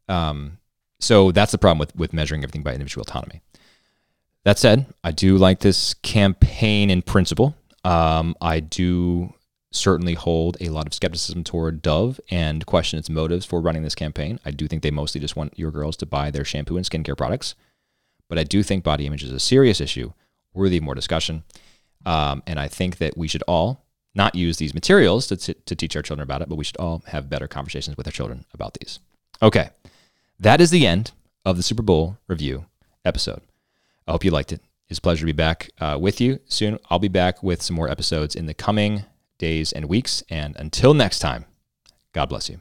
Um, 0.08 0.58
so 1.00 1.32
that's 1.32 1.52
the 1.52 1.58
problem 1.58 1.78
with 1.78 1.94
with 1.96 2.12
measuring 2.12 2.42
everything 2.42 2.62
by 2.62 2.72
individual 2.72 3.02
autonomy. 3.02 3.42
That 4.44 4.58
said, 4.58 4.86
I 5.02 5.10
do 5.10 5.36
like 5.36 5.58
this 5.58 5.94
campaign 5.94 6.88
in 6.88 7.02
principle. 7.02 7.56
Um, 7.84 8.36
I 8.40 8.60
do 8.60 9.34
certainly 9.72 10.14
hold 10.14 10.56
a 10.60 10.68
lot 10.68 10.86
of 10.86 10.94
skepticism 10.94 11.42
toward 11.42 11.82
Dove 11.82 12.20
and 12.30 12.64
question 12.64 12.98
its 12.98 13.10
motives 13.10 13.44
for 13.44 13.60
running 13.60 13.82
this 13.82 13.96
campaign. 13.96 14.38
I 14.44 14.52
do 14.52 14.68
think 14.68 14.82
they 14.82 14.92
mostly 14.92 15.20
just 15.20 15.36
want 15.36 15.58
your 15.58 15.72
girls 15.72 15.96
to 15.98 16.06
buy 16.06 16.30
their 16.30 16.44
shampoo 16.44 16.76
and 16.76 16.88
skincare 16.88 17.16
products. 17.16 17.56
But 18.28 18.38
I 18.38 18.44
do 18.44 18.62
think 18.62 18.84
body 18.84 19.06
image 19.06 19.22
is 19.22 19.32
a 19.32 19.40
serious 19.40 19.80
issue, 19.80 20.12
worthy 20.54 20.78
of 20.78 20.82
more 20.82 20.94
discussion. 20.94 21.44
Um, 22.04 22.42
and 22.46 22.58
I 22.58 22.68
think 22.68 22.98
that 22.98 23.16
we 23.16 23.28
should 23.28 23.42
all 23.46 23.84
not 24.14 24.34
use 24.34 24.56
these 24.56 24.74
materials 24.74 25.26
to, 25.28 25.36
t- 25.36 25.54
to 25.54 25.76
teach 25.76 25.94
our 25.94 26.02
children 26.02 26.22
about 26.22 26.42
it, 26.42 26.48
but 26.48 26.56
we 26.56 26.64
should 26.64 26.76
all 26.78 27.02
have 27.06 27.28
better 27.28 27.46
conversations 27.46 27.96
with 27.96 28.06
our 28.06 28.12
children 28.12 28.44
about 28.54 28.74
these. 28.80 28.98
Okay, 29.42 29.70
that 30.40 30.60
is 30.60 30.70
the 30.70 30.86
end 30.86 31.12
of 31.44 31.56
the 31.56 31.62
Super 31.62 31.82
Bowl 31.82 32.16
review 32.26 32.66
episode. 33.04 33.42
I 34.06 34.12
hope 34.12 34.24
you 34.24 34.30
liked 34.30 34.52
it. 34.52 34.60
It's 34.88 34.98
a 34.98 35.02
pleasure 35.02 35.20
to 35.20 35.26
be 35.26 35.32
back 35.32 35.70
uh, 35.80 35.98
with 36.00 36.20
you 36.20 36.38
soon. 36.46 36.78
I'll 36.90 36.98
be 36.98 37.08
back 37.08 37.42
with 37.42 37.60
some 37.60 37.76
more 37.76 37.90
episodes 37.90 38.34
in 38.34 38.46
the 38.46 38.54
coming 38.54 39.04
days 39.38 39.72
and 39.72 39.86
weeks. 39.86 40.22
And 40.30 40.56
until 40.56 40.94
next 40.94 41.18
time, 41.18 41.44
God 42.12 42.26
bless 42.26 42.48
you. 42.48 42.60